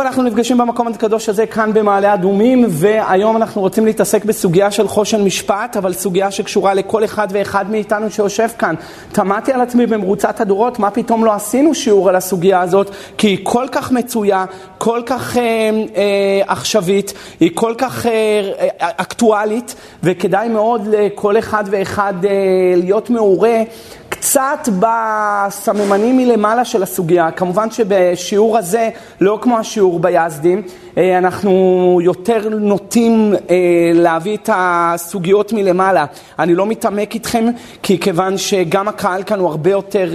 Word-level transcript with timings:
אנחנו 0.00 0.22
נפגשים 0.22 0.58
במקום 0.58 0.88
הקדוש 0.88 1.28
הזה 1.28 1.46
כאן 1.46 1.72
במעלה 1.72 2.14
אדומים 2.14 2.64
והיום 2.68 3.36
אנחנו 3.36 3.60
רוצים 3.60 3.86
להתעסק 3.86 4.24
בסוגיה 4.24 4.70
של 4.70 4.88
חושן 4.88 5.24
משפט 5.24 5.76
אבל 5.76 5.92
סוגיה 5.92 6.30
שקשורה 6.30 6.74
לכל 6.74 7.04
אחד 7.04 7.28
ואחד 7.30 7.70
מאיתנו 7.70 8.10
שיושב 8.10 8.48
כאן. 8.58 8.74
תמדתי 9.12 9.52
על 9.52 9.60
עצמי 9.60 9.86
במרוצת 9.86 10.40
הדורות 10.40 10.78
מה 10.78 10.90
פתאום 10.90 11.24
לא 11.24 11.32
עשינו 11.32 11.74
שיעור 11.74 12.08
על 12.08 12.16
הסוגיה 12.16 12.60
הזאת 12.60 12.90
כי 13.18 13.26
היא 13.26 13.38
כל 13.42 13.66
כך 13.72 13.92
מצויה, 13.92 14.44
כל 14.78 15.02
כך 15.06 15.36
אה, 15.36 15.42
אה, 15.96 16.42
עכשווית, 16.46 17.14
היא 17.40 17.50
כל 17.54 17.74
כך 17.78 18.06
אה, 18.06 18.12
אקטואלית 18.80 19.74
וכדאי 20.02 20.48
מאוד 20.48 20.88
לכל 20.92 21.38
אחד 21.38 21.64
ואחד 21.70 22.24
אה, 22.24 22.30
להיות 22.76 23.10
מעורה 23.10 23.62
קצת 24.24 24.68
בסממנים 24.78 26.16
מלמעלה 26.16 26.64
של 26.64 26.82
הסוגיה, 26.82 27.30
כמובן 27.30 27.70
שבשיעור 27.70 28.58
הזה, 28.58 28.90
לא 29.20 29.38
כמו 29.42 29.58
השיעור 29.58 30.00
ביזדים, 30.00 30.62
אנחנו 30.96 31.98
יותר 32.02 32.48
נוטים 32.48 33.34
אה, 33.50 33.56
להביא 33.94 34.36
את 34.36 34.50
הסוגיות 34.52 35.52
מלמעלה. 35.52 36.04
אני 36.38 36.54
לא 36.54 36.66
מתעמק 36.66 37.14
איתכם, 37.14 37.44
כי 37.82 37.98
כיוון 37.98 38.38
שגם 38.38 38.88
הקהל 38.88 39.22
כאן 39.22 39.38
הוא 39.38 39.48
הרבה 39.48 39.70
יותר, 39.70 40.10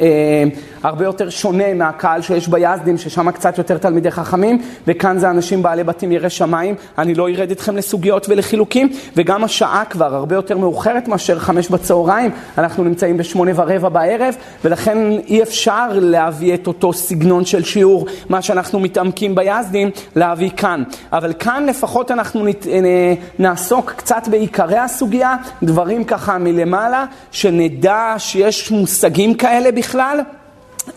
אה, 0.00 0.44
הרבה 0.82 1.04
יותר 1.04 1.30
שונה 1.30 1.74
מהקהל 1.74 2.22
שיש 2.22 2.48
ביזדים, 2.48 2.98
ששם 2.98 3.30
קצת 3.30 3.58
יותר 3.58 3.78
תלמידי 3.78 4.10
חכמים, 4.10 4.62
וכאן 4.86 5.18
זה 5.18 5.30
אנשים 5.30 5.62
בעלי 5.62 5.84
בתים 5.84 6.12
ירא 6.12 6.28
שמיים. 6.28 6.74
אני 6.98 7.14
לא 7.14 7.28
ארד 7.28 7.50
איתכם 7.50 7.76
לסוגיות 7.76 8.26
ולחילוקים, 8.28 8.88
וגם 9.16 9.44
השעה 9.44 9.84
כבר 9.90 10.14
הרבה 10.14 10.34
יותר 10.34 10.58
מאוחרת 10.58 11.08
מאשר 11.08 11.38
חמש 11.38 11.68
בצהריים. 11.68 12.30
אנחנו 12.58 12.84
נמצאים 12.84 13.16
בשמונה 13.16 13.50
ורבע 13.56 13.88
בערב, 13.88 14.34
ולכן 14.64 14.98
אי 15.26 15.42
אפשר 15.42 15.88
להביא 15.92 16.54
את 16.54 16.66
אותו 16.66 16.92
סגנון 16.92 17.44
של 17.44 17.64
שיעור, 17.64 18.06
מה 18.28 18.42
שאנחנו 18.42 18.80
מתעמקים 18.80 19.34
ביזדים. 19.34 19.83
יכולים 19.88 20.10
להביא 20.16 20.50
כאן. 20.56 20.82
אבל 21.12 21.32
כאן 21.32 21.66
לפחות 21.66 22.10
אנחנו 22.10 22.46
אה, 22.46 23.14
נעסוק 23.38 23.92
קצת 23.96 24.28
בעיקרי 24.30 24.78
הסוגיה, 24.78 25.36
דברים 25.62 26.04
ככה 26.04 26.38
מלמעלה, 26.38 27.04
שנדע 27.30 28.14
שיש 28.18 28.70
מושגים 28.70 29.34
כאלה 29.34 29.72
בכלל. 29.72 30.20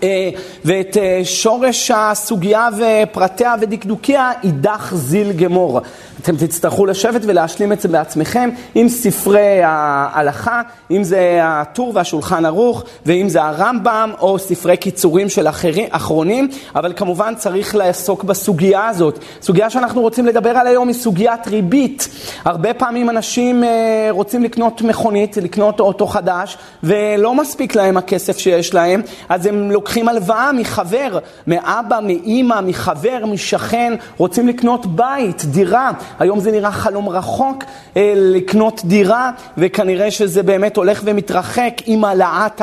אה, 0.04 0.30
ואת 0.66 0.98
אה, 0.98 1.22
שורש 1.24 1.92
הסוגיה 1.96 2.70
ופרטיה 2.78 3.56
ודקדוקיה 3.62 4.32
יידח 4.44 4.94
זיל 4.96 5.32
גמור. 5.32 5.82
אתם 6.22 6.38
תצטרכו 6.38 6.86
לשבת 6.86 7.22
ולהשלים 7.24 7.72
את 7.72 7.82
זה 7.82 7.88
בעצמכם 7.88 8.50
עם 8.76 8.90
ספרי 8.90 9.62
ההלכה, 9.64 10.62
אם 10.92 11.04
זה 11.04 11.40
הטור 11.44 11.92
והשולחן 11.96 12.46
ערוך, 12.46 12.84
ואם 13.06 13.30
זה 13.30 13.44
הרמב"ם 13.44 14.12
או 14.20 14.40
ספרי 14.40 14.78
קיצורים 14.78 15.30
של 15.30 15.48
אחרים, 15.48 15.88
אחרונים, 15.92 16.50
אבל 16.76 16.94
כמובן 16.96 17.34
צריך 17.36 17.76
לעסוק 17.76 18.24
בסוגיה 18.24 18.88
הזאת. 18.88 19.20
סוגיה 19.42 19.70
שאנחנו 19.70 20.02
רוצים 20.02 20.26
לדבר 20.26 20.50
על 20.50 20.68
היום 20.68 20.88
היא 20.88 20.96
סוגיית 20.96 21.48
ריבית. 21.48 22.10
הרבה 22.46 22.74
פעמים 22.74 23.10
אנשים 23.10 23.64
אה, 23.64 24.08
רוצים 24.10 24.44
לקנות 24.44 24.82
מכונית, 24.82 25.38
לקנות 25.38 25.80
אוטו 25.80 26.08
חדש, 26.08 26.58
ולא 26.84 27.36
מספיק 27.36 27.76
להם 27.76 27.98
הכסף 27.98 28.38
שיש 28.38 28.74
להם, 28.74 29.02
אז 29.30 29.46
הם 29.46 29.72
לוקחים 29.78 30.08
הלוואה 30.08 30.52
מחבר, 30.52 31.20
מאבא, 31.48 32.00
מאימא, 32.04 32.62
מחבר, 32.62 33.26
משכן, 33.26 33.94
רוצים 34.18 34.48
לקנות 34.48 34.86
בית, 34.86 35.46
דירה. 35.46 35.92
היום 36.20 36.40
זה 36.40 36.52
נראה 36.52 36.72
חלום 36.72 37.10
רחוק 37.10 37.64
אה, 37.98 38.14
לקנות 38.16 38.82
דירה, 38.86 39.32
וכנראה 39.58 40.12
שזה 40.12 40.44
באמת 40.44 40.78
הולך 40.78 41.02
ומתרחק 41.06 41.74
עם 41.86 42.04
העלאת 42.06 42.62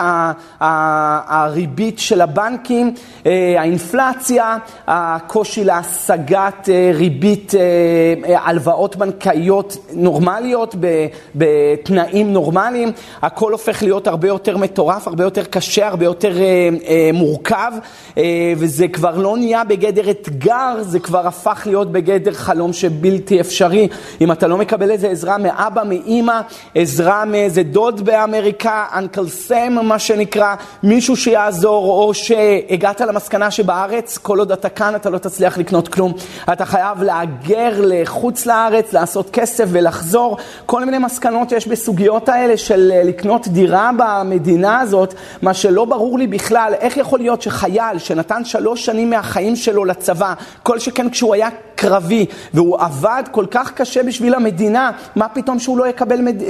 הריבית 0.60 1.98
של 1.98 2.20
הבנקים, 2.20 2.94
אה, 3.26 3.54
האינפלציה, 3.58 4.56
הקושי 4.86 5.64
להשגת 5.64 6.68
אה, 6.68 6.90
ריבית, 6.94 7.52
הלוואות 8.34 8.96
בנקאיות 8.96 9.76
נורמליות 9.92 10.74
בתנאים 11.34 12.32
נורמליים, 12.32 12.92
הכל 13.22 13.52
הופך 13.52 13.82
להיות 13.82 14.06
הרבה 14.06 14.28
יותר 14.28 14.56
מטורף, 14.56 15.08
הרבה 15.08 15.24
יותר 15.24 15.44
קשה, 15.44 15.88
הרבה 15.88 16.04
יותר 16.04 16.32
מורכב, 17.12 17.72
וזה 18.56 18.88
כבר 18.88 19.16
לא 19.16 19.36
נהיה 19.36 19.64
בגדר 19.64 20.10
אתגר, 20.10 20.76
זה 20.80 20.98
כבר 20.98 21.26
הפך 21.26 21.62
להיות 21.66 21.92
בגדר 21.92 22.32
חלום 22.32 22.72
שבלתי 22.72 23.24
בלתי 23.24 23.40
אפשרי. 23.40 23.88
אם 24.20 24.32
אתה 24.32 24.46
לא 24.46 24.58
מקבל 24.58 24.90
איזה 24.90 25.08
עזרה 25.08 25.38
מאבא, 25.38 25.82
מאימא, 25.88 26.40
עזרה 26.74 27.24
מאיזה 27.24 27.62
דוד 27.62 28.00
באמריקה, 28.04 28.84
אנקל 28.94 29.28
סם 29.28 29.72
מה 29.82 29.98
שנקרא, 29.98 30.54
מישהו 30.82 31.16
שיעזור, 31.16 32.02
או 32.02 32.14
שהגעת 32.14 33.00
למסקנה 33.00 33.50
שבארץ, 33.50 34.18
כל 34.18 34.38
עוד 34.38 34.52
אתה 34.52 34.68
כאן 34.68 34.94
אתה 34.94 35.10
לא 35.10 35.18
תצליח 35.18 35.58
לקנות 35.58 35.88
כלום. 35.88 36.12
אתה 36.52 36.64
חייב 36.64 37.02
להגר 37.02 37.72
לחוץ 37.78 38.46
לארץ, 38.46 38.92
לעשות 38.92 39.30
כסף 39.30 39.64
ולחזור. 39.68 40.36
כל 40.66 40.84
מיני 40.84 40.98
מסקנות 40.98 41.52
יש 41.52 41.68
בסוגיות 41.68 42.28
האלה 42.28 42.56
של 42.56 42.92
לקנות 43.04 43.48
דירה 43.48 43.90
במדינה 43.96 44.80
הזאת, 44.80 45.14
מה 45.42 45.54
שלא 45.54 45.84
ברור 45.84 46.18
לי 46.18 46.26
בכלל, 46.26 46.72
איך 46.80 46.93
יכול 46.96 47.18
להיות 47.18 47.42
שחייל 47.42 47.98
שנתן 47.98 48.44
שלוש 48.44 48.86
שנים 48.86 49.10
מהחיים 49.10 49.56
שלו 49.56 49.84
לצבא, 49.84 50.34
כל 50.62 50.78
שכן 50.78 51.10
כשהוא 51.10 51.34
היה 51.34 51.48
קרבי, 51.74 52.26
והוא 52.54 52.78
עבד 52.80 53.22
כל 53.30 53.46
כך 53.50 53.72
קשה 53.72 54.02
בשביל 54.02 54.34
המדינה, 54.34 54.90
מה 55.16 55.28
פתאום 55.28 55.58
שהוא 55.58 55.78
לא 55.78 55.88
יקבל 55.88 56.20
מד... 56.20 56.42
אה, 56.42 56.48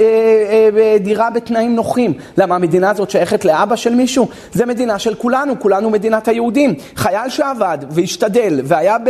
אה, 0.77 0.97
דירה 0.99 1.29
בתנאים 1.29 1.75
נוחים? 1.75 2.13
למה 2.37 2.55
המדינה 2.55 2.89
הזאת 2.89 3.09
שייכת 3.09 3.45
לאבא 3.45 3.75
של 3.75 3.95
מישהו? 3.95 4.27
זה 4.53 4.65
מדינה 4.65 4.99
של 4.99 5.15
כולנו, 5.15 5.59
כולנו 5.59 5.89
מדינת 5.89 6.27
היהודים. 6.27 6.73
חייל 6.95 7.29
שעבד 7.29 7.77
והשתדל 7.89 8.61
והיה 8.63 8.97
ב... 8.97 9.09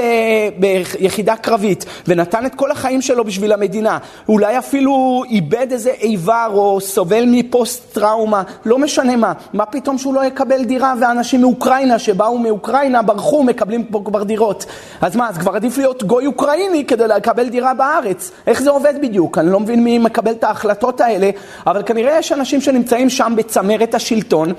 ביחידה 0.60 1.36
קרבית 1.36 1.86
ונתן 2.08 2.46
את 2.46 2.56
כל 2.56 2.72
החיים 2.72 3.02
שלו 3.02 3.24
בשביל 3.24 3.54
המדינה, 3.54 3.98
אולי 4.30 4.58
אפילו 4.58 5.24
איבד 5.30 5.68
איזה 5.72 5.90
איבר 5.90 6.50
או 6.54 6.82
סובל 6.82 7.24
מפוסט 7.28 7.94
טראומה, 7.94 8.44
לא 8.66 8.78
משנה 8.78 9.16
מה, 9.16 9.34
מה 9.54 9.66
פתאום 9.66 9.98
שהוא 9.98 10.14
לא 10.14 10.26
יקבל 10.26 10.64
דירה 10.64 10.94
ואנשים 11.02 11.42
מאוקראינה 11.42 12.00
שבאו 12.00 12.38
מאוקראינה 12.38 13.02
ברחו, 13.02 13.44
מקבלים 13.44 13.84
פה 13.84 14.02
כבר 14.06 14.24
דירות. 14.24 14.66
אז 15.02 15.16
מה, 15.16 15.30
אז 15.30 15.38
כבר 15.38 15.56
עדיף 15.56 15.78
להיות 15.78 16.04
גוי 16.06 16.26
אוקראיני 16.26 16.86
כדי 16.86 17.08
לקבל 17.08 17.50
דירה 17.50 17.74
בארץ. 17.74 18.32
איך 18.48 18.62
זה 18.62 18.70
עובד 18.70 18.94
בדיוק? 19.02 19.38
אני 19.38 19.52
לא 19.52 19.60
מבין 19.60 19.84
מי 19.84 19.98
מקבל 19.98 20.32
את 20.32 20.44
ההחלטות 20.44 21.02
האלה, 21.02 21.30
אבל 21.68 21.84
כנראה 21.84 22.20
יש 22.20 22.32
אנשים 22.32 22.62
שנמצאים 22.62 23.10
שם 23.10 23.34
בצמרת 23.38 23.96
השלטון. 23.96 24.54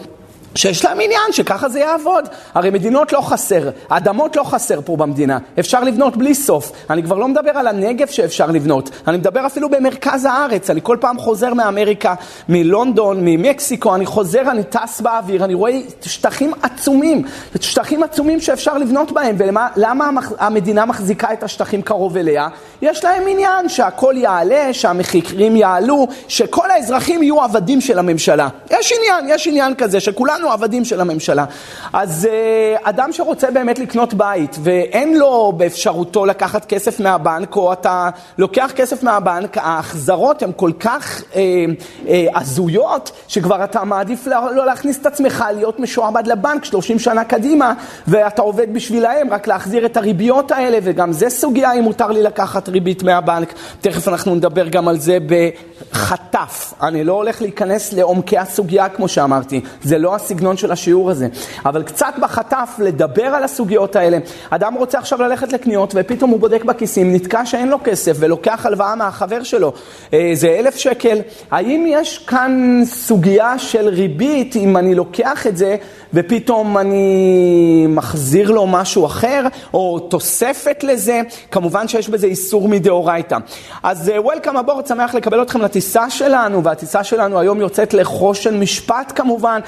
שיש 0.54 0.84
להם 0.84 1.00
עניין 1.00 1.32
שככה 1.32 1.68
זה 1.68 1.80
יעבוד. 1.80 2.28
הרי 2.54 2.70
מדינות 2.70 3.12
לא 3.12 3.20
חסר, 3.20 3.70
אדמות 3.88 4.36
לא 4.36 4.42
חסר 4.42 4.80
פה 4.84 4.96
במדינה, 4.96 5.38
אפשר 5.58 5.80
לבנות 5.80 6.16
בלי 6.16 6.34
סוף. 6.34 6.72
אני 6.90 7.02
כבר 7.02 7.16
לא 7.16 7.28
מדבר 7.28 7.50
על 7.50 7.66
הנגב 7.66 8.06
שאפשר 8.06 8.46
לבנות, 8.46 8.90
אני 9.08 9.16
מדבר 9.16 9.46
אפילו 9.46 9.68
במרכז 9.68 10.24
הארץ. 10.24 10.70
אני 10.70 10.80
כל 10.82 10.96
פעם 11.00 11.18
חוזר 11.18 11.54
מאמריקה, 11.54 12.14
מלונדון, 12.48 13.18
ממקסיקו, 13.20 13.94
אני 13.94 14.06
חוזר, 14.06 14.50
אני 14.50 14.64
טס 14.64 15.00
באוויר, 15.00 15.44
אני 15.44 15.54
רואה 15.54 15.72
שטחים 16.02 16.52
עצומים, 16.62 17.22
שטחים 17.60 18.02
עצומים 18.02 18.40
שאפשר 18.40 18.78
לבנות 18.78 19.12
בהם. 19.12 19.36
ולמה 19.38 20.10
המדינה 20.38 20.84
מחזיקה 20.84 21.32
את 21.32 21.42
השטחים 21.42 21.82
קרוב 21.82 22.16
אליה? 22.16 22.48
יש 22.82 23.04
להם 23.04 23.22
עניין 23.28 23.68
שהכל 23.68 24.14
יעלה, 24.16 24.72
שהמחירים 24.72 25.56
יעלו, 25.56 26.06
שכל 26.28 26.70
האזרחים 26.70 27.22
יהיו 27.22 27.42
עבדים 27.42 27.80
של 27.80 27.98
הממשלה. 27.98 28.48
יש 28.70 28.92
עניין, 28.98 29.34
יש 29.34 29.46
עניין 29.46 29.74
כזה 29.74 30.00
שכולנו 30.00 30.35
כולנו 30.36 30.52
עבדים 30.52 30.84
של 30.84 31.00
הממשלה. 31.00 31.44
אז 31.92 32.28
uh, 32.30 32.80
אדם 32.88 33.12
שרוצה 33.12 33.50
באמת 33.50 33.78
לקנות 33.78 34.14
בית 34.14 34.56
ואין 34.62 35.18
לו 35.18 35.52
באפשרותו 35.56 36.26
לקחת 36.26 36.64
כסף 36.64 37.00
מהבנק, 37.00 37.56
או 37.56 37.72
אתה 37.72 38.10
לוקח 38.38 38.70
כסף 38.76 39.02
מהבנק, 39.02 39.58
ההחזרות 39.58 40.42
הן 40.42 40.50
כל 40.56 40.70
כך 40.80 41.20
uh, 41.20 41.34
uh, 41.34 42.08
הזויות, 42.34 43.12
שכבר 43.28 43.64
אתה 43.64 43.84
מעדיף 43.84 44.26
לא, 44.26 44.66
להכניס 44.66 44.98
את 45.00 45.06
עצמך 45.06 45.44
להיות 45.56 45.80
משועבד 45.80 46.26
לבנק 46.26 46.64
30 46.64 46.98
שנה 46.98 47.24
קדימה, 47.24 47.72
ואתה 48.08 48.42
עובד 48.42 48.74
בשבילהם 48.74 49.30
רק 49.30 49.46
להחזיר 49.46 49.86
את 49.86 49.96
הריביות 49.96 50.50
האלה, 50.50 50.78
וגם 50.82 51.12
זה 51.12 51.30
סוגיה 51.30 51.72
אם 51.72 51.82
מותר 51.82 52.06
לי 52.06 52.22
לקחת 52.22 52.68
ריבית 52.68 53.02
מהבנק. 53.02 53.54
תכף 53.80 54.08
אנחנו 54.08 54.34
נדבר 54.34 54.68
גם 54.68 54.88
על 54.88 54.98
זה 54.98 55.18
בחטף. 55.26 56.72
אני 56.82 57.04
לא 57.04 57.12
הולך 57.12 57.42
להיכנס 57.42 57.92
לעומקי 57.92 58.38
הסוגיה 58.38 58.88
כמו 58.88 59.08
שאמרתי, 59.08 59.60
זה 59.82 59.98
לא. 59.98 60.16
הסגנון 60.26 60.56
של 60.56 60.72
השיעור 60.72 61.10
הזה. 61.10 61.28
אבל 61.66 61.82
קצת 61.82 62.14
בחטף 62.20 62.70
לדבר 62.78 63.26
על 63.26 63.44
הסוגיות 63.44 63.96
האלה. 63.96 64.18
אדם 64.50 64.74
רוצה 64.74 64.98
עכשיו 64.98 65.22
ללכת 65.22 65.52
לקניות 65.52 65.92
ופתאום 65.96 66.30
הוא 66.30 66.40
בודק 66.40 66.64
בכיסים, 66.64 67.12
נתקע 67.12 67.46
שאין 67.46 67.68
לו 67.68 67.78
כסף 67.84 68.16
ולוקח 68.20 68.66
הלוואה 68.66 68.94
מהחבר 68.94 69.42
שלו. 69.42 69.72
אה, 70.12 70.30
זה 70.34 70.56
אלף 70.58 70.76
שקל. 70.76 71.18
האם 71.50 71.84
יש 71.88 72.18
כאן 72.18 72.80
סוגיה 72.84 73.58
של 73.58 73.88
ריבית, 73.88 74.56
אם 74.56 74.76
אני 74.76 74.94
לוקח 74.94 75.46
את 75.46 75.56
זה 75.56 75.76
ופתאום 76.14 76.78
אני 76.78 77.86
מחזיר 77.88 78.50
לו 78.50 78.66
משהו 78.66 79.06
אחר, 79.06 79.46
או 79.74 79.98
תוספת 80.00 80.84
לזה? 80.84 81.22
כמובן 81.50 81.88
שיש 81.88 82.08
בזה 82.08 82.26
איסור 82.26 82.68
מדאורייתא. 82.68 83.36
אז 83.82 84.12
וולקאם 84.16 84.56
הבורד, 84.56 84.86
שמח 84.86 85.14
לקבל 85.14 85.42
אתכם 85.42 85.60
לטיסה 85.60 86.10
שלנו, 86.10 86.64
והטיסה 86.64 87.04
שלנו 87.04 87.38
היום 87.40 87.60
יוצאת 87.60 87.94
לחושן 87.94 88.60
משפט 88.60 89.12
כמובן. 89.14 89.60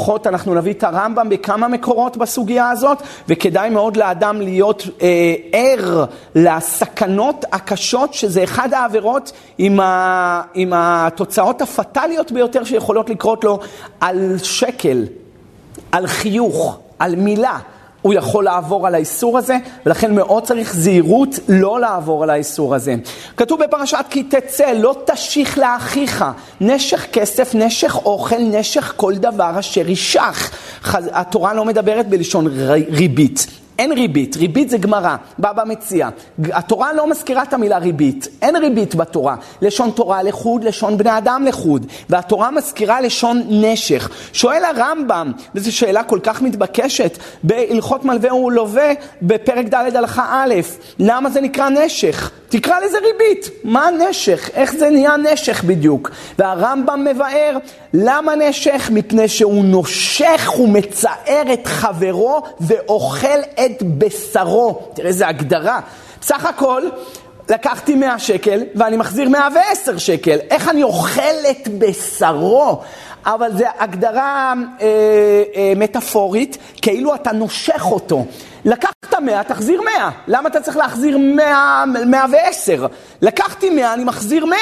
בהלכות 0.00 0.26
אנחנו 0.26 0.54
נביא 0.54 0.72
את 0.72 0.84
הרמב"ם 0.84 1.28
בכמה 1.28 1.68
מקורות 1.68 2.16
בסוגיה 2.16 2.70
הזאת, 2.70 3.02
וכדאי 3.28 3.70
מאוד 3.70 3.96
לאדם 3.96 4.40
להיות 4.40 4.82
אה, 5.02 5.34
ער 5.52 6.04
לסכנות 6.34 7.44
הקשות, 7.52 8.14
שזה 8.14 8.44
אחד 8.44 8.74
העבירות 8.74 9.32
עם, 9.58 9.80
ה, 9.80 10.42
עם 10.54 10.72
התוצאות 10.74 11.62
הפטאליות 11.62 12.32
ביותר 12.32 12.64
שיכולות 12.64 13.10
לקרות 13.10 13.44
לו 13.44 13.58
על 14.00 14.38
שקל, 14.42 15.04
על 15.92 16.06
חיוך, 16.06 16.78
על 16.98 17.16
מילה. 17.16 17.58
הוא 18.02 18.14
יכול 18.14 18.44
לעבור 18.44 18.86
על 18.86 18.94
האיסור 18.94 19.38
הזה, 19.38 19.56
ולכן 19.86 20.14
מאוד 20.14 20.42
צריך 20.42 20.74
זהירות 20.74 21.38
לא 21.48 21.80
לעבור 21.80 22.22
על 22.22 22.30
האיסור 22.30 22.74
הזה. 22.74 22.94
כתוב 23.36 23.64
בפרשת 23.64 24.04
כי 24.10 24.22
תצא, 24.22 24.72
לא 24.72 24.94
תשיך 25.06 25.58
לאחיך, 25.58 26.24
נשך 26.60 27.06
כסף, 27.12 27.54
נשך 27.54 27.96
אוכל, 27.96 28.38
נשך 28.38 28.92
כל 28.96 29.14
דבר 29.14 29.58
אשר 29.58 29.88
ישך. 29.88 30.50
התורה 30.94 31.54
לא 31.54 31.64
מדברת 31.64 32.08
בלשון 32.08 32.46
ריבית. 32.90 33.59
אין 33.80 33.92
ריבית, 33.92 34.36
ריבית 34.36 34.70
זה 34.70 34.78
גמרא, 34.78 35.16
בא 35.38 35.52
במציע. 35.52 36.08
התורה 36.52 36.92
לא 36.92 37.10
מזכירה 37.10 37.42
את 37.42 37.52
המילה 37.52 37.78
ריבית, 37.78 38.28
אין 38.42 38.56
ריבית 38.56 38.94
בתורה. 38.94 39.36
לשון 39.62 39.90
תורה 39.90 40.22
לחוד, 40.22 40.64
לשון 40.64 40.96
בני 40.96 41.18
אדם 41.18 41.44
לחוד. 41.48 41.86
והתורה 42.08 42.50
מזכירה 42.50 43.00
לשון 43.00 43.42
נשך. 43.48 44.10
שואל 44.32 44.62
הרמב"ם, 44.64 45.32
וזו 45.54 45.72
שאלה 45.72 46.02
כל 46.02 46.18
כך 46.22 46.42
מתבקשת, 46.42 47.18
בהלכות 47.42 48.04
מלווה 48.04 48.34
ולווה, 48.34 48.92
בפרק 49.22 49.66
ד' 49.66 49.96
הלכה 49.96 50.44
א', 50.44 50.54
למה 50.98 51.30
זה 51.30 51.40
נקרא 51.40 51.68
נשך? 51.68 52.30
תקרא 52.48 52.80
לזה 52.80 52.98
ריבית. 52.98 53.50
מה 53.64 53.88
נשך? 53.90 54.50
איך 54.54 54.72
זה 54.72 54.90
נהיה 54.90 55.16
נשך 55.16 55.64
בדיוק? 55.64 56.10
והרמב"ם 56.38 57.04
מבאר, 57.04 57.56
למה 57.94 58.34
נשך? 58.34 58.90
מפני 58.92 59.28
שהוא 59.28 59.64
נושך 59.64 60.52
ומצער 60.60 61.52
את 61.52 61.66
חברו 61.66 62.42
ואוכל 62.60 63.38
את 63.64 63.69
בשרו. 63.82 64.80
תראה 64.94 65.08
איזה 65.08 65.28
הגדרה. 65.28 65.80
בסך 66.20 66.44
הכל, 66.44 66.82
לקחתי 67.48 67.94
100 67.94 68.18
שקל 68.18 68.62
ואני 68.74 68.96
מחזיר 68.96 69.28
110 69.28 69.98
שקל. 69.98 70.38
איך 70.50 70.68
אני 70.68 70.82
אוכל 70.82 71.20
את 71.50 71.68
בשרו? 71.78 72.80
אבל 73.26 73.56
זו 73.56 73.64
הגדרה 73.78 74.54
אה, 74.80 74.86
אה, 75.56 75.72
מטאפורית, 75.76 76.58
כאילו 76.82 77.14
אתה 77.14 77.32
נושך 77.32 77.82
אותו. 77.86 78.24
לקחת 78.64 79.14
100, 79.22 79.44
תחזיר 79.44 79.80
100. 79.82 80.10
למה 80.28 80.48
אתה 80.48 80.60
צריך 80.60 80.76
להחזיר 80.76 81.18
100, 81.18 81.84
110? 82.06 82.86
לקחתי 83.22 83.70
100, 83.70 83.94
אני 83.94 84.04
מחזיר 84.04 84.44
100. 84.44 84.56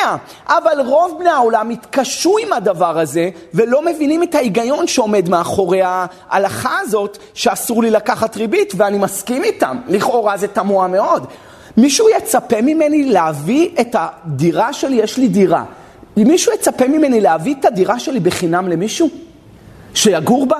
אבל 0.46 0.80
רוב 0.86 1.16
בני 1.18 1.30
העולם 1.30 1.70
התקשו 1.70 2.36
עם 2.38 2.52
הדבר 2.52 2.98
הזה, 2.98 3.30
ולא 3.54 3.82
מבינים 3.84 4.22
את 4.22 4.34
ההיגיון 4.34 4.86
שעומד 4.86 5.28
מאחורי 5.28 5.80
ההלכה 5.84 6.78
הזאת, 6.80 7.18
שאסור 7.34 7.82
לי 7.82 7.90
לקחת 7.90 8.36
ריבית, 8.36 8.72
ואני 8.76 8.98
מסכים 8.98 9.44
איתם. 9.44 9.76
לכאורה 9.88 10.36
זה 10.36 10.48
תמוה 10.48 10.88
מאוד. 10.88 11.26
מישהו 11.76 12.08
יצפה 12.08 12.60
ממני 12.62 13.04
להביא 13.04 13.68
את 13.80 13.96
הדירה 13.98 14.72
שלי, 14.72 14.96
יש 14.96 15.16
לי 15.16 15.28
דירה. 15.28 15.64
מישהו 16.24 16.52
יצפה 16.52 16.88
ממני 16.88 17.20
להביא 17.20 17.54
את 17.60 17.64
הדירה 17.64 17.98
שלי 17.98 18.20
בחינם 18.20 18.68
למישהו? 18.68 19.08
שיגור 19.94 20.46
בה? 20.46 20.56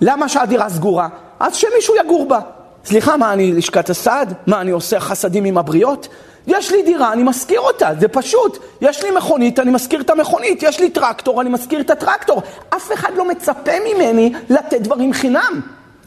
למה 0.00 0.28
שהדירה 0.28 0.68
סגורה? 0.68 1.08
אז 1.40 1.56
שמישהו 1.56 1.94
יגור 2.04 2.28
בה. 2.28 2.40
סליחה, 2.84 3.16
מה, 3.16 3.32
אני 3.32 3.52
לשכת 3.52 3.90
הסעד? 3.90 4.34
מה, 4.46 4.60
אני 4.60 4.70
עושה 4.70 5.00
חסדים 5.00 5.44
עם 5.44 5.58
הבריות? 5.58 6.08
יש 6.46 6.72
לי 6.72 6.82
דירה, 6.82 7.12
אני 7.12 7.22
משכיר 7.22 7.60
אותה, 7.60 7.90
זה 8.00 8.08
פשוט. 8.08 8.58
יש 8.80 9.04
לי 9.04 9.10
מכונית, 9.10 9.58
אני 9.58 9.70
משכיר 9.70 10.00
את 10.00 10.10
המכונית. 10.10 10.62
יש 10.62 10.80
לי 10.80 10.90
טרקטור, 10.90 11.40
אני 11.40 11.50
משכיר 11.50 11.80
את 11.80 11.90
הטרקטור. 11.90 12.42
אף 12.76 12.92
אחד 12.92 13.10
לא 13.16 13.28
מצפה 13.28 13.72
ממני 13.86 14.32
לתת 14.50 14.80
דברים 14.80 15.12
חינם. 15.12 15.60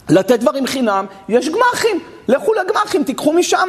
לתת 0.08 0.40
דברים 0.40 0.66
חינם, 0.66 1.06
יש 1.28 1.48
גמ"חים. 1.48 2.00
לכו 2.28 2.52
לגמ"חים, 2.54 3.04
תיקחו 3.04 3.32
משם. 3.32 3.68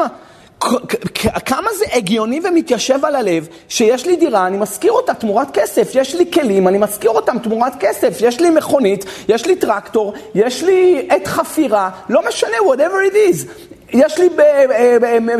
כמה 1.45 1.69
זה 1.77 1.85
הגיוני 1.93 2.39
ומתיישב 2.43 3.05
על 3.05 3.15
הלב 3.15 3.47
שיש 3.69 4.05
לי 4.05 4.15
דירה, 4.15 4.47
אני 4.47 4.57
משכיר 4.57 4.91
אותה 4.91 5.13
תמורת 5.13 5.47
כסף, 5.53 5.91
יש 5.95 6.15
לי 6.15 6.31
כלים, 6.31 6.67
אני 6.67 6.77
משכיר 6.77 7.09
אותם 7.09 7.39
תמורת 7.39 7.73
כסף, 7.79 8.17
יש 8.21 8.41
לי 8.41 8.49
מכונית, 8.49 9.05
יש 9.29 9.45
לי 9.45 9.55
טרקטור, 9.55 10.13
יש 10.35 10.63
לי 10.63 11.07
עת 11.09 11.27
חפירה, 11.27 11.89
לא 12.09 12.21
משנה, 12.27 12.57
whatever 12.57 13.11
it 13.11 13.15
is. 13.15 13.66
יש 13.93 14.19
לי 14.19 14.29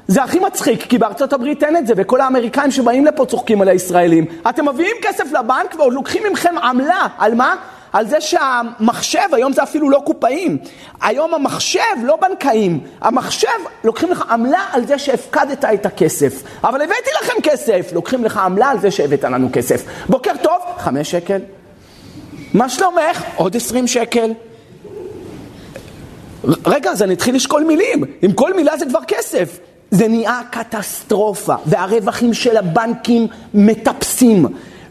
זה 0.07 0.23
הכי 0.23 0.39
מצחיק, 0.39 0.81
כי 0.81 0.97
בארצות 0.97 1.33
הברית 1.33 1.63
אין 1.63 1.77
את 1.77 1.87
זה, 1.87 1.93
וכל 1.97 2.21
האמריקאים 2.21 2.71
שבאים 2.71 3.05
לפה 3.05 3.25
צוחקים 3.25 3.61
על 3.61 3.67
הישראלים. 3.67 4.25
אתם 4.49 4.69
מביאים 4.69 4.95
כסף 5.01 5.31
לבנק 5.31 5.75
ועוד 5.77 5.93
לוקחים 5.93 6.23
מכם 6.33 6.57
עמלה. 6.57 7.07
על 7.17 7.35
מה? 7.35 7.55
על 7.95 8.07
זה 8.07 8.21
שהמחשב, 8.21 9.19
היום 9.31 9.53
זה 9.53 9.63
אפילו 9.63 9.89
לא 9.89 10.01
קופאים, 10.05 10.57
היום 11.01 11.33
המחשב 11.33 11.79
לא 12.03 12.17
בנקאים, 12.21 12.79
המחשב 13.01 13.47
לוקחים 13.83 14.11
לך 14.11 14.23
עמלה 14.29 14.59
על 14.71 14.87
זה 14.87 14.99
שהפקדת 14.99 15.65
את 15.65 15.85
הכסף, 15.85 16.43
אבל 16.63 16.81
הבאתי 16.81 17.09
לכם 17.21 17.33
כסף, 17.43 17.89
לוקחים 17.93 18.25
לך 18.25 18.37
עמלה 18.37 18.67
על 18.67 18.79
זה 18.79 18.91
שהבאת 18.91 19.23
לנו 19.23 19.49
כסף. 19.53 19.83
בוקר 20.09 20.31
טוב, 20.41 20.57
חמש 20.77 21.11
שקל. 21.11 21.39
מה 22.53 22.69
שלומך? 22.69 23.23
עוד 23.35 23.55
עשרים 23.55 23.87
שקל. 23.87 24.33
רגע, 26.65 26.91
אז 26.91 27.01
אני 27.01 27.13
אתחיל 27.13 27.35
לשקול 27.35 27.63
מילים, 27.63 28.03
אם 28.25 28.31
כל 28.31 28.53
מילה 28.53 28.77
זה 28.77 28.85
כבר 28.85 29.03
כסף. 29.07 29.59
זה 29.91 30.07
נהיה 30.07 30.41
קטסטרופה, 30.51 31.55
והרווחים 31.65 32.33
של 32.33 32.57
הבנקים 32.57 33.27
מטפסים. 33.53 34.45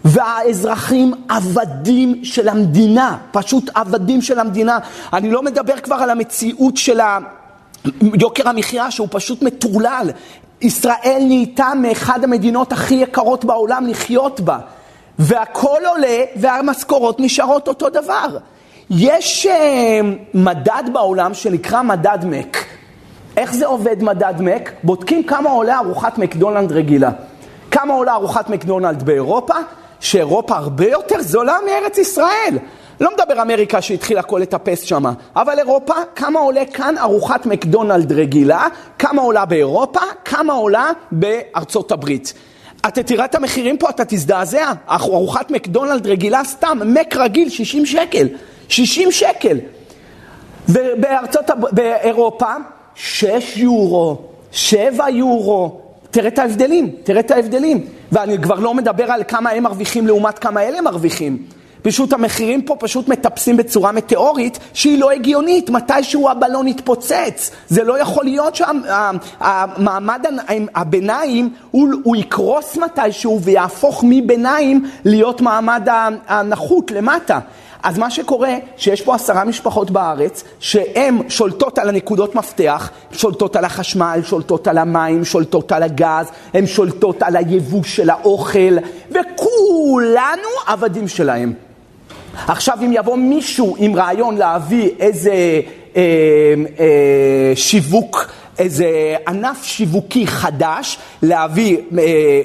והאזרחים 0.04 1.14
עבדים 1.28 2.24
של 2.24 2.48
המדינה, 2.48 3.16
פשוט 3.32 3.70
עבדים 3.74 4.22
של 4.22 4.38
המדינה. 4.38 4.78
אני 5.12 5.30
לא 5.30 5.42
מדבר 5.42 5.76
כבר 5.80 5.94
על 5.94 6.10
המציאות 6.10 6.76
של 6.76 7.00
יוקר 8.02 8.48
המחיה 8.48 8.90
שהוא 8.90 9.08
פשוט 9.10 9.42
מטורלל. 9.42 10.10
ישראל 10.60 11.18
נהייתה 11.20 11.72
מאחד 11.82 12.24
המדינות 12.24 12.72
הכי 12.72 12.94
יקרות 12.94 13.44
בעולם 13.44 13.86
לחיות 13.86 14.40
בה. 14.40 14.58
והכל 15.18 15.78
עולה 15.86 16.18
והמשכורות 16.36 17.20
נשארות 17.20 17.68
אותו 17.68 17.90
דבר. 17.90 18.38
יש 18.90 19.46
uh, 19.46 20.04
מדד 20.34 20.82
בעולם 20.92 21.34
שנקרא 21.34 21.82
מדד 21.82 22.18
מק. 22.24 22.56
איך 23.36 23.54
זה 23.54 23.66
עובד 23.66 24.02
מדד 24.02 24.34
מק? 24.40 24.72
בודקים 24.82 25.22
כמה 25.22 25.50
עולה 25.50 25.78
ארוחת 25.78 26.18
מקדונלד 26.18 26.72
רגילה. 26.72 27.10
כמה 27.70 27.94
עולה 27.94 28.14
ארוחת 28.14 28.48
מקדונלד 28.50 29.02
באירופה, 29.02 29.54
שאירופה 30.04 30.56
הרבה 30.56 30.88
יותר 30.88 31.22
זולה 31.22 31.56
מארץ 31.66 31.98
ישראל. 31.98 32.58
לא 33.00 33.10
מדבר 33.14 33.42
אמריקה 33.42 33.82
שהתחילה 33.82 34.20
הכל 34.20 34.38
לטפס 34.42 34.82
שמה, 34.82 35.12
אבל 35.36 35.58
אירופה, 35.58 35.94
כמה 36.14 36.40
עולה 36.40 36.64
כאן 36.64 36.94
ארוחת 36.98 37.46
מקדונלד 37.46 38.12
רגילה, 38.12 38.66
כמה 38.98 39.22
עולה 39.22 39.44
באירופה, 39.44 40.00
כמה 40.24 40.52
עולה 40.52 40.90
בארצות 41.12 41.92
הברית. 41.92 42.34
אתה 42.88 43.02
תראה 43.02 43.24
את 43.24 43.34
המחירים 43.34 43.76
פה, 43.78 43.90
אתה 43.90 44.04
תזדעזע. 44.04 44.72
ארוחת 44.90 45.50
מקדונלד 45.50 46.06
רגילה 46.06 46.44
סתם, 46.44 46.78
מק 46.84 47.16
רגיל, 47.16 47.48
60 47.48 47.86
שקל. 47.86 48.28
60 48.68 49.12
שקל. 49.12 49.58
ובארצות, 50.68 51.50
באירופה, 51.72 52.52
6 52.94 53.56
יורו, 53.56 54.18
7 54.52 55.10
יורו. 55.10 55.83
תראה 56.14 56.28
את 56.28 56.38
ההבדלים, 56.38 56.90
תראה 57.04 57.20
את 57.20 57.30
ההבדלים. 57.30 57.80
ואני 58.12 58.38
כבר 58.38 58.54
לא 58.54 58.74
מדבר 58.74 59.12
על 59.12 59.22
כמה 59.28 59.50
הם 59.50 59.62
מרוויחים 59.62 60.06
לעומת 60.06 60.38
כמה 60.38 60.62
אלה 60.62 60.80
מרוויחים. 60.80 61.38
פשוט 61.82 62.12
המחירים 62.12 62.62
פה 62.62 62.76
פשוט 62.80 63.08
מטפסים 63.08 63.56
בצורה 63.56 63.92
מטאורית 63.92 64.58
שהיא 64.74 64.98
לא 64.98 65.10
הגיונית, 65.10 65.70
מתישהו 65.70 66.28
הבלון 66.28 66.68
יתפוצץ. 66.68 67.50
זה 67.68 67.84
לא 67.84 67.98
יכול 67.98 68.24
להיות 68.24 68.54
שהמעמד 68.56 70.26
הביניים 70.74 71.50
הוא, 71.70 71.88
הוא 72.02 72.16
יקרוס 72.16 72.76
מתישהו 72.76 73.40
ויהפוך 73.42 74.04
מביניים 74.08 74.84
להיות 75.04 75.40
מעמד 75.40 75.88
הנחות 76.26 76.90
למטה. 76.90 77.38
אז 77.84 77.98
מה 77.98 78.10
שקורה, 78.10 78.54
שיש 78.76 79.02
פה 79.02 79.14
עשרה 79.14 79.44
משפחות 79.44 79.90
בארץ, 79.90 80.44
שהן 80.60 81.18
שולטות 81.28 81.78
על 81.78 81.88
הנקודות 81.88 82.34
מפתח, 82.34 82.90
שולטות 83.12 83.56
על 83.56 83.64
החשמל, 83.64 84.20
שולטות 84.24 84.68
על 84.68 84.78
המים, 84.78 85.24
שולטות 85.24 85.72
על 85.72 85.82
הגז, 85.82 86.26
הן 86.54 86.66
שולטות 86.66 87.22
על 87.22 87.36
היבוא 87.36 87.82
של 87.82 88.10
האוכל, 88.10 88.76
וכולנו 89.10 90.48
עבדים 90.66 91.08
שלהם. 91.08 91.52
עכשיו 92.46 92.78
אם 92.84 92.92
יבוא 92.92 93.16
מישהו 93.16 93.76
עם 93.78 93.96
רעיון 93.96 94.36
להביא 94.36 94.90
איזה 94.98 95.60
אה, 95.96 96.00
אה, 96.80 97.52
שיווק, 97.56 98.30
איזה 98.58 99.16
ענף 99.28 99.64
שיווקי 99.64 100.26
חדש, 100.26 100.98
להביא 101.22 101.76
אה, 101.76 102.02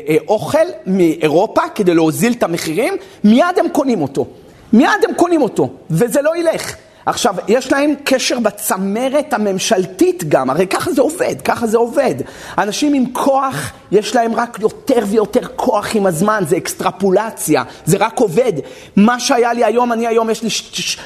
אה, 0.10 0.16
אוכל 0.28 0.68
מאירופה 0.86 1.62
כדי 1.76 1.94
להוזיל 1.94 2.34
את 2.34 2.44
המחירים, 2.44 2.94
מיד 3.24 3.60
הם 3.60 3.70
קונים 3.70 4.02
אותו. 4.02 4.26
מיד 4.74 4.90
הם 5.10 5.14
קונים 5.16 5.42
אותו, 5.42 5.70
וזה 5.90 6.22
לא 6.22 6.38
ילך. 6.38 6.76
עכשיו, 7.10 7.36
יש 7.48 7.72
להם 7.72 7.94
קשר 8.04 8.40
בצמרת 8.40 9.34
הממשלתית 9.34 10.24
גם, 10.30 10.50
הרי 10.50 10.68
ככה 10.68 10.92
זה 10.92 11.02
עובד, 11.02 11.42
ככה 11.44 11.68
זה 11.68 11.78
עובד. 11.78 12.16
אנשים 12.58 12.94
עם 12.94 13.06
כוח, 13.14 13.72
יש 13.92 14.16
להם 14.16 14.36
רק 14.36 14.58
יותר 14.62 15.04
ויותר 15.08 15.48
כוח 15.56 15.96
עם 15.96 16.06
הזמן, 16.06 16.44
זה 16.48 16.58
אקסטרפולציה, 16.58 17.64
זה 17.86 17.98
רק 17.98 18.20
עובד. 18.20 18.54
מה 18.96 19.20
שהיה 19.20 19.54
לי 19.54 19.64
היום, 19.64 19.94
אני 19.94 20.08
היום 20.08 20.30
יש 20.30 20.44
לי 20.44 20.50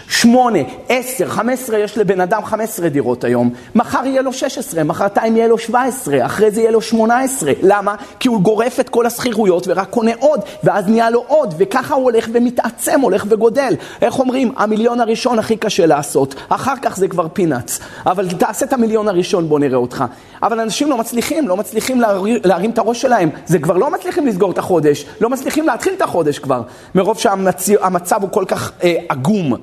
שמונה, 0.09 0.59
עשר, 0.89 1.27
חמש 1.27 1.53
עשרה, 1.53 1.79
יש 1.79 1.97
לבן 1.97 2.21
אדם 2.21 2.45
חמש 2.45 2.63
עשרה 2.63 2.89
דירות 2.89 3.23
היום. 3.23 3.53
מחר 3.75 4.05
יהיה 4.05 4.21
לו 4.21 4.33
שש 4.33 4.57
עשרה, 4.57 4.83
מחרתיים 4.83 5.37
יהיה 5.37 5.47
לו 5.47 5.57
שבע 5.57 5.81
עשרה, 5.81 6.25
אחרי 6.25 6.51
זה 6.51 6.61
יהיה 6.61 6.71
לו 6.71 6.81
שמונה 6.81 7.19
עשרה. 7.19 7.51
למה? 7.61 7.95
כי 8.19 8.27
הוא 8.27 8.41
גורף 8.41 8.79
את 8.79 8.89
כל 8.89 9.05
השכירויות 9.05 9.67
ורק 9.67 9.89
קונה 9.89 10.11
עוד, 10.19 10.39
ואז 10.63 10.87
נהיה 10.87 11.09
לו 11.09 11.23
עוד, 11.27 11.53
וככה 11.57 11.95
הוא 11.95 12.03
הולך 12.03 12.27
ומתעצם, 12.33 12.99
הולך 13.01 13.25
וגודל. 13.29 13.75
איך 14.01 14.19
אומרים? 14.19 14.51
המיליון 14.57 14.99
הראשון 14.99 15.39
הכי 15.39 15.57
קשה 15.57 15.85
לעשות, 15.95 16.35
אחר 16.49 16.73
כך 16.81 16.97
זה 16.97 17.07
כבר 17.07 17.27
פינאץ. 17.33 17.79
אבל 18.05 18.29
תעשה 18.29 18.65
את 18.65 18.73
המיליון 18.73 19.07
הראשון, 19.07 19.49
בוא 19.49 19.59
נראה 19.59 19.77
אותך. 19.77 20.03
אבל 20.43 20.59
אנשים 20.59 20.89
לא 20.89 20.97
מצליחים, 20.97 21.47
לא 21.47 21.57
מצליחים 21.57 22.01
להרים, 22.01 22.37
להרים 22.43 22.71
את 22.71 22.77
הראש 22.77 23.01
שלהם. 23.01 23.29
זה 23.45 23.59
כבר 23.59 23.77
לא 23.77 23.91
מצליחים 23.91 24.27
לסגור 24.27 24.51
את 24.51 24.57
החודש, 24.57 25.05
לא 25.21 25.29
מצליחים 25.29 25.67
להתחיל 25.67 25.93
את 25.93 26.01
החודש 26.01 26.39
כבר, 26.39 26.61
מרוב 26.95 27.19
שהמצב 27.19 28.21
הוא 28.21 28.29
כל 28.29 28.45
כך 28.47 28.71
אה, 28.83 28.95
עגום. 29.09 29.53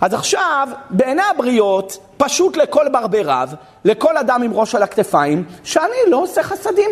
אז 0.00 0.14
עכשיו, 0.14 0.68
בעיני 0.90 1.22
הבריות, 1.34 1.98
פשוט 2.16 2.56
לכל 2.56 2.86
ברבר 2.92 3.22
רב, 3.24 3.54
לכל 3.84 4.16
אדם 4.16 4.42
עם 4.42 4.52
ראש 4.52 4.74
על 4.74 4.82
הכתפיים, 4.82 5.44
שאני 5.64 6.10
לא 6.10 6.22
עושה 6.22 6.42
חסדים. 6.42 6.90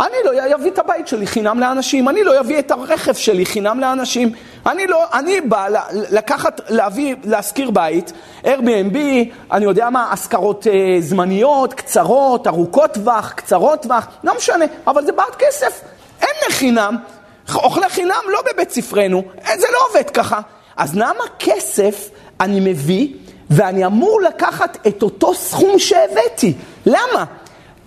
אני 0.00 0.16
לא 0.24 0.54
אביא 0.54 0.70
את 0.70 0.78
הבית 0.78 1.08
שלי 1.08 1.26
חינם 1.26 1.60
לאנשים, 1.60 2.08
אני 2.08 2.24
לא 2.24 2.40
אביא 2.40 2.58
את 2.58 2.70
הרכב 2.70 3.14
שלי 3.14 3.46
חינם 3.46 3.80
לאנשים. 3.80 4.32
אני 4.66 4.86
לא, 4.86 5.04
אני 5.12 5.40
בא 5.40 5.68
לקחת, 5.92 6.60
להביא, 6.68 7.14
להשכיר 7.24 7.70
בית, 7.70 8.12
Airbnb, 8.44 8.96
אני 9.52 9.64
יודע 9.64 9.90
מה, 9.90 10.12
השכרות 10.12 10.66
אה, 10.66 10.96
זמניות, 11.00 11.74
קצרות, 11.74 12.46
ארוכות 12.46 12.94
טווח, 12.94 13.32
קצרות 13.32 13.82
טווח, 13.82 14.06
לא 14.24 14.36
משנה, 14.36 14.64
אבל 14.86 15.04
זה 15.04 15.12
בעד 15.12 15.34
כסף. 15.38 15.80
אין 16.20 16.34
לחינם, 16.48 16.96
אוכלי 17.54 17.88
חינם 17.88 18.22
לא 18.28 18.42
בבית 18.52 18.70
ספרנו, 18.70 19.22
אה, 19.48 19.58
זה 19.58 19.66
לא 19.72 19.78
עובד 19.88 20.10
ככה. 20.10 20.40
אז 20.76 20.94
למה 20.94 21.24
כסף 21.38 22.08
אני 22.40 22.60
מביא 22.60 23.08
ואני 23.50 23.86
אמור 23.86 24.20
לקחת 24.20 24.86
את 24.86 25.02
אותו 25.02 25.34
סכום 25.34 25.78
שהבאתי? 25.78 26.54
למה? 26.86 27.24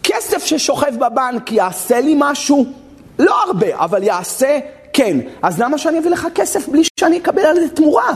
כסף 0.07 0.45
ששוכב 0.45 0.95
בבנק 0.99 1.51
יעשה 1.51 2.01
לי 2.01 2.15
משהו? 2.17 2.65
לא 3.19 3.43
הרבה, 3.43 3.67
אבל 3.73 4.03
יעשה, 4.03 4.59
כן. 4.93 5.17
אז 5.41 5.59
למה 5.59 5.77
שאני 5.77 5.99
אביא 5.99 6.09
לך 6.09 6.27
כסף 6.35 6.67
בלי 6.67 6.81
שאני 6.99 7.17
אקבל 7.17 7.45
על 7.45 7.59
זה 7.59 7.69
תמורה? 7.69 8.13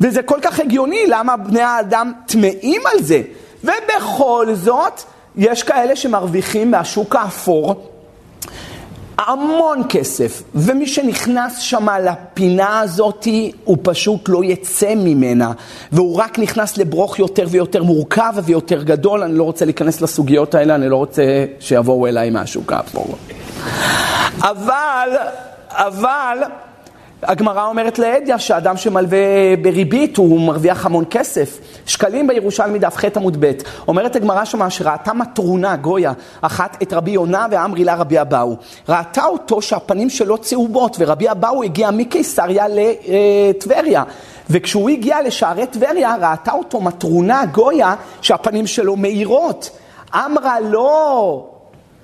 וזה 0.00 0.22
כל 0.22 0.38
כך 0.42 0.60
הגיוני, 0.60 1.06
למה 1.08 1.36
בני 1.36 1.62
האדם 1.62 2.12
טמאים 2.26 2.82
על 2.92 3.02
זה? 3.02 3.22
ובכל 3.64 4.46
זאת, 4.52 5.00
יש 5.36 5.62
כאלה 5.62 5.96
שמרוויחים 5.96 6.70
מהשוק 6.70 7.16
האפור 7.16 7.93
המון 9.18 9.82
כסף, 9.88 10.42
ומי 10.54 10.86
שנכנס 10.86 11.58
שם 11.58 11.86
לפינה 12.04 12.80
הזאת, 12.80 13.28
הוא 13.64 13.76
פשוט 13.82 14.28
לא 14.28 14.44
יצא 14.44 14.94
ממנה, 14.94 15.52
והוא 15.92 16.16
רק 16.16 16.38
נכנס 16.38 16.76
לברוך 16.76 17.18
יותר 17.18 17.46
ויותר 17.50 17.82
מורכב 17.82 18.32
ויותר 18.44 18.82
גדול. 18.82 19.22
אני 19.22 19.38
לא 19.38 19.42
רוצה 19.42 19.64
להיכנס 19.64 20.00
לסוגיות 20.00 20.54
האלה, 20.54 20.74
אני 20.74 20.88
לא 20.88 20.96
רוצה 20.96 21.22
שיבואו 21.60 22.06
אליי 22.06 22.30
מהשוק 22.30 22.72
האפור. 22.72 23.16
אבל, 24.40 25.08
אבל, 25.70 26.38
הגמרא 27.24 27.66
אומרת 27.66 27.98
לאדיה 27.98 28.38
שאדם 28.38 28.76
שמלווה 28.76 29.18
בריבית 29.62 30.16
הוא 30.16 30.40
מרוויח 30.40 30.86
המון 30.86 31.04
כסף. 31.10 31.58
שקלים 31.86 32.26
בירושלמי 32.26 32.78
דף 32.78 32.96
ח 32.96 33.04
עמוד 33.16 33.36
ב. 33.40 33.52
אומרת 33.88 34.16
הגמרא 34.16 34.44
שמה 34.44 34.70
שראתה 34.70 35.12
מטרונה, 35.12 35.76
גויה, 35.76 36.12
אחת 36.40 36.82
את 36.82 36.92
רבי 36.92 37.10
יונה 37.10 37.46
ואמרי 37.50 37.84
לה 37.84 37.94
רבי 37.94 38.20
אבאו. 38.20 38.56
ראתה 38.88 39.24
אותו 39.24 39.62
שהפנים 39.62 40.10
שלו 40.10 40.38
צהובות 40.38 40.96
ורבי 41.00 41.30
אבאו 41.30 41.62
הגיע 41.62 41.90
מקיסריה 41.90 42.64
לטבריה. 42.68 44.02
וכשהוא 44.50 44.90
הגיע 44.90 45.22
לשערי 45.22 45.66
טבריה 45.66 46.16
ראתה 46.20 46.52
אותו 46.52 46.80
מטרונה, 46.80 47.44
גויה, 47.46 47.94
שהפנים 48.20 48.66
שלו 48.66 48.96
מאירות. 48.96 49.70
אמרה 50.14 50.60
לו, 50.60 51.53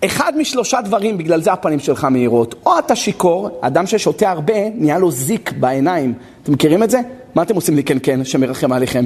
אחד 0.05 0.33
משלושה 0.37 0.81
דברים, 0.81 1.19
בגלל 1.19 1.41
זה 1.41 1.53
הפנים 1.53 1.79
שלך 1.79 2.05
מהירות. 2.05 2.55
או 2.67 2.79
אתה 2.79 2.97
שיכור, 2.97 3.59
אדם 3.61 3.87
ששותה 3.87 4.31
הרבה, 4.31 4.55
נהיה 4.75 4.99
לו 4.99 5.11
זיק 5.11 5.53
בעיניים. 5.53 6.15
אתם 6.43 6.53
מכירים 6.53 6.83
את 6.83 6.91
זה? 6.91 7.01
מה 7.35 7.43
אתם 7.43 7.55
עושים 7.55 7.77
לי 7.77 7.85
כן 7.85 7.99
כן, 8.03 8.25
שמרחם 8.25 8.73
עליכם? 8.73 9.05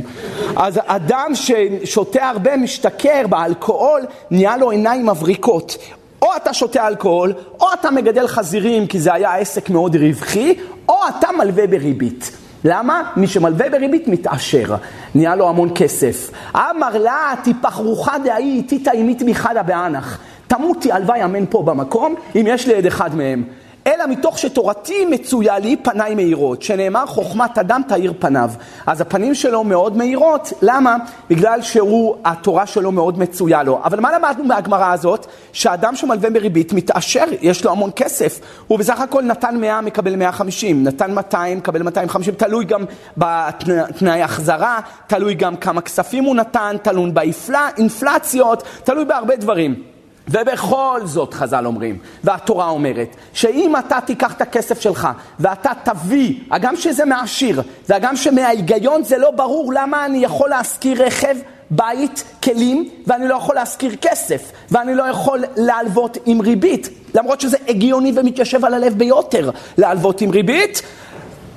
אז 0.56 0.80
אדם 0.86 1.30
ששותה 1.34 2.28
הרבה, 2.28 2.56
משתכר 2.56 3.26
באלכוהול, 3.28 4.00
נהיה 4.30 4.56
לו 4.56 4.70
עיניים 4.70 5.06
מבריקות. 5.06 5.76
או 6.22 6.28
אתה 6.36 6.54
שותה 6.54 6.88
אלכוהול, 6.88 7.32
או 7.60 7.66
אתה 7.80 7.90
מגדל 7.90 8.26
חזירים 8.26 8.86
כי 8.86 9.00
זה 9.00 9.14
היה 9.14 9.34
עסק 9.34 9.70
מאוד 9.70 9.96
רווחי, 9.96 10.54
או 10.88 10.94
אתה 11.08 11.28
מלווה 11.38 11.66
בריבית. 11.66 12.30
למה? 12.64 13.02
מי 13.16 13.26
שמלווה 13.26 13.70
בריבית 13.70 14.08
מתעשר, 14.08 14.74
נהיה 15.14 15.36
לו 15.36 15.48
המון 15.48 15.70
כסף. 15.74 16.30
אמר 16.54 16.98
לה, 16.98 17.34
תיפחרוכה 17.44 18.18
דהי 18.18 18.56
איתיתא 18.56 18.90
אימית 18.90 19.22
מחדה 19.22 19.62
באנח. 19.62 20.18
תמותי 20.56 20.92
הלוואי 20.92 21.24
אמן 21.24 21.46
פה 21.50 21.62
במקום, 21.62 22.14
אם 22.36 22.44
יש 22.48 22.66
לי 22.66 22.74
עד 22.74 22.86
אחד 22.86 23.14
מהם. 23.14 23.44
אלא 23.86 24.06
מתוך 24.06 24.38
שתורתי 24.38 25.04
מצויה 25.04 25.58
לי 25.58 25.76
פניי 25.76 26.14
מאירות, 26.14 26.62
שנאמר 26.62 27.06
חוכמת 27.06 27.58
אדם 27.58 27.82
תאיר 27.88 28.12
פניו. 28.18 28.50
אז 28.86 29.00
הפנים 29.00 29.34
שלו 29.34 29.64
מאוד 29.64 29.96
מאירות, 29.96 30.52
למה? 30.62 30.96
בגלל 31.30 31.62
שהוא, 31.62 32.16
התורה 32.24 32.66
שלו 32.66 32.92
מאוד 32.92 33.18
מצויה 33.18 33.62
לו. 33.62 33.80
אבל 33.84 34.00
מה 34.00 34.18
למדנו 34.18 34.44
מהגמרא 34.44 34.92
הזאת? 34.92 35.26
שאדם 35.52 35.96
שמלווה 35.96 36.30
בריבית 36.30 36.72
מתעשר, 36.72 37.24
יש 37.40 37.64
לו 37.64 37.70
המון 37.70 37.90
כסף. 37.96 38.40
הוא 38.66 38.78
בסך 38.78 39.00
הכל 39.00 39.22
נתן 39.22 39.56
100, 39.56 39.80
מקבל 39.80 40.16
150, 40.16 40.84
נתן 40.84 41.14
200, 41.14 41.58
מקבל 41.58 41.82
250, 41.82 42.34
תלוי 42.34 42.64
גם 42.64 42.84
בתנאי 43.16 44.22
החזרה, 44.22 44.80
תלוי 45.06 45.34
גם 45.34 45.56
כמה 45.56 45.80
כספים 45.80 46.24
הוא 46.24 46.36
נתן, 46.36 46.76
תלוי 46.82 47.10
באינפלציות, 47.10 48.62
תלוי 48.84 49.04
בהרבה 49.04 49.36
דברים. 49.36 49.93
ובכל 50.28 51.00
זאת, 51.04 51.34
חז"ל 51.34 51.66
אומרים, 51.66 51.98
והתורה 52.24 52.68
אומרת, 52.68 53.16
שאם 53.32 53.76
אתה 53.76 53.98
תיקח 54.00 54.32
את 54.32 54.40
הכסף 54.40 54.80
שלך 54.80 55.08
ואתה 55.40 55.70
תביא, 55.84 56.34
הגם 56.50 56.76
שזה 56.76 57.04
מעשיר, 57.04 57.62
והגם 57.88 58.16
שמההיגיון 58.16 59.04
זה 59.04 59.18
לא 59.18 59.30
ברור 59.30 59.72
למה 59.74 60.04
אני 60.04 60.18
יכול 60.18 60.50
להשכיר 60.50 61.02
רכב, 61.02 61.36
בית, 61.70 62.24
כלים, 62.42 62.88
ואני 63.06 63.28
לא 63.28 63.34
יכול 63.34 63.54
להשכיר 63.54 63.96
כסף, 64.00 64.52
ואני 64.70 64.94
לא 64.94 65.02
יכול 65.02 65.44
להלוות 65.56 66.18
עם 66.26 66.40
ריבית, 66.40 66.88
למרות 67.14 67.40
שזה 67.40 67.56
הגיוני 67.68 68.12
ומתיישב 68.14 68.64
על 68.64 68.74
הלב 68.74 68.94
ביותר 68.98 69.50
להלוות 69.78 70.20
עם 70.20 70.30
ריבית. 70.30 70.82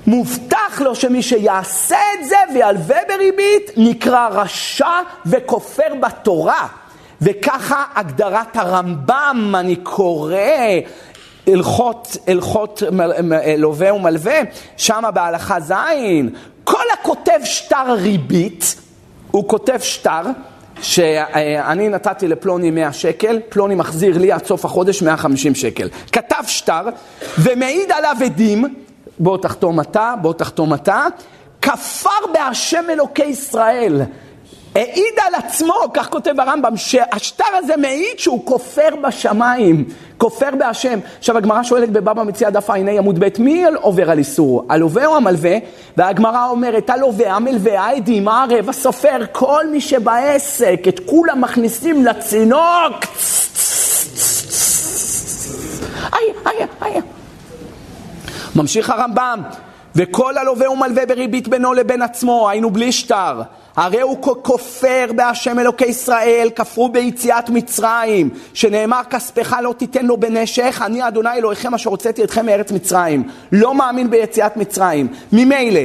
מובטח 0.07 0.81
לו 0.81 0.95
שמי 0.95 1.23
שיעשה 1.23 1.97
את 2.13 2.25
זה 2.25 2.35
וילווה 2.53 2.97
בריבית 3.07 3.71
נקרא 3.77 4.27
רשע 4.31 5.01
וכופר 5.25 5.95
בתורה. 5.99 6.67
וככה 7.21 7.83
הגדרת 7.95 8.55
הרמב"ם, 8.57 9.53
אני 9.59 9.75
קורא, 9.75 10.37
הלכות, 11.47 12.17
הלכות 12.27 12.83
לווה 13.57 13.93
ומלווה, 13.93 14.39
שם 14.77 15.03
בהלכה 15.13 15.59
ז', 15.59 15.73
כל 16.63 16.83
הכותב 16.93 17.39
שטר 17.43 17.93
ריבית, 17.93 18.75
הוא 19.31 19.47
כותב 19.47 19.79
שטר, 19.79 20.21
שאני 20.81 21.89
נתתי 21.89 22.27
לפלוני 22.27 22.71
100 22.71 22.93
שקל, 22.93 23.39
פלוני 23.49 23.75
מחזיר 23.75 24.17
לי 24.17 24.31
עד 24.31 24.45
סוף 24.45 24.65
החודש 24.65 25.01
150 25.01 25.55
שקל. 25.55 25.89
כתב 26.11 26.43
שטר 26.47 26.81
ומעיד 27.39 27.91
עליו 27.91 28.15
עדים, 28.25 28.75
בוא 29.19 29.37
תחתום 29.37 29.79
אתה, 29.79 30.13
בוא 30.21 30.33
תחתום 30.33 30.73
אתה, 30.73 31.05
כפר 31.61 32.09
בהשם 32.33 32.83
אלוקי 32.89 33.25
ישראל. 33.25 34.01
העיד 34.75 35.13
על 35.27 35.35
עצמו, 35.35 35.73
כך 35.93 36.09
כותב 36.09 36.39
הרמב"ם, 36.39 36.77
שהשטר 36.77 37.43
הזה 37.53 37.77
מעיד 37.77 38.19
שהוא 38.19 38.45
כופר 38.45 38.89
בשמיים, 39.03 39.85
כופר 40.17 40.49
בהשם. 40.59 40.99
עכשיו 41.17 41.37
הגמרא 41.37 41.63
שואלת 41.63 41.89
בבבא 41.89 42.23
מציע 42.23 42.49
דף 42.49 42.69
ע"ה 42.69 42.75
עמוד 42.75 43.19
ב', 43.19 43.27
מי 43.39 43.65
עובר 43.81 44.11
על 44.11 44.17
איסור? 44.17 44.65
הלווה 44.69 45.05
או 45.05 45.15
המלווה? 45.15 45.57
והגמרא 45.97 46.49
אומרת, 46.49 46.89
הלווה, 46.89 47.35
המלווה, 47.35 47.81
העדים, 47.81 48.27
הערב, 48.27 48.69
הסופר, 48.69 49.19
כל 49.31 49.67
מי 49.71 49.81
שבעסק, 49.81 50.79
את 50.87 50.99
כולם 51.05 51.41
מכניסים 51.41 52.05
לצינוק. 52.05 52.93
איי, 56.13 56.33
איי, 56.45 56.67
איי. 56.81 57.01
ממשיך 58.55 58.89
הרמב"ם, 58.89 59.41
וכל 59.95 60.37
הלווה 60.37 60.71
ומלווה 60.71 61.05
בריבית 61.05 61.47
בינו 61.47 61.73
לבין 61.73 62.01
עצמו, 62.01 62.49
היינו 62.49 62.71
בלי 62.71 62.91
שטר. 62.91 63.41
הרי 63.77 64.01
הוא 64.01 64.17
כופר 64.21 65.05
בהשם 65.15 65.59
אלוקי 65.59 65.85
ישראל, 65.85 66.49
כפרו 66.55 66.89
ביציאת 66.89 67.49
מצרים, 67.49 68.29
שנאמר 68.53 69.01
כספך 69.09 69.55
לא 69.63 69.73
תיתן 69.77 70.05
לו 70.05 70.17
בנשך, 70.17 70.81
אני 70.85 71.07
אדוני 71.07 71.29
אלוהיכם 71.33 71.73
אשר 71.73 71.89
הוצאתי 71.89 72.23
אתכם 72.23 72.45
מארץ 72.45 72.71
מצרים. 72.71 73.23
לא 73.51 73.75
מאמין 73.75 74.09
ביציאת 74.09 74.57
מצרים. 74.57 75.07
ממילא, 75.31 75.79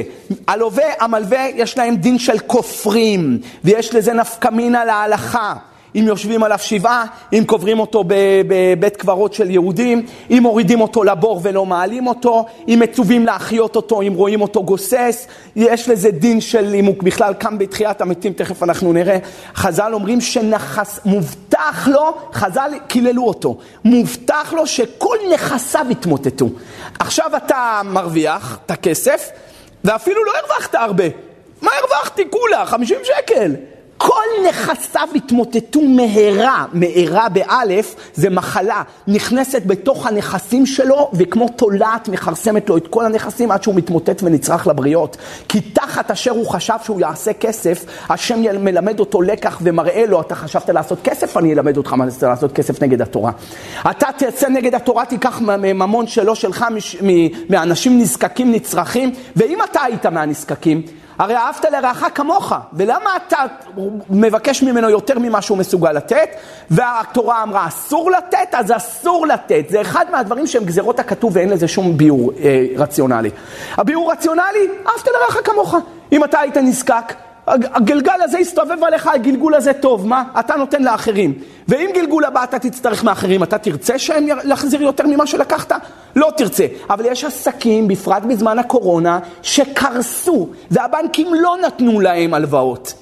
הלווה, 0.47 0.85
המלווה, 0.99 1.47
יש 1.55 1.77
להם 1.77 1.95
דין 1.95 2.19
של 2.19 2.39
כופרים, 2.39 3.37
ויש 3.63 3.95
לזה 3.95 4.13
נפקא 4.13 4.49
מינה 4.49 4.85
להלכה. 4.85 5.53
אם 5.95 6.03
יושבים 6.07 6.43
עליו 6.43 6.59
שבעה, 6.61 7.05
אם 7.33 7.43
קוברים 7.45 7.79
אותו 7.79 8.03
בבית 8.47 8.97
קברות 8.97 9.33
של 9.33 9.51
יהודים, 9.51 10.05
אם 10.29 10.39
מורידים 10.41 10.81
אותו 10.81 11.03
לבור 11.03 11.39
ולא 11.43 11.65
מעלים 11.65 12.07
אותו, 12.07 12.45
אם 12.67 12.79
מצווים 12.83 13.25
להחיות 13.25 13.75
אותו, 13.75 14.01
אם 14.01 14.13
רואים 14.13 14.41
אותו 14.41 14.63
גוסס, 14.63 15.27
יש 15.55 15.89
לזה 15.89 16.11
דין 16.11 16.41
של 16.41 16.75
אם 16.75 16.85
הוא 16.85 16.95
בכלל 17.03 17.33
קם 17.33 17.57
בתחיית 17.57 18.01
המתים, 18.01 18.33
תכף 18.33 18.63
אנחנו 18.63 18.93
נראה. 18.93 19.17
חז"ל 19.55 19.93
אומרים 19.93 20.21
שמובטח 20.21 21.87
לו, 21.87 22.17
חז"ל 22.33 22.71
קיללו 22.87 23.23
אותו, 23.23 23.57
מובטח 23.85 24.53
לו 24.53 24.67
שכל 24.67 25.17
נכסיו 25.33 25.85
יתמוטטו. 25.89 26.49
עכשיו 26.99 27.31
אתה 27.37 27.81
מרוויח 27.85 28.57
את 28.65 28.71
הכסף, 28.71 29.29
ואפילו 29.83 30.23
לא 30.23 30.31
הרווחת 30.43 30.75
הרבה. 30.75 31.05
מה 31.61 31.71
הרווחתי? 31.81 32.23
כולה, 32.29 32.65
50 32.65 32.97
שקל. 33.03 33.55
כל 34.05 34.49
נכסיו 34.49 35.07
התמוטטו 35.15 35.81
מהרה, 35.81 36.65
מהרה 36.73 37.29
באלף, 37.29 37.95
זה 38.13 38.29
מחלה, 38.29 38.81
נכנסת 39.07 39.61
בתוך 39.65 40.07
הנכסים 40.07 40.65
שלו 40.65 41.11
וכמו 41.13 41.49
תולעת 41.49 42.07
מכרסמת 42.07 42.69
לו 42.69 42.77
את 42.77 42.87
כל 42.87 43.05
הנכסים 43.05 43.51
עד 43.51 43.63
שהוא 43.63 43.75
מתמוטט 43.75 44.23
ונצרך 44.23 44.67
לבריות. 44.67 45.17
כי 45.49 45.61
תחת 45.61 46.11
אשר 46.11 46.31
הוא 46.31 46.47
חשב 46.47 46.73
שהוא 46.83 46.99
יעשה 46.99 47.33
כסף, 47.33 47.85
השם 48.09 48.63
מלמד 48.63 48.99
אותו 48.99 49.21
לקח 49.21 49.59
ומראה 49.61 50.05
לו, 50.05 50.21
אתה 50.21 50.35
חשבת 50.35 50.69
לעשות 50.69 50.99
כסף, 51.03 51.37
אני 51.37 51.53
אלמד 51.53 51.77
אותך 51.77 51.93
מה 51.93 52.09
זה 52.09 52.27
לעשות 52.27 52.51
כסף 52.51 52.83
נגד 52.83 53.01
התורה. 53.01 53.31
אתה 53.89 54.07
תצא 54.17 54.49
נגד 54.49 54.75
התורה, 54.75 55.05
תיקח 55.05 55.41
ממון 55.41 56.07
שלו, 56.07 56.35
שלך, 56.35 56.65
מאנשים 57.49 57.99
נזקקים, 57.99 58.51
נצרכים, 58.51 59.11
ואם 59.35 59.57
אתה 59.71 59.81
היית 59.81 60.05
מהנזקקים, 60.05 60.81
הרי 61.23 61.35
אהבת 61.35 61.65
לרעך 61.65 62.05
כמוך, 62.15 62.53
ולמה 62.73 63.09
אתה 63.15 63.37
מבקש 64.09 64.63
ממנו 64.63 64.89
יותר 64.89 65.19
ממה 65.19 65.41
שהוא 65.41 65.57
מסוגל 65.57 65.91
לתת? 65.91 66.29
והתורה 66.69 67.43
אמרה 67.43 67.67
אסור 67.67 68.11
לתת, 68.11 68.47
אז 68.51 68.71
אסור 68.71 69.27
לתת. 69.27 69.65
זה 69.69 69.81
אחד 69.81 70.05
מהדברים 70.11 70.47
שהם 70.47 70.63
גזירות 70.65 70.99
הכתוב 70.99 71.35
ואין 71.35 71.49
לזה 71.49 71.67
שום 71.67 71.97
ביאור 71.97 72.31
אה, 72.39 72.65
רציונלי. 72.77 73.29
הביאור 73.77 74.11
רציונלי, 74.11 74.67
אהבת 74.87 75.07
לרעך 75.07 75.37
כמוך. 75.43 75.75
אם 76.11 76.23
אתה 76.23 76.39
היית 76.39 76.57
נזקק, 76.57 77.13
הגלגל 77.47 78.21
הזה 78.23 78.39
יסתובב 78.39 78.83
עליך, 78.83 79.07
הגלגול 79.07 79.53
הזה 79.53 79.73
טוב, 79.73 80.07
מה? 80.07 80.23
אתה 80.39 80.55
נותן 80.55 80.83
לאחרים. 80.83 81.33
ואם 81.67 81.89
גלגול 81.95 82.25
הבא 82.25 82.43
אתה 82.43 82.59
תצטרך 82.59 83.03
מאחרים, 83.03 83.43
אתה 83.43 83.57
תרצה 83.57 83.99
שהם 83.99 84.27
יחזיר 84.45 84.81
יותר 84.81 85.07
ממה 85.07 85.27
שלקחת? 85.27 85.71
לא 86.15 86.31
תרצה. 86.37 86.65
אבל 86.89 87.05
יש 87.05 87.23
עסקים, 87.23 87.87
בפרט 87.87 88.23
בזמן 88.23 88.59
הקורונה, 88.59 89.19
שקרסו, 89.41 90.49
והבנקים 90.71 91.33
לא 91.33 91.57
נתנו 91.65 91.99
להם 91.99 92.33
הלוואות. 92.33 92.93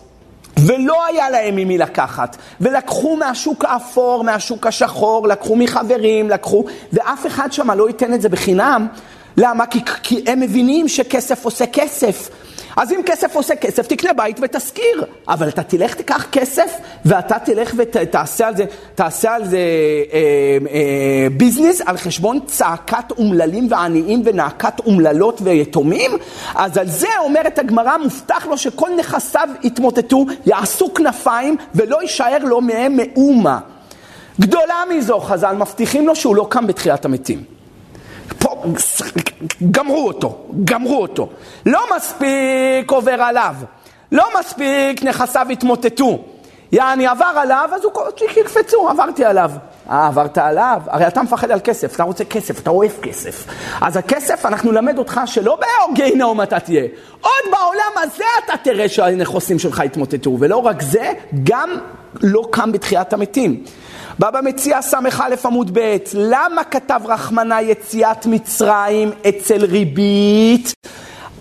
ולא 0.65 1.05
היה 1.05 1.29
להם 1.29 1.55
ממי 1.55 1.77
לקחת, 1.77 2.37
ולקחו 2.61 3.15
מהשוק 3.15 3.65
האפור, 3.65 4.23
מהשוק 4.23 4.67
השחור, 4.67 5.27
לקחו 5.27 5.55
מחברים, 5.55 6.29
לקחו, 6.29 6.65
ואף 6.93 7.27
אחד 7.27 7.51
שם 7.51 7.71
לא 7.71 7.87
ייתן 7.87 8.13
את 8.13 8.21
זה 8.21 8.29
בחינם. 8.29 8.87
למה? 9.37 9.65
כי, 9.65 9.79
כי 10.03 10.23
הם 10.27 10.39
מבינים 10.39 10.87
שכסף 10.87 11.45
עושה 11.45 11.65
כסף. 11.65 12.29
אז 12.77 12.91
אם 12.91 13.01
כסף 13.05 13.35
עושה 13.35 13.55
כסף, 13.55 13.87
תקנה 13.87 14.13
בית 14.13 14.39
ותשכיר. 14.41 15.05
אבל 15.27 15.47
אתה 15.49 15.63
תלך, 15.63 15.95
תיקח 15.95 16.25
כסף, 16.31 16.71
ואתה 17.05 17.39
תלך 17.39 17.73
ותעשה 17.77 18.47
על 18.47 18.55
זה, 18.55 18.65
תעשה 18.95 19.35
על 19.35 19.45
זה 19.45 19.57
אה, 19.57 20.19
אה, 20.71 21.27
ביזנס 21.37 21.81
על 21.85 21.97
חשבון 21.97 22.39
צעקת 22.45 23.11
אומללים 23.17 23.67
ועניים 23.69 24.21
ונאקת 24.25 24.79
אומללות 24.85 25.41
ויתומים? 25.43 26.11
אז 26.55 26.77
על 26.77 26.87
זה 26.87 27.07
אומרת 27.23 27.59
הגמרא, 27.59 27.97
מובטח 27.97 28.45
לו 28.45 28.57
שכל 28.57 28.89
נכסיו 28.99 29.49
יתמוטטו, 29.63 30.25
יעשו 30.45 30.93
כנפיים, 30.93 31.55
ולא 31.75 32.01
יישאר 32.01 32.43
לו 32.43 32.61
מהם 32.61 32.97
מאומה. 32.97 33.59
גדולה 34.39 34.83
מזו, 34.89 35.19
חז"ל 35.19 35.55
מבטיחים 35.55 36.07
לו 36.07 36.15
שהוא 36.15 36.35
לא 36.35 36.47
קם 36.49 36.67
בתחיית 36.67 37.05
המתים. 37.05 37.60
גמרו 39.71 40.07
אותו, 40.07 40.37
גמרו 40.63 41.01
אותו. 41.01 41.29
לא 41.65 41.79
מספיק 41.95 42.91
עובר 42.91 43.21
עליו, 43.21 43.55
לא 44.11 44.25
מספיק 44.39 45.03
נכסיו 45.03 45.47
התמוטטו. 45.51 46.19
יעני 46.71 47.07
עבר 47.07 47.31
עליו, 47.35 47.69
אז 47.73 47.83
הוא 47.83 47.93
שיקפצו, 48.33 48.89
עברתי 48.89 49.25
עליו. 49.25 49.51
אה, 49.89 50.07
עברת 50.07 50.37
עליו? 50.37 50.81
הרי 50.87 51.07
אתה 51.07 51.21
מפחד 51.21 51.51
על 51.51 51.59
כסף, 51.63 51.95
אתה 51.95 52.03
רוצה 52.03 52.25
כסף, 52.25 52.59
אתה 52.59 52.69
אוהב 52.69 52.91
כסף. 53.01 53.45
אז 53.81 53.97
הכסף, 53.97 54.45
אנחנו 54.45 54.71
נלמד 54.71 54.97
אותך 54.97 55.21
שלא 55.25 55.59
בגיהינום 55.91 56.41
אתה 56.41 56.59
תהיה. 56.59 56.83
עוד 57.21 57.51
בעולם 57.51 58.03
הזה 58.03 58.23
אתה 58.45 58.53
תראה 58.63 58.89
שהנכסים 58.89 59.59
שלך 59.59 59.81
יתמוטטו. 59.85 60.37
ולא 60.39 60.57
רק 60.57 60.81
זה, 60.81 61.11
גם 61.43 61.69
לא 62.21 62.47
קם 62.51 62.71
בתחיית 62.71 63.13
המתים. 63.13 63.63
בבא 64.21 64.39
מציע 64.43 64.81
ס"א 64.81 64.97
עמוד 65.45 65.71
ב', 65.73 65.97
למה 66.13 66.63
כתב 66.63 67.01
רחמנה 67.05 67.61
יציאת 67.61 68.25
מצרים 68.25 69.11
אצל 69.29 69.65
ריבית? 69.65 70.73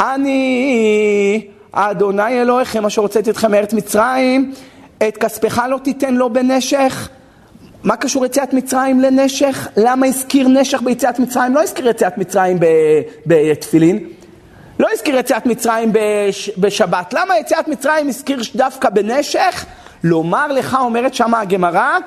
אני, 0.01 1.47
אדוני 1.73 2.43
אלוהיכם 2.43 2.87
אשר 2.87 3.03
הוצאתי 3.03 3.31
אתכם 3.31 3.51
מארץ 3.51 3.73
מצרים, 3.73 4.53
את 5.09 5.17
כספך 5.17 5.63
לא 5.69 5.79
תיתן 5.79 6.15
לו 6.15 6.33
בנשך. 6.33 7.09
מה 7.85 7.97
קשור 7.97 8.27
יציאת 8.27 8.53
מצרים 8.53 9.01
לנשך? 9.01 9.69
למה 9.77 10.07
הזכיר 10.07 10.49
נשך 10.49 10.83
ביציאת 10.83 11.19
מצרים? 11.19 11.55
לא 11.55 11.63
הזכיר 11.63 11.89
יציאת 11.89 12.19
מצרים 12.19 12.59
בתפילין. 13.27 14.09
לא 14.79 14.89
הזכיר 14.93 15.17
יציאת 15.17 15.47
מצרים 15.47 15.91
בש, 15.93 16.51
בשבת. 16.59 17.15
למה 17.15 17.39
יציאת 17.39 17.69
מצרים 17.69 18.09
הזכיר 18.09 18.41
דווקא 18.57 18.91
בנשך? 18.91 19.67
לומר 20.05 20.53
לך, 20.53 20.77
אומרת 20.81 21.15
שמה 21.15 21.41
הגמרא, 21.41 21.99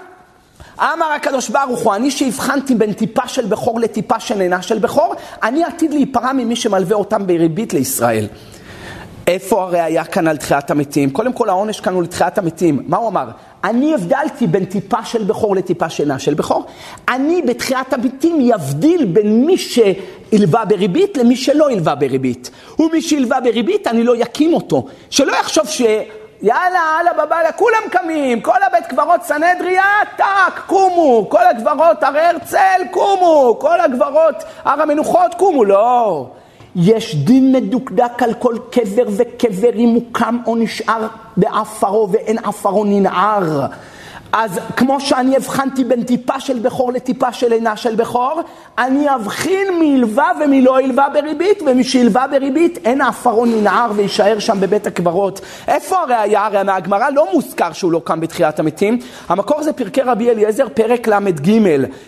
אמר 0.80 1.12
הקדוש 1.16 1.50
ברוך 1.50 1.80
הוא, 1.80 1.96
אני 1.96 2.12
שהבחנתי 2.12 2.76
בין 2.76 2.94
טיפה 2.94 3.28
של 3.28 3.46
בכור 3.46 3.80
לטיפה 3.80 4.20
של 4.20 4.42
עינה 4.42 4.62
של 4.62 4.80
בכור, 4.80 5.16
אני 5.44 5.64
עתיד 5.64 5.94
להיפרע 5.94 6.34
ממי 6.34 6.56
שמלווה 6.56 6.96
אותם 6.96 7.28
בריבית 7.28 7.74
לישראל. 7.74 8.28
איפה 9.28 9.64
הראייה 9.64 10.06
כאן 10.06 10.28
על 10.28 10.38
תחיית 10.38 10.72
המתים? 10.72 11.10
קודם 11.10 11.34
כל 11.34 11.50
העונש 11.50 11.80
כאן 11.80 11.94
הוא 11.94 12.04
לתחיית 12.04 12.38
המתים. 12.38 12.84
מה 12.88 12.98
הוא 12.98 13.08
אמר? 13.08 13.28
אני 13.64 13.94
הבדלתי 13.94 14.48
בין 14.48 14.66
טיפה 14.66 15.06
של 15.06 15.24
בכור 15.24 15.56
לטיפה 15.56 15.90
שינה 15.90 16.20
של 16.20 16.34
בכור. 16.34 16.66
אני 17.10 17.42
בתחיית 17.42 17.94
המתים 17.94 18.42
יבדיל 18.42 19.06
בין 19.06 19.46
מי 19.46 19.58
שהלווה 19.58 20.66
בריבית 20.66 21.18
למי 21.18 21.36
שלא 21.36 21.70
הלווה 21.70 21.96
בריבית. 21.96 22.52
ומי 22.80 23.02
שהלווה 23.02 23.40
בריבית, 23.40 23.88
אני 23.88 24.04
לא 24.04 24.16
יקים 24.16 24.54
אותו. 24.54 24.86
שלא 25.10 25.32
יחשוב 25.40 25.68
ש... 25.68 25.82
יאללה, 26.44 27.00
אללה 27.00 27.26
בבאללה, 27.26 27.52
כולם 27.52 27.82
קמים, 27.92 28.42
כל 28.42 28.64
הבית 28.68 28.86
קברות 28.86 29.24
סנהדריה, 29.24 29.84
טאק, 30.18 30.64
קומו, 30.68 31.26
כל 31.30 31.48
הגברות 31.48 32.04
הר 32.04 32.18
הרצל, 32.18 32.82
קומו, 32.92 33.58
כל 33.60 33.82
הגברות 33.82 34.36
הר 34.66 34.82
המנוחות, 34.82 35.34
קומו, 35.34 35.66
לא. 35.66 36.28
יש 36.76 37.16
דין 37.16 37.52
מדוקדק 37.52 38.24
על 38.24 38.34
כל 38.34 38.56
קבר 38.72 39.04
וקבר 39.18 39.74
אם 39.76 39.90
הוא 39.90 40.04
קם 40.12 40.38
או 40.48 40.56
נשאר 40.56 41.08
בעפרו 41.38 42.10
ואין 42.12 42.38
עפרו 42.38 42.84
ננער. 42.86 43.66
אז 44.34 44.60
כמו 44.78 45.00
שאני 45.00 45.36
הבחנתי 45.36 45.84
בין 45.84 46.04
טיפה 46.04 46.40
של 46.40 46.60
בכור 46.60 46.94
לטיפה 46.94 47.34
של 47.34 47.52
עינה 47.52 47.78
של 47.78 47.96
בכור, 47.96 48.42
אני 48.78 49.16
אבחין 49.16 49.68
מלווה 49.80 50.32
ומלא 50.42 50.82
ילווה 50.82 51.10
בריבית, 51.10 51.62
ומשילווה 51.62 52.28
בריבית 52.28 52.80
אין 52.86 53.02
העפרון 53.02 53.52
ינער 53.52 53.92
ויישאר 53.96 54.40
שם 54.40 54.60
בבית 54.60 54.88
הקברות. 54.88 55.42
איפה 55.68 55.98
הראייה? 56.00 56.46
הרי 56.46 56.64
מהגמרא 56.64 57.10
לא 57.10 57.28
מוזכר 57.34 57.74
שהוא 57.74 57.92
לא 57.92 58.02
קם 58.04 58.20
בתחיית 58.20 58.60
המתים. 58.60 59.00
המקור 59.30 59.64
זה 59.64 59.74
פרקי 59.74 60.02
רבי 60.02 60.30
אליעזר, 60.30 60.68
פרק 60.74 61.08
ל"ג. 61.08 61.60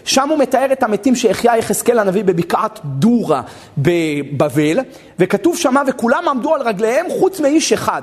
שם 0.06 0.30
הוא 0.30 0.40
מתאר 0.40 0.72
את 0.72 0.84
המתים 0.84 1.16
שהחיה 1.16 1.58
יחזקאל 1.58 2.00
הנביא 2.00 2.24
בבקעת 2.24 2.80
דורה 2.84 3.42
בבבל, 3.78 4.80
וכתוב 5.20 5.58
שמה 5.58 5.82
וכולם 5.88 6.30
עמדו 6.30 6.56
על 6.56 6.62
רגליהם 6.62 7.06
חוץ 7.20 7.40
מאיש 7.40 7.74
אחד. 7.74 8.02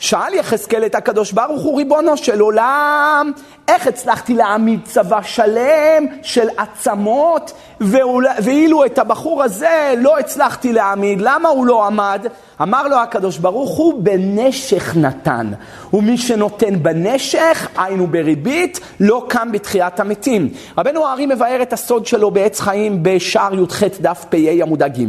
שאל 0.00 0.34
יחזקאל 0.34 0.86
את 0.86 0.94
הקדוש 0.94 1.32
ברוך 1.32 1.62
הוא 1.62 1.78
ריבונו 1.78 2.16
של 2.16 2.40
עולם, 2.40 3.32
איך 3.68 3.86
הצלחתי 3.86 4.34
להעמיד 4.34 4.80
צבא 4.84 5.22
שלם 5.22 6.06
של 6.22 6.48
עצמות, 6.56 7.52
ואילו 7.80 8.84
את 8.84 8.98
הבחור 8.98 9.42
הזה 9.42 9.94
לא 9.98 10.18
הצלחתי 10.18 10.72
להעמיד, 10.72 11.20
למה 11.20 11.48
הוא 11.48 11.66
לא 11.66 11.86
עמד? 11.86 12.26
אמר 12.62 12.88
לו 12.88 12.96
הקדוש 12.96 13.38
ברוך 13.38 13.76
הוא, 13.76 14.02
בנשך 14.02 14.96
נתן. 14.96 15.50
ומי 15.92 16.18
שנותן 16.18 16.82
בנשך, 16.82 17.68
היינו 17.76 18.06
בריבית, 18.06 18.80
לא 19.00 19.24
קם 19.28 19.52
בתחיית 19.52 20.00
המתים. 20.00 20.48
רבנו 20.78 21.06
הארי 21.06 21.26
מבאר 21.26 21.62
את 21.62 21.72
הסוד 21.72 22.06
שלו 22.06 22.30
בעץ 22.30 22.60
חיים 22.60 23.02
בשער 23.02 23.54
י"ח 23.54 23.82
דף 24.00 24.24
פ"א 24.30 24.62
עמודה 24.62 24.88
ג', 24.88 25.04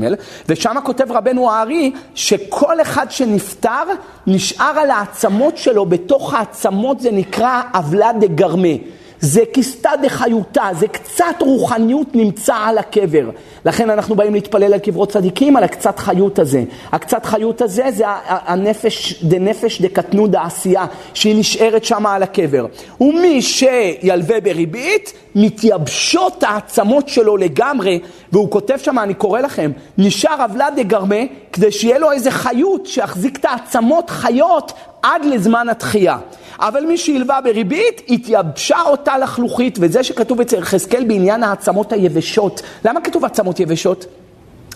ושם 0.49 0.75
כותב 0.83 1.11
רבנו 1.11 1.51
הארי 1.51 1.91
שכל 2.15 2.81
אחד 2.81 3.11
שנפטר 3.11 3.83
נשאר 4.27 4.80
על 4.81 4.91
העצמות 4.91 5.57
שלו, 5.57 5.85
בתוך 5.85 6.33
העצמות 6.33 6.99
זה 6.99 7.11
נקרא 7.11 7.61
עוולה 7.73 8.11
דגרמה. 8.19 9.00
זה 9.21 9.41
כסתא 9.53 9.95
דחיותא, 10.03 10.73
זה 10.79 10.87
קצת 10.87 11.35
רוחניות 11.39 12.15
נמצא 12.15 12.55
על 12.55 12.77
הקבר. 12.77 13.29
לכן 13.65 13.89
אנחנו 13.89 14.15
באים 14.15 14.33
להתפלל 14.33 14.73
על 14.73 14.79
קברות 14.79 15.11
צדיקים, 15.11 15.57
על 15.57 15.63
הקצת 15.63 15.99
חיות 15.99 16.39
הזה. 16.39 16.63
הקצת 16.91 17.25
חיות 17.25 17.61
הזה 17.61 17.91
זה 17.91 18.03
הנפש, 18.27 19.23
דנפש 19.23 19.81
דקטנו 19.81 20.27
דעשייה, 20.27 20.85
שהיא 21.13 21.39
נשארת 21.39 21.83
שם 21.83 22.05
על 22.05 22.23
הקבר. 22.23 22.65
ומי 23.01 23.41
שילווה 23.41 24.41
בריבית, 24.41 25.13
מתייבשות 25.35 26.43
העצמות 26.43 27.09
שלו 27.09 27.37
לגמרי, 27.37 27.99
והוא 28.31 28.51
כותב 28.51 28.77
שם, 28.77 28.99
אני 28.99 29.13
קורא 29.13 29.41
לכם, 29.41 29.71
נשאר 29.97 30.41
עוולה 30.41 30.67
דגרמה, 30.75 31.21
כדי 31.53 31.71
שיהיה 31.71 31.99
לו 31.99 32.11
איזה 32.11 32.31
חיות 32.31 32.85
שיחזיק 32.85 33.37
את 33.39 33.45
העצמות 33.45 34.09
חיות 34.09 34.73
עד 35.01 35.25
לזמן 35.25 35.69
התחייה. 35.69 36.17
אבל 36.61 36.85
מי 36.85 36.97
שהלווה 36.97 37.41
בריבית, 37.41 38.01
התייבשה 38.09 38.81
אותה 38.81 39.17
לחלוכית, 39.17 39.77
וזה 39.81 40.03
שכתוב 40.03 40.41
אצל 40.41 40.57
יחזקאל 40.57 41.03
בעניין 41.03 41.43
העצמות 41.43 41.93
היבשות. 41.93 42.61
למה 42.85 43.01
כתוב 43.01 43.25
עצמות 43.25 43.59
יבשות? 43.59 44.05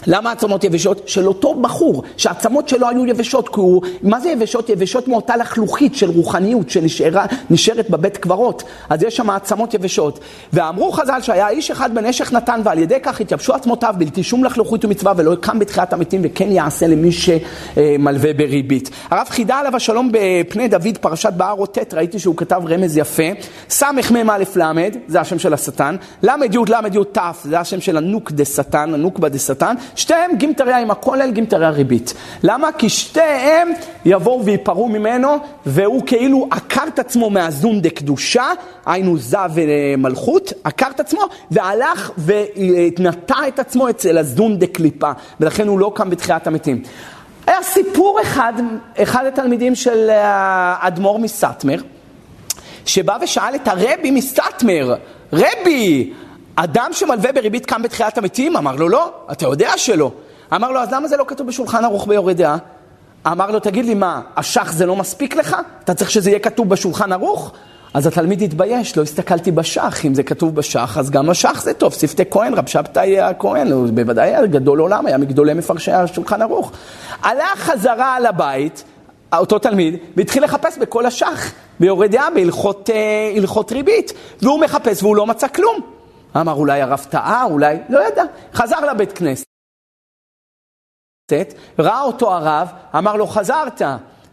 למה 0.08 0.32
עצמות 0.32 0.64
יבשות? 0.64 1.08
של 1.08 1.28
אותו 1.28 1.54
בחור, 1.54 2.04
שהעצמות 2.18 2.70
שלו 2.70 2.90
היו 2.90 3.06
יבשות, 3.06 3.50
כי 3.50 3.60
הוא, 3.60 3.82
מה 4.02 4.20
זה 4.20 4.30
יבשות? 4.30 4.70
יבשות 4.70 5.08
מאותה 5.08 5.38
לחלוכית 5.38 5.96
של 5.96 6.10
רוחניות 6.10 6.70
שנשארת 6.70 7.90
בבית 7.90 8.18
קברות, 8.18 8.64
אז 8.90 9.04
יש 9.04 9.16
שם 9.16 9.30
עצמות 9.30 9.74
יבשות. 9.74 10.20
ואמרו 10.54 10.92
חז"ל 10.92 11.22
שהיה 11.22 11.50
איש 11.50 11.72
אחד 11.72 11.96
בנשך 11.96 12.34
נתן, 12.34 12.62
ועל 12.64 12.80
ידי 12.80 13.00
כך 13.04 13.22
התייבשו 13.22 13.54
עצמותיו 13.54 13.96
בלתי 13.98 14.24
שום 14.24 14.44
לחלוכית 14.44 14.86
ומצווה, 14.86 15.14
ולא 15.18 15.34
יקם 15.34 15.60
בתחיית 15.60 15.94
המתים, 15.94 16.22
וכן 16.24 16.52
יעשה 16.52 16.88
למי 16.88 17.10
שמלווה 17.12 18.34
בריבית. 18.34 18.90
הרב 19.10 19.28
חידה 19.30 19.56
עליו 19.56 19.76
השלום 19.76 20.12
בפני 20.12 20.68
דוד, 20.68 20.98
פרשת 21.02 21.34
בהר 21.34 21.66
ט', 21.66 21.94
ראיתי 21.94 22.20
שהוא 22.20 22.38
כתב 22.38 22.62
רמז 22.68 22.98
יפה, 22.98 23.24
סמ"א 23.70 24.38
ל', 24.58 24.74
זה 25.08 25.22
השם 25.22 25.40
של 25.40 25.54
השטן, 25.54 25.96
ל' 26.24 26.30
י' 26.52 26.58
ל' 26.68 26.88
י' 26.94 27.04
ת', 27.12 27.20
זה 27.44 27.60
השם 27.60 27.82
של 27.82 27.98
הנוק 27.98 28.32
דה 28.32 28.46
שטן, 28.46 28.94
הנוקבה 28.94 29.30
דה 29.30 29.40
שטן, 29.40 29.76
שתיהם 29.96 30.36
גימטריה 30.36 30.78
עם 30.78 30.92
הכולל, 30.92 31.32
גימטריה 31.32 31.70
ריבית. 31.70 32.14
למה? 32.44 32.72
כי 32.72 32.90
שתיהם 32.90 33.70
יבואו 34.06 34.46
וייפרעו 34.46 34.88
ממנו, 34.88 35.38
והוא 35.66 36.04
כאילו 36.06 36.48
עקר 36.52 36.84
את 36.88 37.00
עצמו 37.00 37.30
מהזון 37.30 37.82
דקדושה, 37.82 38.46
היינו 38.86 39.18
זה 39.18 39.38
ומלכות, 39.54 40.54
עקר 40.64 40.88
את 40.96 41.00
עצמו, 41.00 41.22
והלך 41.52 42.12
ונטע 42.18 43.48
את 43.48 43.60
עצמו 43.60 43.90
אצל 43.90 44.18
הזון 44.18 44.60
דקליפה, 44.60 45.12
ולכן 45.40 45.68
הוא 45.68 45.80
לא 45.80 45.92
קם 45.96 46.10
בתחיית 46.10 46.48
המתים. 46.48 46.82
היה 47.48 47.64
סיפור 47.64 48.20
אחד, 48.22 48.54
אחד 48.98 49.26
התלמידים 49.26 49.76
של 49.76 50.10
האדמו"ר 50.10 51.20
מסטמר, 51.20 51.78
שבא 52.86 53.18
ושאל 53.22 53.56
את 53.56 53.68
הרבי 53.68 54.12
מסטמר, 54.12 54.96
רבי, 55.34 56.14
אדם 56.56 56.90
שמלווה 56.92 57.32
בריבית 57.32 57.66
קם 57.66 57.82
בתחיית 57.82 58.18
המתים? 58.18 58.58
אמר 58.58 58.76
לו, 58.76 58.90
לא, 58.90 59.14
אתה 59.32 59.46
יודע 59.46 59.72
שלא. 59.78 60.12
אמר 60.54 60.72
לו, 60.72 60.80
אז 60.80 60.92
למה 60.92 61.08
זה 61.08 61.18
לא 61.18 61.26
כתוב 61.28 61.48
בשולחן 61.48 61.84
ערוך 61.84 62.08
ביורה 62.08 62.34
דעה? 62.34 62.58
אמר 63.28 63.52
לו, 63.52 63.60
תגיד 63.60 63.86
לי, 63.86 63.94
מה, 63.94 64.22
אשך 64.36 64.72
זה 64.74 64.86
לא 64.86 64.96
מספיק 64.96 65.36
לך? 65.36 65.56
אתה 65.84 65.94
צריך 65.94 66.12
שזה 66.12 66.30
יהיה 66.30 66.40
כתוב 66.40 66.70
בשולחן 66.70 67.12
ערוך? 67.12 67.52
אז 67.94 68.08
התלמיד 68.08 68.42
התבייש, 68.42 68.98
לא 68.98 69.04
הסתכלתי 69.04 69.52
בשח, 69.52 70.06
אם 70.06 70.14
זה 70.14 70.24
כתוב 70.24 70.56
בשח, 70.56 70.98
אז 70.98 71.10
גם 71.10 71.30
השח 71.30 71.62
זה 71.62 71.74
טוב, 71.74 71.94
שפתי 71.94 72.24
כהן, 72.32 72.54
רב 72.54 72.68
שבתאי 72.68 73.22
הכהן, 73.22 73.72
הוא 73.72 73.88
בוודאי 73.94 74.30
היה 74.30 74.46
גדול 74.46 74.80
עולם, 74.80 75.06
היה 75.06 75.18
מגדולי 75.18 75.54
מפרשי 75.54 75.92
השולחן 75.92 76.42
ערוך. 76.42 76.72
הלך 77.24 77.60
חזרה 77.60 78.16
על 78.16 78.26
הבית, 78.26 78.84
אותו 79.34 79.60
תלמיד, 79.60 79.96
והתחיל 80.18 80.44
לחפש 80.44 80.78
בכל 80.78 81.06
השח, 81.06 81.52
ביורה 81.80 82.08
דעה, 82.08 82.30
בהלכות 82.30 82.90
אה, 82.90 83.72
ריבית, 83.72 84.14
והוא 84.42 84.60
מחפש 84.60 85.04
והוא 85.04 85.16
לא 85.16 85.26
מצא 85.26 85.48
כלום. 85.48 85.95
אמר 86.38 86.54
אולי 86.54 86.82
הרב 86.82 87.06
טעה, 87.10 87.44
אולי, 87.44 87.78
לא 87.90 88.08
ידע. 88.08 88.24
חזר 88.54 88.80
לבית 88.80 89.12
כנסת, 89.12 89.46
ראה 91.80 92.02
אותו 92.02 92.34
הרב, 92.34 92.72
אמר 92.98 93.16
לו, 93.16 93.28
חזרת. 93.28 93.82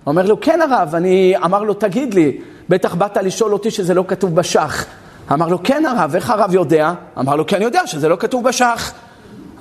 אומר 0.07 0.27
לו, 0.27 0.41
כן 0.41 0.61
הרב, 0.63 0.95
אני, 0.95 1.35
אמר 1.45 1.63
לו, 1.63 1.75
תגיד 1.75 2.15
לי, 2.15 2.41
בטח 2.69 2.95
באת 2.95 3.17
לשאול 3.17 3.53
אותי 3.53 3.71
שזה 3.71 3.95
לא 3.95 4.05
כתוב 4.09 4.35
בשח. 4.35 4.87
אמר 5.33 5.49
לו, 5.49 5.63
כן 5.63 5.87
הרב, 5.87 6.15
איך 6.15 6.31
הרב 6.31 6.55
יודע? 6.55 6.93
אמר 7.19 7.37
לו, 7.37 7.47
כן 7.47 7.63
יודע 7.63 7.87
שזה 7.87 8.09
לא 8.09 8.17
כתוב 8.17 8.45
בשח. 8.45 8.93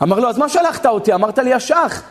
אמר 0.04 0.20
לו, 0.20 0.30
אז 0.30 0.38
מה 0.38 0.50
שלחת 0.50 0.86
אותי? 0.86 1.14
אמרת 1.14 1.38
לי 1.38 1.54
השח. 1.54 2.04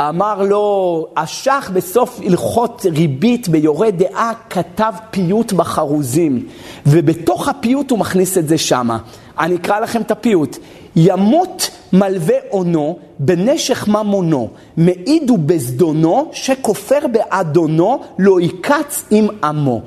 אמר 0.00 0.42
לו, 0.42 1.06
השח 1.16 1.70
בסוף 1.74 2.20
הלכות 2.26 2.86
ריבית 2.92 3.48
ביורה 3.48 3.90
דעה 3.90 4.32
כתב 4.50 4.92
פיוט 5.10 5.52
בחרוזים, 5.52 6.46
ובתוך 6.86 7.48
הפיוט 7.48 7.90
הוא 7.90 7.98
מכניס 7.98 8.38
את 8.38 8.48
זה 8.48 8.58
שמה. 8.58 8.98
אני 9.38 9.56
אקרא 9.56 9.80
לכם 9.80 10.00
את 10.00 10.10
הפיוט. 10.10 10.58
ימות 10.96 11.70
מלווה 11.92 12.34
אונו 12.50 12.98
בנשך 13.18 13.88
ממונו, 13.88 14.48
מעיד 14.76 15.30
ובזדונו, 15.30 16.30
שכופר 16.32 16.98
באדונו, 17.12 18.00
לא 18.18 18.40
יקץ 18.40 19.04
עם 19.10 19.28
עמו. 19.44 19.80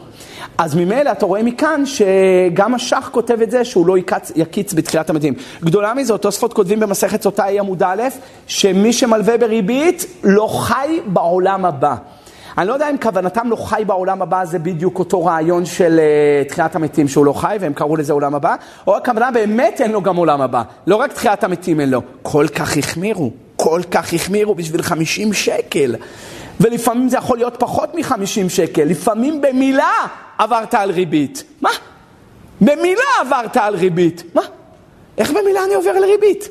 אז 0.58 0.75
ממילא 0.75 1.12
אתה 1.12 1.25
רואה 1.25 1.43
מכאן 1.43 1.84
שגם 1.86 2.73
השח 2.73 3.10
כותב 3.12 3.41
את 3.41 3.51
זה 3.51 3.65
שהוא 3.65 3.88
לא 3.88 3.97
יקץ, 3.97 4.32
יקיץ 4.36 4.73
בתחילת 4.73 5.10
המתים. 5.10 5.34
גדולה 5.63 5.93
מזאת, 5.93 6.21
תוספות 6.21 6.53
כותבים 6.53 6.79
במסכת 6.79 7.21
סוטה 7.21 7.45
עמוד 7.45 7.84
א', 7.84 8.01
שמי 8.47 8.93
שמלווה 8.93 9.38
בריבית 9.38 10.06
לא 10.23 10.47
חי 10.47 10.99
בעולם 11.06 11.65
הבא. 11.65 11.95
אני 12.58 12.67
לא 12.67 12.73
יודע 12.73 12.89
אם 12.89 12.97
כוונתם 12.97 13.49
לא 13.49 13.56
חי 13.56 13.84
בעולם 13.88 14.21
הבא 14.21 14.45
זה 14.45 14.60
בדיוק 14.60 14.99
אותו 14.99 15.25
רעיון 15.25 15.65
של 15.65 15.99
uh, 16.45 16.49
תחיית 16.49 16.75
המתים 16.75 17.08
שהוא 17.08 17.25
לא 17.25 17.34
חי 17.34 17.58
והם 17.60 17.73
קראו 17.73 17.95
לזה 17.95 18.13
עולם 18.13 18.36
הבא, 18.36 18.56
או 18.88 18.97
הכוונה 18.97 19.32
באמת 19.32 19.82
אין 19.82 19.91
לו 19.91 20.01
גם 20.01 20.15
עולם 20.15 20.41
הבא, 20.41 20.62
לא 20.88 20.95
רק 20.95 21.13
תחיית 21.13 21.43
המתים 21.43 21.79
אין 21.79 21.89
לו, 21.89 22.01
כל 22.21 22.45
כך 22.56 22.77
החמירו, 22.77 23.32
כל 23.56 23.82
כך 23.91 24.13
החמירו 24.13 24.56
בשביל 24.56 24.82
50 24.82 25.34
שקל. 25.34 25.95
ולפעמים 26.60 27.10
זה 27.10 27.17
יכול 27.17 27.38
להיות 27.38 27.56
פחות 27.60 27.95
מ-50 27.95 28.49
שקל, 28.49 28.84
לפעמים 28.84 29.41
במילה 29.41 29.91
עברת 30.38 30.74
על 30.74 30.91
ריבית. 30.91 31.43
מה? 31.62 31.69
במילה 32.62 33.02
עברת 33.22 33.58
על 33.58 33.76
ריבית. 33.76 34.24
מה? 34.36 34.41
איך 35.17 35.32
במילה 35.32 35.63
אני 35.63 35.74
עובר 35.74 35.89
על 35.89 36.04
ריבית? 36.04 36.50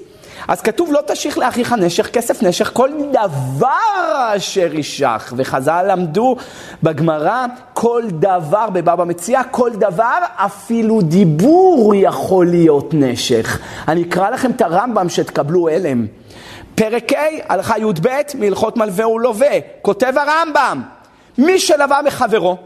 אז 0.49 0.61
כתוב 0.61 0.93
לא 0.93 1.01
תשיך 1.07 1.39
לאחיך 1.39 1.73
נשך, 1.73 2.11
כסף 2.11 2.43
נשך, 2.43 2.71
כל 2.73 2.91
דבר 3.13 4.37
אשר 4.37 4.75
ישך. 4.75 5.33
וחז"ל 5.37 5.85
למדו 5.89 6.37
בגמרא, 6.83 7.47
כל 7.73 8.03
דבר 8.09 8.71
בבבא 8.71 9.05
מציע, 9.05 9.41
כל 9.51 9.71
דבר, 9.71 10.19
אפילו 10.37 11.01
דיבור 11.01 11.95
יכול 11.97 12.47
להיות 12.47 12.91
נשך. 12.93 13.59
אני 13.89 14.03
אקרא 14.03 14.31
לכם 14.31 14.51
את 14.51 14.63
הרמב"ם 14.63 15.09
שתקבלו 15.09 15.69
הלם. 15.69 16.07
פרק 16.75 17.13
ה', 17.13 17.53
הלכה 17.53 17.79
י"ב, 17.79 18.09
מהלכות 18.39 18.77
מלווה 18.77 19.09
ולווה, 19.09 19.59
כותב 19.83 20.13
הרמב"ם, 20.17 20.83
מי 21.39 21.59
שלווה 21.59 22.03
מחברו, 22.03 22.57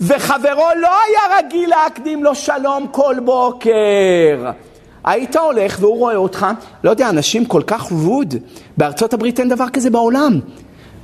וחברו 0.00 0.68
לא 0.80 0.90
היה 1.06 1.38
רגיל 1.38 1.70
להקדים 1.70 2.24
לו 2.24 2.34
שלום 2.34 2.86
כל 2.90 3.16
בוקר. 3.24 4.50
היית 5.04 5.36
הולך 5.36 5.76
והוא 5.80 5.98
רואה 5.98 6.16
אותך, 6.16 6.46
לא 6.84 6.90
יודע, 6.90 7.08
אנשים 7.08 7.44
כל 7.44 7.62
כך 7.66 7.92
rude, 7.92 8.34
בארצות 8.76 9.14
הברית 9.14 9.40
אין 9.40 9.48
דבר 9.48 9.68
כזה 9.68 9.90
בעולם. 9.90 10.40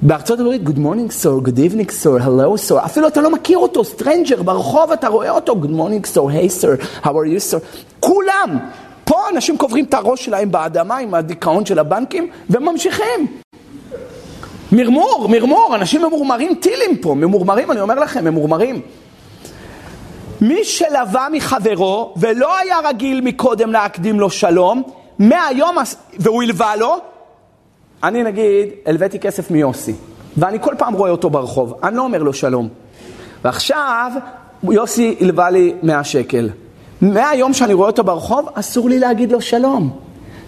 בארצות 0.03 0.40
הברית, 0.40 0.62
Good 0.64 0.79
morning 0.79 1.22
sir, 1.22 1.48
Good 1.48 1.59
evening 1.59 1.90
sir, 2.05 2.24
Hello 2.24 2.70
sir, 2.70 2.85
אפילו 2.85 3.09
אתה 3.09 3.20
לא 3.20 3.31
מכיר 3.31 3.59
אותו, 3.59 3.85
stranger, 3.85 4.42
ברחוב 4.42 4.92
אתה 4.92 5.09
רואה 5.09 5.31
אותו, 5.31 5.57
Good 5.62 5.76
morning 5.76 6.16
sir, 6.16 6.20
Hey 6.20 6.62
sir, 6.62 6.85
How 7.05 7.09
are 7.09 7.29
you 7.35 7.53
sir, 7.53 7.59
כולם. 8.00 8.59
פה 9.05 9.16
אנשים 9.33 9.59
קוברים 9.59 9.85
את 9.85 9.94
הראש 9.94 10.24
שלהם 10.24 10.50
באדמה 10.50 10.96
עם 10.98 11.14
הדיכאון 11.14 11.66
של 11.66 11.79
הבנקים 11.79 12.31
וממשיכים. 12.50 13.26
מרמור, 14.72 15.26
מרמור, 15.30 15.72
אנשים 15.74 16.02
ממורמרים 16.02 16.54
טילים 16.54 16.96
פה, 16.96 17.14
ממורמרים, 17.14 17.70
אני 17.70 17.80
אומר 17.80 17.94
לכם, 17.94 18.24
ממורמרים. 18.24 18.80
מי 20.40 20.64
שלווה 20.64 21.26
מחברו 21.33 22.14
ולא 22.16 22.59
היה 22.59 22.76
רגיל 22.85 23.20
מקודם 23.20 23.72
להקדים 23.72 24.20
לו 24.20 24.30
שלום, 24.30 24.83
מהיום, 25.18 25.76
והוא 26.18 26.42
הלווה 26.42 26.76
לו, 26.76 26.96
אני 28.02 28.22
נגיד, 28.22 28.68
הלוויתי 28.87 29.18
כסף 29.18 29.50
מיוסי, 29.50 29.94
ואני 30.37 30.59
כל 30.61 30.74
פעם 30.78 30.94
רואה 30.94 31.11
אותו 31.11 31.30
ברחוב, 31.30 31.74
אני 31.83 31.96
לא 31.96 32.02
אומר 32.02 32.22
לו 32.22 32.33
שלום. 32.33 32.68
ועכשיו, 33.44 34.12
יוסי 34.62 35.16
הלווה 35.20 35.50
לי 35.50 35.74
100 35.83 36.04
שקל. 36.04 36.50
מהיום 37.00 37.52
שאני 37.52 37.74
רואה 37.74 37.87
אותו 37.87 38.04
ברחוב, 38.04 38.48
אסור 38.54 38.88
לי 38.88 38.98
להגיד 38.98 39.33
לו 39.33 39.40
שלום. 39.40 39.90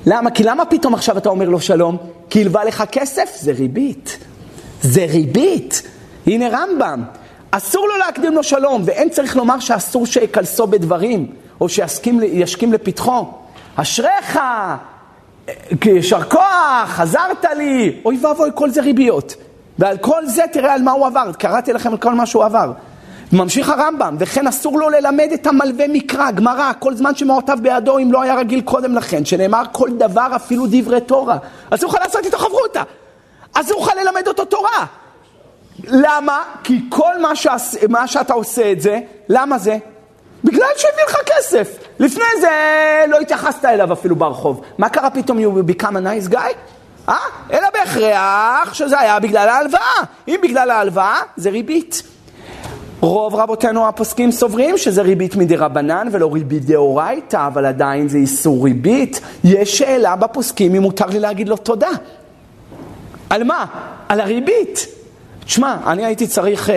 למה? 0.06 0.30
כי 0.30 0.42
למה 0.44 0.64
פתאום 0.64 0.94
עכשיו 0.94 1.18
אתה 1.18 1.28
אומר 1.28 1.48
לו 1.48 1.60
שלום? 1.60 1.96
כי 2.32 2.40
הלווה 2.40 2.64
לך 2.64 2.84
כסף? 2.92 3.36
זה 3.40 3.52
ריבית. 3.52 4.18
זה 4.82 5.06
ריבית. 5.10 5.82
הנה 6.26 6.48
רמב"ם. 6.48 7.02
אסור 7.50 7.88
לו 7.88 7.96
להקדים 7.96 8.32
לו 8.32 8.42
שלום, 8.42 8.82
ואין 8.84 9.08
צריך 9.08 9.36
לומר 9.36 9.60
שאסור 9.60 10.06
שיקלסו 10.06 10.66
בדברים, 10.66 11.26
או 11.60 11.68
שישכים 11.68 12.72
לפתחו. 12.72 13.26
אשריך, 13.76 14.38
יישר 15.84 16.22
כוח, 16.22 17.00
עזרת 17.00 17.44
לי, 17.56 18.00
אוי 18.04 18.18
ואבוי, 18.22 18.50
כל 18.54 18.70
זה 18.70 18.82
ריביות. 18.82 19.34
ועל 19.78 19.98
כל 19.98 20.26
זה 20.26 20.42
תראה 20.52 20.74
על 20.74 20.82
מה 20.82 20.92
הוא 20.92 21.06
עבר, 21.06 21.32
קראתי 21.32 21.72
לכם 21.72 21.90
על 21.90 21.98
כל 21.98 22.14
מה 22.14 22.26
שהוא 22.26 22.44
עבר. 22.44 22.72
ממשיך 23.32 23.68
הרמב"ם, 23.68 24.16
וכן 24.18 24.46
אסור 24.46 24.78
לו 24.78 24.90
ללמד 24.90 25.28
את 25.34 25.46
המלווה 25.46 25.88
מקרא, 25.88 26.30
גמרא, 26.30 26.72
כל 26.78 26.94
זמן 26.94 27.14
שמעותיו 27.14 27.58
בידו, 27.62 27.98
אם 27.98 28.12
לא 28.12 28.22
היה 28.22 28.34
רגיל 28.34 28.60
קודם 28.60 28.94
לכן, 28.94 29.24
שנאמר 29.24 29.62
כל 29.72 29.90
דבר, 29.90 30.28
אפילו 30.36 30.64
דברי 30.70 31.00
תורה. 31.00 31.38
אסור 31.70 31.90
לך 31.90 31.98
לעשות 32.04 32.24
איתו 32.24 32.38
חברותא, 32.38 32.82
אסור 33.52 33.82
לך 33.82 33.92
ללמד 33.96 34.28
אותו 34.28 34.44
תורה. 34.44 34.86
למה? 35.84 36.42
כי 36.64 36.80
כל 36.88 37.18
מה, 37.20 37.36
ש... 37.36 37.46
מה 37.88 38.06
שאתה 38.06 38.32
עושה 38.32 38.72
את 38.72 38.80
זה, 38.80 39.00
למה 39.28 39.58
זה? 39.58 39.78
בגלל 40.44 40.68
שהביא 40.76 41.04
לך 41.08 41.16
כסף. 41.26 41.78
לפני 41.98 42.24
זה 42.40 42.50
לא 43.08 43.18
התייחסת 43.20 43.64
אליו 43.64 43.92
אפילו 43.92 44.16
ברחוב. 44.16 44.60
מה 44.78 44.88
קרה 44.88 45.10
פתאום 45.10 45.38
you 45.38 45.70
become 45.70 45.84
a 45.84 46.30
nice 46.30 46.32
guy? 46.32 46.54
אה? 47.08 47.16
אלא 47.52 47.68
בהכרח 47.72 48.74
שזה 48.74 49.00
היה 49.00 49.20
בגלל 49.20 49.48
ההלוואה. 49.48 50.00
אם 50.28 50.40
בגלל 50.42 50.70
ההלוואה, 50.70 51.20
זה 51.36 51.50
ריבית. 51.50 52.02
רוב 53.02 53.34
רבותינו 53.34 53.88
הפוסקים 53.88 54.30
סוברים 54.30 54.78
שזה 54.78 55.02
ריבית 55.02 55.36
מדי 55.36 55.56
רבנן 55.56 56.08
ולא 56.10 56.34
ריבית 56.34 56.64
דאורייתא, 56.64 57.46
אבל 57.46 57.66
עדיין 57.66 58.08
זה 58.08 58.18
איסור 58.18 58.64
ריבית. 58.64 59.20
יש 59.44 59.78
שאלה 59.78 60.16
בפוסקים 60.16 60.74
אם 60.74 60.82
מותר 60.82 61.06
לי 61.06 61.20
להגיד 61.20 61.48
לו 61.48 61.56
תודה. 61.56 61.90
על 63.30 63.44
מה? 63.44 63.66
על 64.08 64.20
הריבית. 64.20 64.86
תשמע, 65.44 65.76
אני 65.86 66.04
הייתי 66.04 66.26
צריך, 66.26 66.70
אה, 66.70 66.74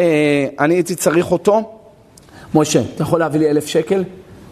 אני 0.59 0.73
הייתי 0.73 0.95
צריך 0.95 1.31
אותו. 1.31 1.73
משה, 2.55 2.81
אתה 2.95 3.03
יכול 3.03 3.19
להביא 3.19 3.39
לי 3.39 3.49
אלף 3.49 3.65
שקל? 3.65 4.03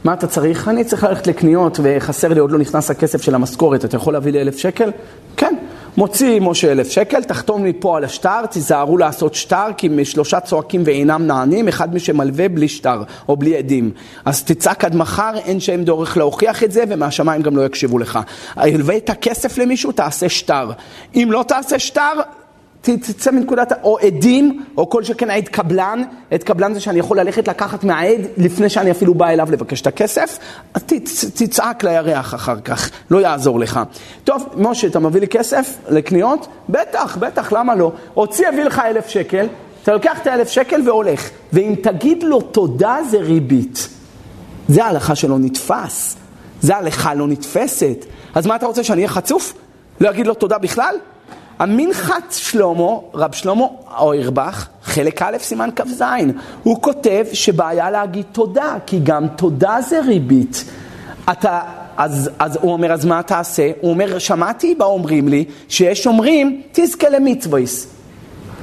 מה 0.03 0.13
אתה 0.13 0.27
צריך? 0.27 0.67
אני 0.67 0.83
צריך 0.83 1.03
ללכת 1.03 1.27
לקניות 1.27 1.79
וחסר 1.83 2.33
לי, 2.33 2.39
עוד 2.39 2.51
לא 2.51 2.59
נכנס 2.59 2.91
הכסף 2.91 3.21
של 3.21 3.36
המשכורת, 3.36 3.86
אתה 3.86 3.95
יכול 3.95 4.13
להביא 4.13 4.31
לי 4.31 4.41
אלף 4.41 4.57
שקל? 4.57 4.91
כן. 5.38 5.55
מוציא 5.97 6.39
משה 6.39 6.71
אלף 6.71 6.89
שקל, 6.89 7.23
תחתום 7.23 7.65
לי 7.65 7.73
פה 7.79 7.97
על 7.97 8.03
השטר, 8.03 8.45
תיזהרו 8.45 8.97
לעשות 8.97 9.36
שטר, 9.36 9.67
כי 9.77 10.06
שלושה 10.06 10.39
צועקים 10.39 10.82
ואינם 10.86 11.27
נענים, 11.27 11.67
אחד 11.67 11.93
מי 11.93 11.99
שמלווה 11.99 12.49
בלי 12.49 12.67
שטר 12.67 13.03
או 13.27 13.38
בלי 13.38 13.58
עדים. 13.58 13.91
אז 14.25 14.43
תצעק 14.43 14.86
עד 14.86 14.95
מחר, 14.95 15.32
אין 15.45 15.60
שם 15.60 15.84
דורך 15.84 16.17
להוכיח 16.17 16.63
את 16.63 16.71
זה, 16.71 16.84
ומהשמיים 16.89 17.41
גם 17.41 17.58
לא 17.58 17.65
יקשיבו 17.65 17.99
לך. 17.99 18.19
הלווית 18.56 19.10
כסף 19.21 19.58
למישהו, 19.58 19.91
תעשה 19.91 20.29
שטר. 20.29 20.71
אם 21.15 21.27
לא 21.32 21.43
תעשה 21.47 21.79
שטר, 21.79 22.13
תצא 22.84 23.32
מנקודת, 23.32 23.72
או 23.84 23.98
עדים, 23.98 24.63
או 24.78 24.89
כל 24.89 25.04
שכן 25.04 25.30
עד 25.30 25.48
קבלן, 25.48 26.04
עד 26.32 26.43
קבלן 26.43 26.74
זה 26.74 26.80
שאני 26.80 27.00
יכול 27.00 27.19
ללכת 27.19 27.48
לקחת 27.48 27.84
מהעד 27.84 28.22
לפני 28.38 28.69
שאני 28.69 28.91
אפילו 28.91 29.13
בא 29.13 29.28
אליו 29.28 29.52
לבקש 29.52 29.82
את 29.82 29.88
הכסף, 29.88 30.38
אז 30.74 30.84
תצעק 31.34 31.84
לירח 31.84 32.34
אחר 32.34 32.60
כך, 32.60 32.89
לא 33.12 33.17
יעזור 33.17 33.60
לך. 33.60 33.80
טוב, 34.24 34.50
משה, 34.58 34.88
אתה 34.88 35.00
מביא 35.00 35.22
לי 35.22 35.28
כסף 35.28 35.78
לקניות? 35.89 36.48
בטח, 36.69 37.17
בטח, 37.17 37.52
למה 37.52 37.76
לא? 37.76 37.91
הוציא 38.13 38.48
הביא 38.48 38.63
לך 38.63 38.82
אלף 38.86 39.08
שקל, 39.08 39.48
אתה 39.84 39.93
לוקח 39.93 40.22
את 40.22 40.28
האלף 40.28 40.50
שקל 40.50 40.82
והולך, 40.86 41.30
ואם 41.54 41.76
תגיד 41.84 42.24
לו 42.24 42.41
תודה 42.41 42.98
זה 43.10 43.17
ריבית. 43.17 43.89
זה 44.67 44.86
ההלכה 44.86 45.15
שלא 45.15 45.39
נתפס, 45.39 46.15
זה 46.62 46.76
ההלכה 46.76 47.13
לא 47.13 47.28
נתפסת. 47.28 48.06
אז 48.36 48.48
מה 48.48 48.56
אתה 48.56 48.65
רוצה, 48.65 48.84
שאני 48.84 49.02
אהיה 49.02 49.10
חצוף? 49.10 49.54
לא 50.02 50.10
אגיד 50.10 50.28
לו 50.28 50.34
תודה 50.34 50.58
בכלל? 50.58 50.96
המנחת 51.59 52.31
שלמה, 52.31 52.91
רב 53.13 53.31
שלמה 53.31 53.65
אוירבך, 53.99 54.67
חלק 54.83 55.21
א', 55.21 55.37
סימן 55.39 55.69
כ"ז, 55.75 56.03
הוא 56.63 56.81
כותב 56.81 57.25
שבעיה 57.33 57.91
להגיד 57.91 58.25
תודה, 58.31 58.75
כי 58.85 58.99
גם 59.03 59.27
תודה 59.27 59.77
זה 59.81 60.01
ריבית. 60.01 60.65
אתה, 61.31 61.61
אז, 61.97 62.29
אז 62.39 62.57
הוא 62.61 62.73
אומר, 62.73 62.91
אז 62.91 63.05
מה 63.05 63.23
תעשה? 63.23 63.71
הוא 63.81 63.91
אומר, 63.91 64.19
שמעתי 64.19 64.75
באומרים 64.75 65.27
לי, 65.27 65.45
שיש 65.69 66.07
אומרים, 66.07 66.61
תזכה 66.71 67.09
למצוויס. 67.09 67.87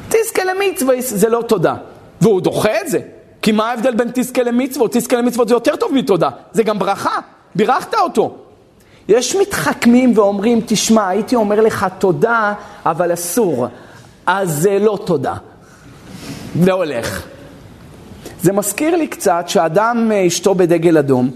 תזכה 0.09 0.42
למצוויס 0.44 1.12
זה 1.14 1.29
לא 1.29 1.42
תודה. 1.42 1.74
והוא 2.20 2.40
דוחה 2.40 2.81
את 2.81 2.88
זה. 2.88 2.98
כי 3.42 3.53
מה 3.53 3.70
ההבדל 3.70 3.94
בין 3.94 4.11
תזכה 4.14 4.42
למצוות? 4.42 4.92
תזכה 4.92 5.16
למצוות 5.16 5.48
זה 5.48 5.55
יותר 5.55 5.76
טוב 5.76 5.92
מתודה. 5.94 6.31
זה 6.53 6.62
גם 6.62 6.79
ברכה. 6.79 7.18
בירכת 7.55 7.94
אותו. 7.94 8.37
יש 9.11 9.37
מתחכמים 9.37 10.12
ואומרים, 10.18 10.61
תשמע, 10.66 11.09
הייתי 11.09 11.37
אומר 11.37 11.61
לך 11.61 11.87
תודה, 11.99 12.53
אבל 12.87 13.12
אסור. 13.12 13.66
אז 14.27 14.62
זה 14.62 14.79
לא 14.79 14.99
תודה. 15.05 15.35
זה 16.62 16.73
הולך. 16.73 17.27
זה 18.42 18.53
מזכיר 18.53 18.96
לי 18.96 19.07
קצת 19.07 19.44
שאדם 19.46 20.12
אשתו 20.27 20.55
בדגל 20.55 20.99
אדום, 20.99 21.31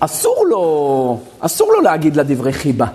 אסור 0.00 0.44
לו, 0.48 1.20
אסור 1.40 1.72
לו 1.72 1.80
להגיד 1.80 2.16
לה 2.16 2.22
דברי 2.22 2.52
חיבה. 2.52 2.86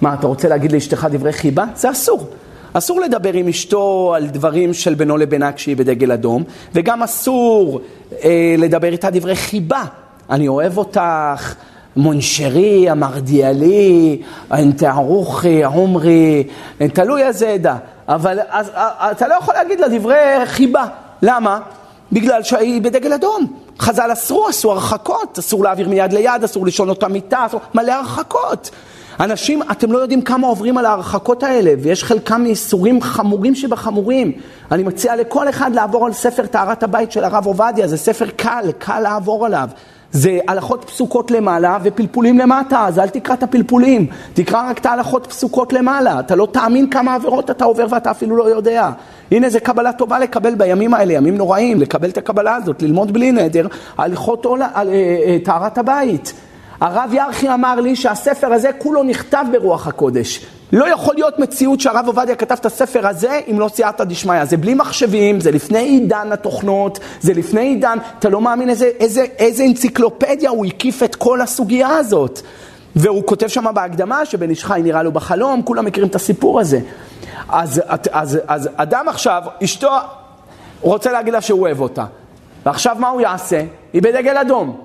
מה, 0.00 0.14
אתה 0.14 0.26
רוצה 0.26 0.48
להגיד 0.48 0.72
לאשתך 0.72 1.06
דברי 1.10 1.32
חיבה? 1.32 1.64
זה 1.74 1.90
אסור. 1.90 2.28
אסור 2.72 3.00
לדבר 3.00 3.32
עם 3.32 3.48
אשתו 3.48 4.12
על 4.16 4.26
דברים 4.26 4.74
של 4.74 4.94
בינו 4.94 5.16
לבינה 5.16 5.52
כשהיא 5.52 5.76
בדגל 5.76 6.12
אדום, 6.12 6.42
וגם 6.74 7.02
אסור 7.02 7.80
אה, 8.24 8.54
לדבר 8.58 8.92
איתה 8.92 9.10
דברי 9.10 9.36
חיבה. 9.36 9.84
אני 10.30 10.48
אוהב 10.48 10.78
אותך, 10.78 11.54
מונשרי, 11.96 12.90
המרדיאלי, 12.90 14.22
ארוכי, 14.86 15.64
עומרי, 15.64 16.44
תלוי 16.92 17.22
איזה 17.22 17.48
עדה. 17.48 17.76
אבל 18.08 18.38
אז, 18.48 18.70
אתה 19.10 19.28
לא 19.28 19.34
יכול 19.34 19.54
להגיד 19.54 19.80
לה 19.80 19.88
דברי 19.88 20.46
חיבה. 20.46 20.86
למה? 21.22 21.60
בגלל 22.12 22.42
שהיא 22.42 22.82
בדגל 22.82 23.12
אדום. 23.12 23.52
חז"ל 23.80 24.12
אסרו, 24.12 24.48
עשו 24.48 24.72
הרחקות, 24.72 25.38
אסור 25.38 25.64
להעביר 25.64 25.88
מיד 25.88 26.12
ליד, 26.12 26.44
אסור 26.44 26.64
לישון 26.64 26.88
אותה 26.88 27.08
מיטה, 27.08 27.46
אסור... 27.46 27.60
מלא 27.74 27.92
הרחקות. 27.92 28.70
אנשים, 29.20 29.62
אתם 29.70 29.92
לא 29.92 29.98
יודעים 29.98 30.22
כמה 30.22 30.46
עוברים 30.46 30.78
על 30.78 30.86
ההרחקות 30.86 31.42
האלה, 31.42 31.72
ויש 31.82 32.04
חלקם 32.04 32.42
מאיסורים 32.42 33.02
חמורים 33.02 33.54
שבחמורים. 33.54 34.32
אני 34.72 34.82
מציע 34.82 35.16
לכל 35.16 35.48
אחד 35.48 35.74
לעבור 35.74 36.06
על 36.06 36.12
ספר 36.12 36.46
טהרת 36.46 36.82
הבית 36.82 37.12
של 37.12 37.24
הרב 37.24 37.46
עובדיה, 37.46 37.88
זה 37.88 37.96
ספר 37.96 38.26
קל, 38.36 38.70
קל 38.78 39.00
לעבור 39.00 39.46
עליו. 39.46 39.68
זה 40.14 40.38
הלכות 40.48 40.84
פסוקות 40.84 41.30
למעלה 41.30 41.78
ופלפולים 41.82 42.38
למטה, 42.38 42.86
אז 42.86 42.98
אל 42.98 43.08
תקרא 43.08 43.34
את 43.34 43.42
הפלפולים, 43.42 44.06
תקרא 44.34 44.70
רק 44.70 44.78
את 44.78 44.86
ההלכות 44.86 45.26
פסוקות 45.26 45.72
למעלה. 45.72 46.20
אתה 46.20 46.34
לא 46.34 46.48
תאמין 46.52 46.90
כמה 46.90 47.14
עבירות 47.14 47.50
אתה 47.50 47.64
עובר 47.64 47.86
ואתה 47.90 48.10
אפילו 48.10 48.36
לא 48.36 48.50
יודע. 48.50 48.90
הנה, 49.30 49.48
זו 49.48 49.58
קבלה 49.62 49.92
טובה 49.92 50.18
לקבל 50.18 50.54
בימים 50.54 50.94
האלה, 50.94 51.12
ימים 51.12 51.36
נוראים, 51.36 51.80
לקבל 51.80 52.08
את 52.08 52.18
הקבלה 52.18 52.56
הזאת, 52.56 52.82
ללמוד 52.82 53.12
בלי 53.12 53.32
נדר, 53.32 53.66
הלכות 53.98 54.46
אה, 54.46 54.82
אה, 54.82 55.38
טהרת 55.44 55.78
הבית. 55.78 56.32
הרב 56.80 57.10
ירחי 57.12 57.54
אמר 57.54 57.80
לי 57.80 57.96
שהספר 57.96 58.52
הזה 58.52 58.70
כולו 58.78 59.02
נכתב 59.02 59.44
ברוח 59.52 59.86
הקודש. 59.86 60.46
לא 60.72 60.88
יכול 60.88 61.14
להיות 61.14 61.38
מציאות 61.38 61.80
שהרב 61.80 62.06
עובדיה 62.06 62.34
כתב 62.34 62.54
את 62.60 62.66
הספר 62.66 63.06
הזה 63.06 63.40
אם 63.50 63.60
לא 63.60 63.68
סייעתא 63.68 64.04
דשמיא. 64.04 64.44
זה 64.44 64.56
בלי 64.56 64.74
מחשבים, 64.74 65.40
זה 65.40 65.50
לפני 65.50 65.78
עידן 65.78 66.32
התוכנות, 66.32 66.98
זה 67.20 67.34
לפני 67.34 67.60
עידן, 67.60 67.98
אתה 68.18 68.28
לא 68.28 68.40
מאמין 68.40 68.70
איזה, 68.70 68.90
איזה, 69.00 69.26
איזה 69.38 69.64
אנציקלופדיה 69.64 70.50
הוא 70.50 70.66
הקיף 70.66 71.02
את 71.02 71.14
כל 71.14 71.40
הסוגיה 71.40 71.88
הזאת. 71.88 72.40
והוא 72.96 73.22
כותב 73.26 73.48
שם 73.48 73.64
בהקדמה 73.74 74.26
שבן 74.26 74.50
איש 74.50 74.64
חי 74.64 74.80
נראה 74.84 75.02
לו 75.02 75.12
בחלום, 75.12 75.62
כולם 75.62 75.84
מכירים 75.84 76.10
את 76.10 76.14
הסיפור 76.14 76.60
הזה. 76.60 76.80
אז, 77.48 77.82
אז, 77.86 78.00
אז, 78.12 78.38
אז 78.46 78.68
אדם 78.76 79.08
עכשיו, 79.08 79.42
אשתו 79.64 79.90
רוצה 80.80 81.12
להגיד 81.12 81.32
לה 81.32 81.40
שהוא 81.40 81.60
אוהב 81.60 81.80
אותה. 81.80 82.04
ועכשיו 82.66 82.96
מה 82.98 83.08
הוא 83.08 83.20
יעשה? 83.20 83.62
היא 83.92 84.02
בדגל 84.02 84.36
אדום. 84.36 84.80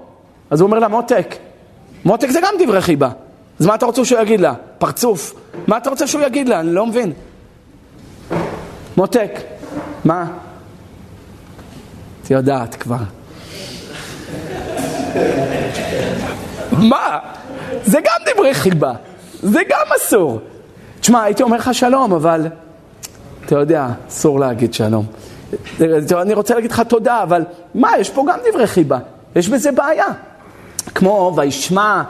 אז 0.49 0.61
הוא 0.61 0.67
אומר 0.67 0.79
לה, 0.79 0.87
מותק, 0.87 1.35
מותק 2.05 2.29
זה 2.29 2.39
גם 2.41 2.53
דברי 2.63 2.81
חיבה. 2.81 3.09
אז 3.59 3.65
מה 3.65 3.75
אתה 3.75 3.85
רוצה 3.85 4.05
שהוא 4.05 4.19
יגיד 4.21 4.41
לה? 4.41 4.53
פרצוף. 4.77 5.33
מה 5.67 5.77
אתה 5.77 5.89
רוצה 5.89 6.07
שהוא 6.07 6.21
יגיד 6.21 6.49
לה? 6.49 6.59
אני 6.59 6.73
לא 6.73 6.85
מבין. 6.85 7.13
מותק, 8.97 9.31
מה? 10.05 10.25
את 12.23 12.31
יודעת 12.31 12.75
כבר. 12.75 12.97
מה? 16.71 17.19
זה 17.83 17.99
גם 18.03 18.33
דברי 18.33 18.53
חיבה, 18.53 18.93
זה 19.43 19.59
גם 19.69 19.85
אסור. 19.97 20.39
תשמע, 20.99 21.23
הייתי 21.23 21.43
אומר 21.43 21.57
לך 21.57 21.73
שלום, 21.73 22.13
אבל 22.13 22.47
אתה 23.45 23.55
יודע, 23.55 23.87
אסור 24.09 24.39
להגיד 24.39 24.73
שלום. 24.73 25.05
אני 26.11 26.33
רוצה 26.33 26.55
להגיד 26.55 26.71
לך 26.71 26.79
תודה, 26.79 27.23
אבל 27.23 27.43
מה, 27.75 27.91
יש 27.99 28.09
פה 28.09 28.25
גם 28.29 28.39
דברי 28.49 28.67
חיבה, 28.67 28.97
יש 29.35 29.49
בזה 29.49 29.71
בעיה. 29.71 30.05
כמו 30.81 31.33
וישמע, 31.35 32.03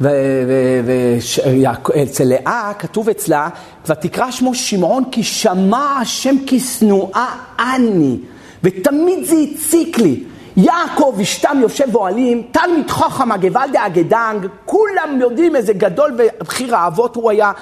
ואצל 0.00 2.24
לאה 2.24 2.72
כתוב 2.78 3.08
אצלה, 3.08 3.48
ותקרא 3.86 4.30
שמו 4.30 4.54
שמעון 4.54 5.04
כי 5.10 5.22
שמע 5.22 5.98
השם 6.00 6.34
כשנואה 6.46 7.34
אני, 7.58 8.18
ותמיד 8.62 9.24
זה 9.24 9.36
הציק 9.36 9.98
לי. 9.98 10.22
יעקב 10.56 11.18
אשתם 11.22 11.58
יושב 11.60 11.92
באוהלים, 11.92 12.42
תלמיד 12.50 12.90
חכם 12.90 13.32
הגוואלד 13.32 13.72
דאגדנג, 13.72 14.46
כולם 14.64 15.18
יודעים 15.20 15.56
איזה 15.56 15.72
גדול 15.72 16.18
ובחיר 16.18 16.76
האבות 16.76 17.16
הוא 17.16 17.30
היה, 17.30 17.52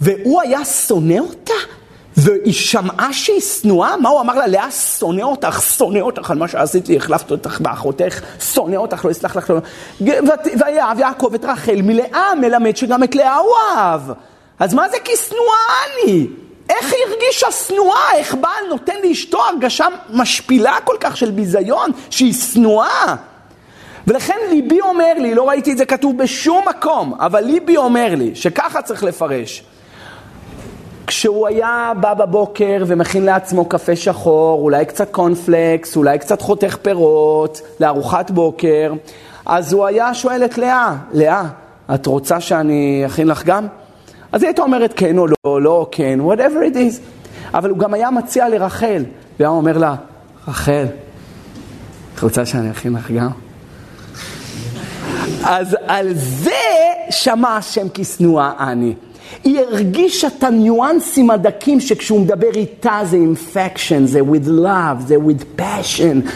והוא 0.00 0.40
היה 0.40 0.64
שונא 0.64 1.18
אותה? 1.18 1.54
והיא 2.16 2.52
שמעה 2.52 3.12
שהיא 3.12 3.40
שנואה? 3.40 3.96
מה 3.96 4.08
הוא 4.08 4.20
אמר 4.20 4.34
לה? 4.34 4.46
לאה, 4.46 4.70
שונא 4.70 5.22
אותך, 5.22 5.62
שונא 5.76 5.98
אותך 5.98 6.30
על 6.30 6.38
מה 6.38 6.48
שעשית 6.48 6.88
לי, 6.88 6.96
החלפת 6.96 7.30
אותך 7.30 7.60
באחותך, 7.60 8.20
שונא 8.54 8.76
אותך, 8.76 9.04
לא 9.04 9.10
יסלח 9.10 9.36
לך. 9.36 9.52
ויאהב 10.00 10.98
יעקב 10.98 11.34
את 11.34 11.44
רחל 11.44 11.82
מלאה, 11.82 12.34
מלמד 12.40 12.76
שגם 12.76 13.02
את 13.02 13.14
לאה 13.14 13.36
הוא 13.36 13.54
אהב. 13.76 14.00
אז 14.58 14.74
מה 14.74 14.88
זה 14.88 14.96
כי 15.04 15.12
שנואה 15.16 15.66
אני? 15.84 16.26
איך 16.68 16.92
היא 16.92 17.00
הרגישה 17.08 17.50
שנואה? 17.50 18.14
איך 18.14 18.34
בעל 18.34 18.68
נותן 18.68 18.94
לאשתו 19.04 19.38
הרגשה 19.44 19.86
משפילה 20.10 20.76
כל 20.84 20.96
כך 21.00 21.16
של 21.16 21.30
ביזיון, 21.30 21.90
שהיא 22.10 22.34
שנואה? 22.34 23.14
ולכן 24.06 24.36
ליבי 24.50 24.80
אומר 24.80 25.12
לי, 25.18 25.34
לא 25.34 25.48
ראיתי 25.48 25.72
את 25.72 25.78
זה 25.78 25.84
כתוב 25.84 26.18
בשום 26.18 26.64
מקום, 26.68 27.14
אבל 27.18 27.40
ליבי 27.40 27.76
אומר 27.76 28.14
לי 28.16 28.30
שככה 28.34 28.82
צריך 28.82 29.04
לפרש. 29.04 29.64
כשהוא 31.12 31.46
היה 31.46 31.92
בא 32.00 32.14
בבוקר 32.14 32.84
ומכין 32.86 33.24
לעצמו 33.24 33.64
קפה 33.64 33.96
שחור, 33.96 34.62
אולי 34.62 34.84
קצת 34.84 35.10
קונפלקס, 35.10 35.96
אולי 35.96 36.18
קצת 36.18 36.40
חותך 36.40 36.76
פירות 36.82 37.60
לארוחת 37.80 38.30
בוקר, 38.30 38.92
אז 39.46 39.72
הוא 39.72 39.86
היה 39.86 40.14
שואל 40.14 40.44
את 40.44 40.58
לאה, 40.58 40.96
לאה, 41.12 41.44
את 41.94 42.06
רוצה 42.06 42.40
שאני 42.40 43.02
אכין 43.06 43.28
לך 43.28 43.44
גם? 43.44 43.66
אז 44.32 44.42
היא 44.42 44.48
הייתה 44.48 44.62
אומרת 44.62 44.92
כן 44.96 45.18
או 45.18 45.26
לא, 45.26 45.62
לא 45.62 45.86
כן, 45.90 46.18
whatever 46.20 46.72
it 46.72 46.76
is. 46.76 47.00
אבל 47.54 47.70
הוא 47.70 47.78
גם 47.78 47.94
היה 47.94 48.10
מציע 48.10 48.48
לרחל, 48.48 49.04
והיה 49.38 49.50
אומר 49.50 49.78
לה, 49.78 49.94
רחל, 50.48 50.86
את 52.14 52.20
רוצה 52.22 52.46
שאני 52.46 52.70
אכין 52.70 52.92
לך 52.92 53.10
גם? 53.10 53.30
אז 55.44 55.76
על 55.86 56.12
זה 56.14 56.50
שמע 57.10 57.56
השם 57.56 57.86
כשנואה 57.94 58.52
אני. 58.58 58.94
היא 59.44 59.60
הרגישה 59.60 60.26
את 60.26 60.44
הניואנסים 60.44 61.30
הדקים 61.30 61.80
שכשהוא 61.80 62.20
מדבר 62.20 62.50
איתה 62.54 63.00
זה 63.04 63.16
infection, 63.16 64.04
זה 64.04 64.20
with 64.20 64.46
love, 64.46 65.06
זה 65.06 65.16
with 65.16 65.60
passion, 65.60 66.28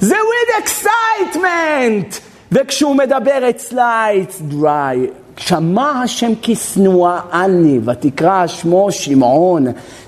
זה 0.00 0.14
with 0.14 0.64
excitement, 0.64 2.20
וכשהוא 2.52 2.96
מדבר 2.96 3.50
אצלה 3.50 4.06
it's 4.14 4.52
dry. 4.52 5.22
שמע 5.36 5.90
השם 5.90 6.32
כשנואה 6.42 7.20
אני, 7.32 7.78
ותקרא 7.84 8.46
שמו 8.46 8.92
שמעון, 8.92 9.66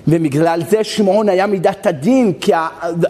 ובגלל 0.09 0.61
זה 0.71 0.85
שמעון 0.85 1.29
היה 1.29 1.47
מידת 1.47 1.87
הדין, 1.87 2.33
כי 2.41 2.53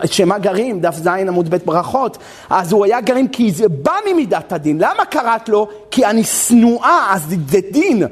שמה 0.04 0.38
גרים, 0.38 0.80
דף 0.80 0.96
ז 0.96 1.06
עמוד 1.06 1.50
ב' 1.50 1.56
ברכות, 1.64 2.18
אז 2.50 2.72
הוא 2.72 2.84
היה 2.84 3.00
גרים 3.00 3.28
כי 3.28 3.50
זה 3.50 3.68
בא 3.68 3.92
ממידת 4.10 4.52
הדין, 4.52 4.78
למה 4.78 5.04
קראת 5.10 5.48
לו? 5.48 5.68
כי 5.90 6.06
אני 6.06 6.24
שנואה, 6.24 7.06
אז 7.10 7.34
זה 7.48 7.58
דין. 7.70 8.02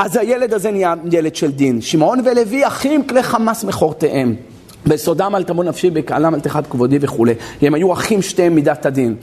אז 0.00 0.16
הילד 0.16 0.54
הזה 0.54 0.70
נהיה 0.70 0.94
ילד 1.12 1.36
של 1.36 1.50
דין. 1.50 1.80
שמעון 1.80 2.20
ולוי 2.24 2.66
אחים 2.66 3.02
כלי 3.02 3.22
חמאס 3.22 3.64
מכורתיהם. 3.64 4.34
בסודם 4.86 5.34
אל 5.36 5.44
תמון 5.44 5.68
נפשי, 5.68 5.90
בקהלם 5.90 6.34
אל 6.34 6.40
תחת 6.40 6.66
כבודי 6.66 6.98
וכולי. 7.00 7.34
הם 7.62 7.74
היו 7.74 7.92
אחים 7.92 8.22
שתיהם 8.22 8.54
מידת 8.54 8.86
הדין. 8.86 9.14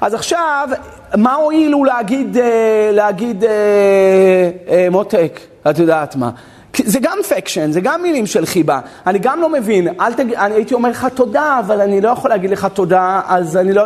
אז 0.00 0.14
עכשיו, 0.14 0.68
מה 1.16 1.34
הועילו 1.34 1.84
להגיד, 1.84 2.36
אה, 2.38 2.90
להגיד 2.92 3.44
אה, 3.44 3.50
אה, 4.68 4.88
מותק, 4.90 5.40
את 5.70 5.78
יודעת 5.78 6.16
מה? 6.16 6.30
זה 6.84 6.98
גם 7.02 7.18
פקשן, 7.28 7.72
זה 7.72 7.80
גם 7.80 8.02
מילים 8.02 8.26
של 8.26 8.46
חיבה. 8.46 8.80
אני 9.06 9.18
גם 9.18 9.40
לא 9.40 9.48
מבין, 9.48 9.88
אל 10.00 10.12
תג... 10.12 10.34
אני 10.34 10.54
הייתי 10.54 10.74
אומר 10.74 10.90
לך 10.90 11.06
תודה, 11.14 11.60
אבל 11.66 11.80
אני 11.80 12.00
לא 12.00 12.08
יכול 12.08 12.30
להגיד 12.30 12.50
לך 12.50 12.66
תודה, 12.74 13.20
אז 13.26 13.56
אני 13.56 13.72
לא... 13.72 13.84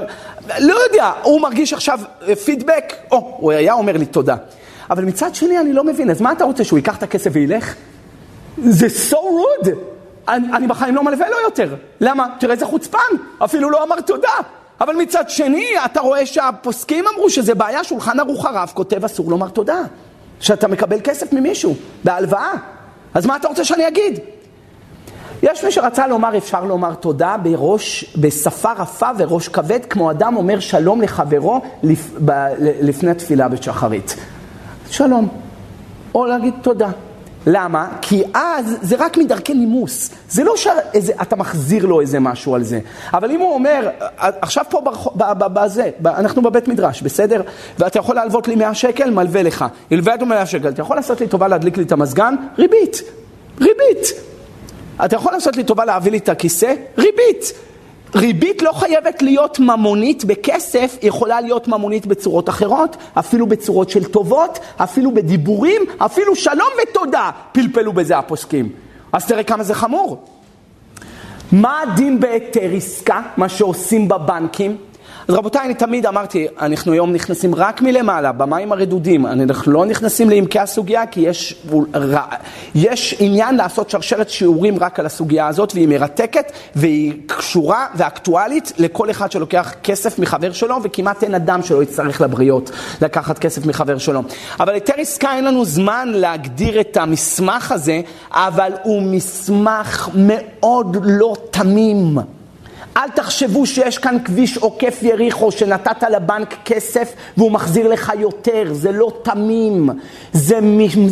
לא 0.58 0.74
יודע, 0.88 1.12
הוא 1.22 1.40
מרגיש 1.40 1.72
עכשיו 1.72 2.00
פידבק, 2.44 2.92
או, 3.10 3.36
הוא 3.40 3.52
היה 3.52 3.72
אומר 3.72 3.96
לי 3.96 4.06
תודה. 4.06 4.36
אבל 4.90 5.04
מצד 5.04 5.34
שני 5.34 5.58
אני 5.58 5.72
לא 5.72 5.84
מבין, 5.84 6.10
אז 6.10 6.20
מה 6.20 6.32
אתה 6.32 6.44
רוצה, 6.44 6.64
שהוא 6.64 6.78
ייקח 6.78 6.96
את 6.96 7.02
הכסף 7.02 7.30
וילך? 7.32 7.74
זה 8.58 8.86
so 9.10 9.14
rude. 9.14 9.68
אני, 10.28 10.52
אני 10.52 10.66
בחיים 10.66 10.94
לא 10.94 11.04
מלווה 11.04 11.30
לו 11.30 11.36
יותר. 11.44 11.74
למה? 12.00 12.26
תראה 12.40 12.54
איזה 12.54 12.66
חוצפן, 12.66 12.98
אפילו 13.44 13.70
לא 13.70 13.84
אמר 13.84 14.00
תודה. 14.00 14.32
אבל 14.80 14.94
מצד 14.94 15.30
שני, 15.30 15.66
אתה 15.84 16.00
רואה 16.00 16.26
שהפוסקים 16.26 17.04
אמרו 17.14 17.30
שזה 17.30 17.54
בעיה, 17.54 17.84
שולחן 17.84 18.20
ערוך 18.20 18.46
הרב 18.46 18.72
כותב 18.74 19.04
אסור 19.04 19.30
לומר 19.30 19.48
תודה. 19.48 19.82
שאתה 20.40 20.68
מקבל 20.68 20.98
כסף 21.04 21.32
ממישהו, 21.32 21.74
בהלוואה. 22.04 22.52
אז 23.14 23.26
מה 23.26 23.36
אתה 23.36 23.48
רוצה 23.48 23.64
שאני 23.64 23.88
אגיד? 23.88 24.18
יש 25.42 25.64
מי 25.64 25.72
שרצה 25.72 26.06
לומר, 26.06 26.36
אפשר 26.36 26.64
לומר 26.64 26.94
תודה 26.94 27.36
בראש, 27.42 28.16
בשפה 28.16 28.72
רפה 28.72 29.08
וראש 29.18 29.48
כבד, 29.48 29.84
כמו 29.90 30.10
אדם 30.10 30.36
אומר 30.36 30.60
שלום 30.60 31.00
לחברו 31.02 31.60
לפ, 31.82 32.10
ב, 32.24 32.48
לפני 32.58 33.14
תפילה 33.14 33.48
בשחרית. 33.48 34.16
שלום, 34.90 35.28
או 36.14 36.26
להגיד 36.26 36.54
תודה. 36.62 36.90
למה? 37.46 37.88
כי 38.00 38.22
אז 38.34 38.76
זה 38.82 38.96
רק 38.98 39.16
מדרכי 39.16 39.54
נימוס. 39.54 40.10
זה 40.28 40.44
לא 40.44 40.56
שאתה 40.56 41.36
מחזיר 41.36 41.86
לו 41.86 42.00
איזה 42.00 42.20
משהו 42.20 42.54
על 42.54 42.62
זה. 42.62 42.80
אבל 43.12 43.30
אם 43.30 43.40
הוא 43.40 43.54
אומר, 43.54 43.88
עכשיו 44.16 44.64
פה 44.68 44.80
בזה, 45.36 45.90
אנחנו 46.04 46.42
בבית 46.42 46.68
מדרש, 46.68 47.02
בסדר? 47.02 47.42
ואתה 47.78 47.98
יכול 47.98 48.14
להלוות 48.14 48.48
לי 48.48 48.54
100 48.54 48.74
שקל, 48.74 49.10
מלווה 49.10 49.42
לך. 49.42 49.64
הלווה 49.90 50.16
100 50.26 50.46
שקל, 50.46 50.68
אתה 50.68 50.82
יכול 50.82 50.96
לעשות 50.96 51.20
לי 51.20 51.28
טובה 51.28 51.48
להדליק 51.48 51.76
לי 51.76 51.84
את 51.84 51.92
המזגן? 51.92 52.34
ריבית. 52.58 53.02
ריבית. 53.60 54.06
אתה 55.04 55.16
יכול 55.16 55.32
לעשות 55.32 55.56
לי 55.56 55.64
טובה 55.64 55.84
להביא 55.84 56.12
לי 56.12 56.18
את 56.18 56.28
הכיסא? 56.28 56.74
ריבית. 56.98 57.52
ריבית 58.14 58.62
לא 58.62 58.72
חייבת 58.72 59.22
להיות 59.22 59.58
ממונית 59.58 60.24
בכסף, 60.24 60.98
היא 61.00 61.08
יכולה 61.08 61.40
להיות 61.40 61.68
ממונית 61.68 62.06
בצורות 62.06 62.48
אחרות, 62.48 62.96
אפילו 63.14 63.46
בצורות 63.46 63.90
של 63.90 64.04
טובות, 64.04 64.58
אפילו 64.76 65.14
בדיבורים, 65.14 65.82
אפילו 65.98 66.36
שלום 66.36 66.68
ותודה 66.82 67.30
פלפלו 67.52 67.92
בזה 67.92 68.18
הפוסקים. 68.18 68.68
אז 69.12 69.26
תראה 69.26 69.42
כמה 69.42 69.62
זה 69.62 69.74
חמור. 69.74 70.24
מה 71.52 71.80
הדין 71.82 72.20
בהיתר 72.20 72.70
עסקה, 72.76 73.22
מה 73.36 73.48
שעושים 73.48 74.08
בבנקים? 74.08 74.76
אז 75.30 75.34
רבותיי, 75.34 75.64
אני 75.64 75.74
תמיד 75.74 76.06
אמרתי, 76.06 76.46
אנחנו 76.60 76.92
היום 76.92 77.12
נכנסים 77.12 77.54
רק 77.54 77.82
מלמעלה, 77.82 78.32
במים 78.32 78.72
הרדודים. 78.72 79.26
אנחנו 79.26 79.72
לא 79.72 79.86
נכנסים 79.86 80.30
לעמקי 80.30 80.58
הסוגיה, 80.58 81.06
כי 81.06 81.20
יש, 81.20 81.66
יש 82.74 83.14
עניין 83.18 83.56
לעשות 83.56 83.90
שרשרת 83.90 84.30
שיעורים 84.30 84.78
רק 84.78 85.00
על 85.00 85.06
הסוגיה 85.06 85.46
הזאת, 85.46 85.72
והיא 85.74 85.88
מרתקת, 85.88 86.52
והיא 86.74 87.12
קשורה 87.26 87.86
ואקטואלית 87.94 88.72
לכל 88.78 89.10
אחד 89.10 89.32
שלוקח 89.32 89.74
כסף 89.82 90.18
מחבר 90.18 90.52
שלו, 90.52 90.76
וכמעט 90.82 91.24
אין 91.24 91.34
אדם 91.34 91.62
שלא 91.62 91.82
יצטרך 91.82 92.20
לבריות 92.20 92.70
לקחת 93.02 93.38
כסף 93.38 93.66
מחבר 93.66 93.98
שלו. 93.98 94.22
אבל 94.60 94.74
היתר 94.74 94.94
עסקה 94.96 95.34
אין 95.36 95.44
לנו 95.44 95.64
זמן 95.64 96.08
להגדיר 96.14 96.80
את 96.80 96.96
המסמך 96.96 97.72
הזה, 97.72 98.00
אבל 98.30 98.72
הוא 98.82 99.02
מסמך 99.02 100.08
מאוד 100.14 100.96
לא 101.02 101.36
תמים. 101.50 102.18
אל 102.96 103.08
תחשבו 103.10 103.66
שיש 103.66 103.98
כאן 103.98 104.16
כביש 104.24 104.56
עוקף 104.56 104.98
יריחו 105.02 105.50
שנתת 105.50 106.02
לבנק 106.10 106.54
כסף 106.64 107.12
והוא 107.36 107.52
מחזיר 107.52 107.88
לך 107.88 108.12
יותר, 108.18 108.64
זה 108.72 108.92
לא 108.92 109.12
תמים. 109.22 109.90
זה 110.32 110.58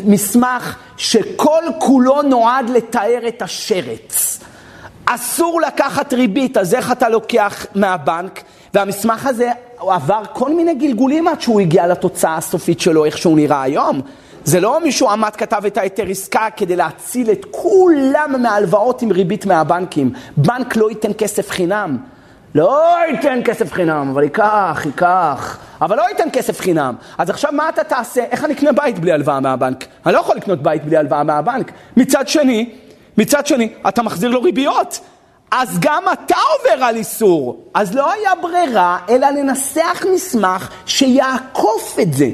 מסמך 0.04 0.76
שכל 0.96 1.62
כולו 1.78 2.22
נועד 2.22 2.70
לתאר 2.70 3.28
את 3.28 3.42
השרץ. 3.42 4.40
אסור 5.04 5.60
לקחת 5.60 6.12
ריבית, 6.12 6.56
אז 6.56 6.74
איך 6.74 6.92
אתה 6.92 7.08
לוקח 7.08 7.66
מהבנק? 7.74 8.42
והמסמך 8.74 9.26
הזה 9.26 9.50
עבר 9.78 10.22
כל 10.32 10.54
מיני 10.54 10.74
גלגולים 10.74 11.28
עד 11.28 11.40
שהוא 11.40 11.60
הגיע 11.60 11.86
לתוצאה 11.86 12.36
הסופית 12.36 12.80
שלו, 12.80 13.04
איך 13.04 13.18
שהוא 13.18 13.36
נראה 13.36 13.62
היום. 13.62 14.00
זה 14.48 14.60
לא 14.60 14.80
מישהו 14.80 15.10
עמד 15.10 15.36
כתב 15.36 15.62
את 15.66 15.76
ההיתר 15.76 16.06
עסקה 16.06 16.48
כדי 16.56 16.76
להציל 16.76 17.30
את 17.30 17.46
כולם 17.50 18.34
מהלוואות 18.42 19.02
עם 19.02 19.12
ריבית 19.12 19.46
מהבנקים. 19.46 20.12
בנק 20.36 20.76
לא 20.76 20.90
ייתן 20.90 21.10
כסף 21.18 21.50
חינם. 21.50 21.96
לא 22.54 22.82
ייתן 23.10 23.40
כסף 23.44 23.72
חינם, 23.72 24.10
אבל 24.12 24.22
ייקח, 24.22 24.82
ייקח. 24.84 25.58
אבל 25.80 25.96
לא 25.96 26.02
ייתן 26.08 26.28
כסף 26.32 26.60
חינם. 26.60 26.94
אז 27.18 27.30
עכשיו 27.30 27.52
מה 27.52 27.68
אתה 27.68 27.84
תעשה? 27.84 28.24
איך 28.30 28.44
אני 28.44 28.54
אקנה 28.54 28.72
בית 28.72 28.98
בלי 28.98 29.12
הלוואה 29.12 29.40
מהבנק? 29.40 29.84
אני 30.06 30.14
לא 30.14 30.18
יכול 30.18 30.36
לקנות 30.36 30.62
בית 30.62 30.84
בלי 30.84 30.96
הלוואה 30.96 31.22
מהבנק. 31.22 31.72
מצד 31.96 32.28
שני, 32.28 32.70
מצד 33.18 33.46
שני, 33.46 33.72
אתה 33.88 34.02
מחזיר 34.02 34.30
לו 34.30 34.42
ריביות. 34.42 35.00
אז 35.50 35.78
גם 35.80 36.02
אתה 36.12 36.36
עובר 36.58 36.84
על 36.84 36.96
איסור. 36.96 37.64
אז 37.74 37.94
לא 37.94 38.12
היה 38.12 38.30
ברירה, 38.42 38.98
אלא 39.08 39.30
לנסח 39.30 40.04
מסמך 40.14 40.70
שיעקוף 40.86 41.98
את 42.02 42.14
זה. 42.14 42.28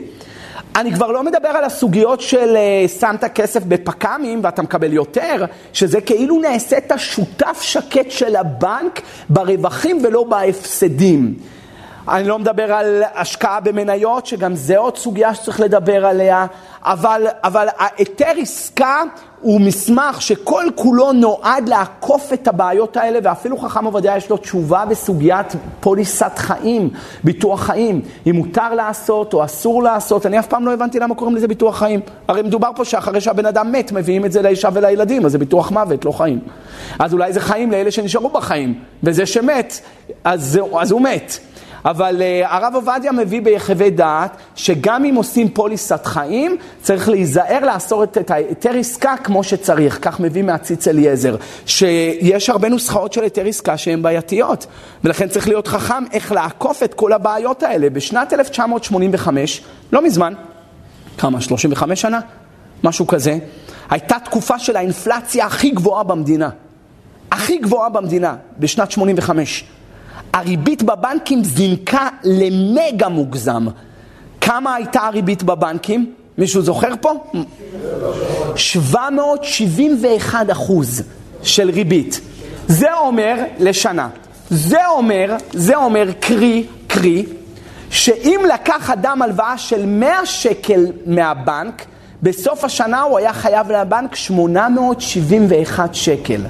אני 0.77 0.93
כבר 0.93 1.13
לא 1.13 1.23
מדבר 1.23 1.49
על 1.49 1.65
הסוגיות 1.65 2.21
של 2.21 2.57
uh, 2.57 2.89
שמת 3.01 3.25
כסף 3.25 3.65
בפק"מים 3.65 4.41
ואתה 4.43 4.63
מקבל 4.63 4.93
יותר, 4.93 5.45
שזה 5.73 6.01
כאילו 6.01 6.41
נעשית 6.41 6.93
שותף 6.97 7.59
שקט 7.63 8.11
של 8.11 8.37
הבנק 8.37 9.01
ברווחים 9.29 10.01
ולא 10.05 10.25
בהפסדים. 10.25 11.35
אני 12.09 12.29
לא 12.29 12.39
מדבר 12.39 12.73
על 12.73 13.03
השקעה 13.15 13.61
במניות, 13.61 14.27
שגם 14.27 14.55
זה 14.55 14.79
עוד 14.79 14.97
סוגיה 14.97 15.35
שצריך 15.35 15.61
לדבר 15.61 16.07
עליה, 16.07 16.47
אבל, 16.83 17.27
אבל 17.45 17.69
ההיתר 17.79 18.33
עסקה 18.41 19.03
הוא 19.41 19.61
מסמך 19.61 20.23
שכל 20.23 20.65
כולו 20.75 21.13
נועד 21.13 21.69
לעקוף 21.69 22.33
את 22.33 22.49
הבעיות 22.49 22.97
האלה, 22.97 23.19
ואפילו 23.23 23.59
חכם 23.59 23.85
עובדיה 23.85 24.17
יש 24.17 24.31
לו 24.31 24.37
תשובה 24.37 24.85
בסוגיית 24.85 25.47
פוליסת 25.81 26.33
חיים, 26.37 26.91
ביטוח 27.25 27.63
חיים, 27.63 28.01
אם 28.27 28.37
מותר 28.37 28.75
לעשות 28.75 29.35
או 29.35 29.45
אסור 29.45 29.83
לעשות, 29.83 30.27
אני 30.27 30.39
אף 30.39 30.47
פעם 30.47 30.67
לא 30.67 30.73
הבנתי 30.73 30.99
למה 30.99 31.15
קוראים 31.15 31.37
לזה 31.37 31.49
ביטוח 31.49 31.79
חיים. 31.79 32.01
הרי 32.29 32.43
מדובר 32.43 32.71
פה 32.77 32.85
שאחרי 32.85 33.21
שהבן 33.21 33.47
אדם 33.47 33.73
מת, 33.73 33.93
מביאים 33.93 34.25
את 34.25 34.33
זה 34.33 34.43
לאישה 34.43 34.69
ולילדים, 34.73 35.27
אז 35.27 35.33
זה 35.33 35.39
ביטוח 35.39 35.71
מוות, 35.71 36.05
לא 36.05 36.13
חיים. 36.13 36.41
אז 36.99 37.13
אולי 37.13 37.33
זה 37.33 37.41
חיים 37.41 37.71
לאלה 37.71 37.91
שנשארו 37.91 38.29
בחיים, 38.29 38.75
וזה 39.03 39.27
שמת, 39.27 39.81
אז, 40.25 40.61
אז 40.79 40.91
הוא 40.91 41.01
מת. 41.01 41.39
אבל 41.85 42.23
uh, 42.23 42.47
הרב 42.49 42.73
עובדיה 42.75 43.13
מביא 43.13 43.43
ביחווה 43.43 43.91
דעת 43.91 44.37
שגם 44.55 45.05
אם 45.05 45.15
עושים 45.15 45.49
פוליסת 45.49 46.07
חיים, 46.07 46.57
צריך 46.83 47.09
להיזהר 47.09 47.67
לאסור 47.67 48.05
את, 48.05 48.31
ההיתר 48.31 48.71
עסקה 48.71 49.15
כמו 49.25 49.45
שצריך. 49.45 49.99
כך 50.03 50.21
מביא 50.21 50.43
מהציץ 50.43 50.89
אליעזר, 50.89 51.37
שיש 51.67 52.51
הרבה 52.51 52.69
נוסחאות 52.69 53.13
של 53.13 53.23
היתר 53.23 53.47
עסקה 53.47 53.77
שהן 53.77 54.03
בעייתיות, 54.03 54.67
ולכן 55.05 55.29
צריך 55.29 55.49
להיות 55.49 55.69
חכם 55.69 56.05
איך 56.13 56.33
לעקוף 56.33 56.83
את 56.83 56.95
כל 56.95 57.13
הבעיות 57.13 57.63
האלה. 57.63 57.91
בשנת 57.91 58.33
1985, 58.33 59.63
לא 59.93 60.05
מזמן, 60.05 60.35
כמה? 61.19 61.41
35 61.41 62.01
שנה? 62.01 62.21
משהו 62.85 63.07
כזה. 63.07 63.39
הייתה 63.91 64.17
תקופה 64.25 64.59
של 64.59 64.77
האינפלציה 64.77 65.47
הכי 65.47 65.71
גבוהה 65.71 66.03
במדינה. 66.03 66.49
הכי 67.31 67.59
גבוהה 67.59 67.89
במדינה, 67.89 68.37
בשנת 68.59 68.91
85. 68.91 69.65
הריבית 70.35 70.83
בבנקים 70.83 71.45
זינקה 71.45 72.09
למגה 72.25 73.09
מוגזם. 73.09 73.67
כמה 74.41 74.75
הייתה 74.75 75.01
הריבית 75.01 75.43
בבנקים? 75.43 76.13
מישהו 76.39 76.63
זוכר 76.63 76.89
פה? 77.01 77.25
771 78.57 80.51
אחוז 80.51 81.03
של 81.43 81.71
ריבית. 81.71 82.21
זה 82.69 82.95
אומר 82.95 83.37
לשנה. 83.59 84.09
זה 84.51 84.87
אומר, 84.87 85.37
זה 85.53 85.77
אומר 85.77 86.09
קרי, 86.21 86.67
קרי, 86.87 87.25
שאם 87.91 88.41
לקח 88.55 88.91
אדם 88.91 89.23
הלוואה 89.23 89.59
של 89.59 89.87
100 89.87 90.27
שקל 90.27 90.87
מהבנק, 91.07 91.85
בסוף 92.23 92.65
השנה 92.65 93.01
הוא 93.01 93.19
היה 93.19 93.33
חייב 93.33 93.71
לבנק 93.71 94.15
871 94.15 95.95
שקל. 95.95 96.41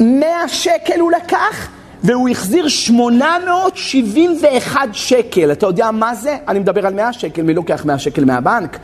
100 0.00 0.48
שקל 0.48 1.00
הוא 1.00 1.12
לקח, 1.12 1.68
והוא 2.04 2.28
החזיר 2.28 2.68
871 2.68 4.80
שקל. 4.92 5.52
אתה 5.52 5.66
יודע 5.66 5.90
מה 5.90 6.14
זה? 6.14 6.36
אני 6.48 6.58
מדבר 6.58 6.86
על 6.86 6.94
100 6.94 7.12
שקל, 7.12 7.42
מי 7.42 7.54
לוקח 7.54 7.84
100 7.84 7.98
שקל 7.98 8.24
מהבנק? 8.24 8.78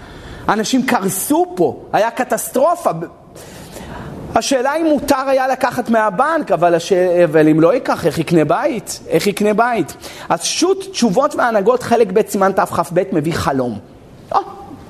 אנשים 0.49 0.87
קרסו 0.87 1.47
פה, 1.57 1.83
היה 1.93 2.11
קטסטרופה. 2.11 2.91
השאלה 4.35 4.77
אם 4.77 4.87
מותר 4.87 5.29
היה 5.29 5.49
לקחת 5.49 5.91
מהבנק, 5.91 6.53
אבל, 6.53 6.75
הש... 6.75 6.93
אבל 7.25 7.49
אם 7.49 7.61
לא 7.61 7.75
ייקח, 7.75 8.07
איך 8.07 8.19
יקנה 8.19 8.45
בית? 8.45 9.01
איך 9.09 9.27
יקנה 9.27 9.55
בית? 9.55 9.97
אז 10.29 10.43
שו"ת 10.43 10.79
תשובות 10.91 11.35
והנהגות, 11.35 11.83
חלק 11.83 12.09
ב' 12.13 12.21
סימן 12.29 12.53
תכ"ב 12.53 13.03
מביא 13.13 13.33
חלום. 13.33 13.79
Oh, 14.33 14.37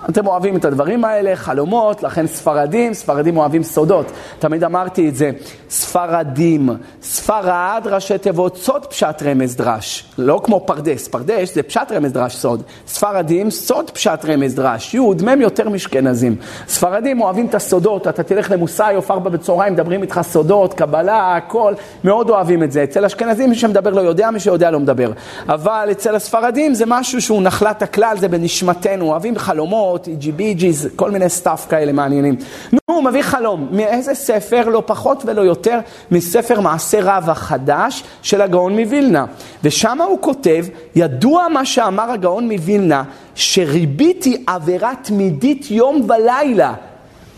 אתם 0.08 0.26
אוהבים 0.26 0.56
את 0.56 0.64
הדברים 0.64 1.04
האלה, 1.04 1.36
חלומות, 1.36 2.02
לכן 2.02 2.26
ספרדים, 2.26 2.94
ספרדים 2.94 3.36
אוהבים 3.36 3.62
סודות. 3.62 4.06
תמיד 4.38 4.64
אמרתי 4.64 5.08
את 5.08 5.16
זה, 5.16 5.30
ספרדים, 5.70 6.68
ספרד, 7.02 7.82
ראשי 7.84 8.18
תיבות, 8.18 8.56
סוד 8.56 8.86
פשט 8.86 9.22
רמז 9.22 9.56
דרש. 9.56 10.04
לא 10.18 10.40
כמו 10.44 10.60
פרדס, 10.66 11.08
פרדס 11.08 11.54
זה 11.54 11.62
פשט 11.62 11.92
רמז 11.92 12.12
דרש 12.12 12.36
סוד. 12.36 12.62
ספרדים, 12.86 13.50
סוד 13.50 13.90
פשט 13.90 14.24
רמז 14.24 14.54
דרש. 14.54 14.94
יוד, 14.94 15.22
מם 15.22 15.40
יותר 15.40 15.68
משכנזים. 15.68 16.36
ספרדים 16.68 17.20
אוהבים 17.20 17.46
את 17.46 17.54
הסודות, 17.54 18.08
אתה 18.08 18.22
תלך 18.22 18.50
למוסאי 18.50 18.96
או 18.96 19.02
פרבה 19.02 19.30
בצהריים, 19.30 19.72
מדברים 19.72 20.02
איתך 20.02 20.20
סודות, 20.22 20.74
קבלה, 20.74 21.36
הכל, 21.36 21.74
מאוד 22.04 22.30
אוהבים 22.30 22.62
את 22.62 22.72
זה. 22.72 22.84
אצל 22.84 23.04
אשכנזים 23.04 23.50
מי 23.50 23.56
שמדבר 23.56 23.90
לא 23.90 24.00
יודע, 24.00 24.30
מי 24.30 24.40
שיודע 24.40 24.70
לא 24.70 24.80
מדבר. 24.80 25.12
אבל 25.48 25.88
אצל 25.90 26.14
הספרדים 26.14 26.74
זה 26.74 26.84
משהו 26.86 27.22
שהוא 27.22 27.42
נחלת 27.42 27.82
הכלל, 27.82 28.16
זה 28.20 28.28
בנשמתנו, 28.28 29.04
אוהבים 29.04 29.38
חלומות. 29.38 29.95
חלומות, 29.96 30.08
איג'י 30.08 30.32
ביג'יז, 30.32 30.88
כל 30.96 31.10
מיני 31.10 31.28
סטאפ 31.28 31.66
כאלה 31.68 31.92
מעניינים. 31.92 32.36
נו, 32.72 32.78
הוא 32.84 33.04
מביא 33.04 33.22
חלום. 33.22 33.68
מאיזה 33.70 34.14
ספר? 34.14 34.68
לא 34.68 34.82
פחות 34.86 35.22
ולא 35.26 35.42
יותר 35.42 35.78
מספר 36.10 36.60
מעשה 36.60 36.98
רב 37.02 37.30
החדש 37.30 38.04
של 38.22 38.40
הגאון 38.40 38.80
מווילנה. 38.80 39.24
ושם 39.64 40.00
הוא 40.00 40.18
כותב, 40.20 40.66
ידוע 40.94 41.48
מה 41.48 41.64
שאמר 41.64 42.10
הגאון 42.10 42.52
מווילנה, 42.52 43.02
שריבית 43.34 44.24
היא 44.24 44.38
עבירה 44.46 44.92
תמידית 45.02 45.70
יום 45.70 46.06
ולילה. 46.08 46.74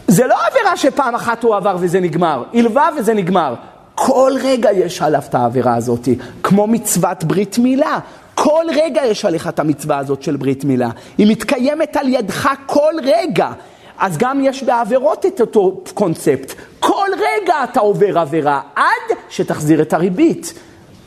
זה 0.08 0.26
לא 0.26 0.36
עבירה 0.50 0.76
שפעם 0.76 1.14
אחת 1.14 1.42
הוא 1.42 1.56
עבר 1.56 1.76
וזה 1.80 2.00
נגמר, 2.00 2.42
הלווה 2.54 2.88
וזה 2.98 3.14
נגמר. 3.14 3.54
כל 3.94 4.32
רגע 4.42 4.72
יש 4.72 5.02
עליו 5.02 5.22
את 5.28 5.34
העבירה 5.34 5.74
הזאת, 5.74 6.08
כמו 6.42 6.66
מצוות 6.66 7.24
ברית 7.24 7.58
מילה. 7.58 7.98
כל 8.40 8.64
רגע 8.74 9.06
יש 9.06 9.24
עליך 9.24 9.48
את 9.48 9.58
המצווה 9.58 9.98
הזאת 9.98 10.22
של 10.22 10.36
ברית 10.36 10.64
מילה. 10.64 10.90
היא 11.18 11.26
מתקיימת 11.26 11.96
על 11.96 12.08
ידך 12.08 12.48
כל 12.66 12.92
רגע. 13.02 13.50
אז 13.98 14.18
גם 14.18 14.40
יש 14.44 14.62
בעבירות 14.62 15.26
את 15.26 15.40
אותו 15.40 15.80
קונספט. 15.94 16.54
כל 16.80 17.08
רגע 17.14 17.54
אתה 17.64 17.80
עובר 17.80 18.18
עבירה, 18.18 18.60
עד 18.74 19.16
שתחזיר 19.28 19.82
את 19.82 19.92
הריבית. 19.92 20.54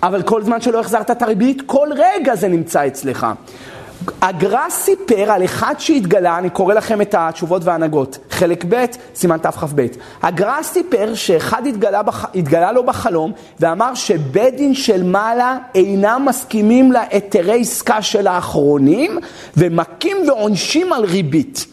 אבל 0.04 0.22
כל 0.22 0.44
זמן 0.44 0.62
שלא 0.62 0.80
החזרת 0.80 1.12
את 1.12 1.22
הריבית, 1.22 1.62
כל 1.66 1.88
רגע 1.96 2.36
זה 2.36 2.48
נמצא 2.48 2.88
אצלך. 2.88 3.28
הגר"א 4.22 4.70
סיפר 4.70 5.32
על 5.32 5.46
אחד 5.46 5.74
שהתגלה, 5.78 6.38
אני 6.38 6.50
קורא 6.50 6.74
לכם 6.74 7.02
את 7.02 7.16
התשובות 7.18 7.62
וההנהגות, 7.66 8.18
חלק 8.30 8.66
ב', 8.70 8.86
סימן 9.16 9.38
תכ"ב. 9.38 9.86
הגר"א 10.22 10.64
סיפר 10.64 11.16
שאחד 11.16 11.68
התגלה, 11.68 12.04
בח... 12.04 12.26
התגלה 12.36 12.72
לו 12.72 12.84
בחלום 12.84 13.32
ואמר 13.60 13.96
שבית 13.96 14.56
דין 14.56 14.74
של 14.74 15.04
מעלה 15.04 15.58
אינם 15.76 16.26
מסכימים 16.26 16.92
להיתרי 16.92 17.62
עסקה 17.62 18.02
של 18.02 18.28
האחרונים 18.28 19.18
ומכים 19.58 20.18
ועונשים 20.28 20.94
על 20.94 21.06
ריבית. 21.06 21.66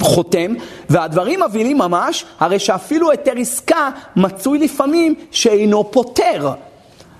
חותם, 0.00 0.54
והדברים 0.90 1.40
מבהילים 1.48 1.78
ממש, 1.78 2.24
הרי 2.40 2.58
שאפילו 2.58 3.10
היתר 3.10 3.32
עסקה 3.36 3.90
מצוי 4.16 4.58
לפעמים 4.58 5.14
שאינו 5.30 5.90
פותר. 5.90 6.52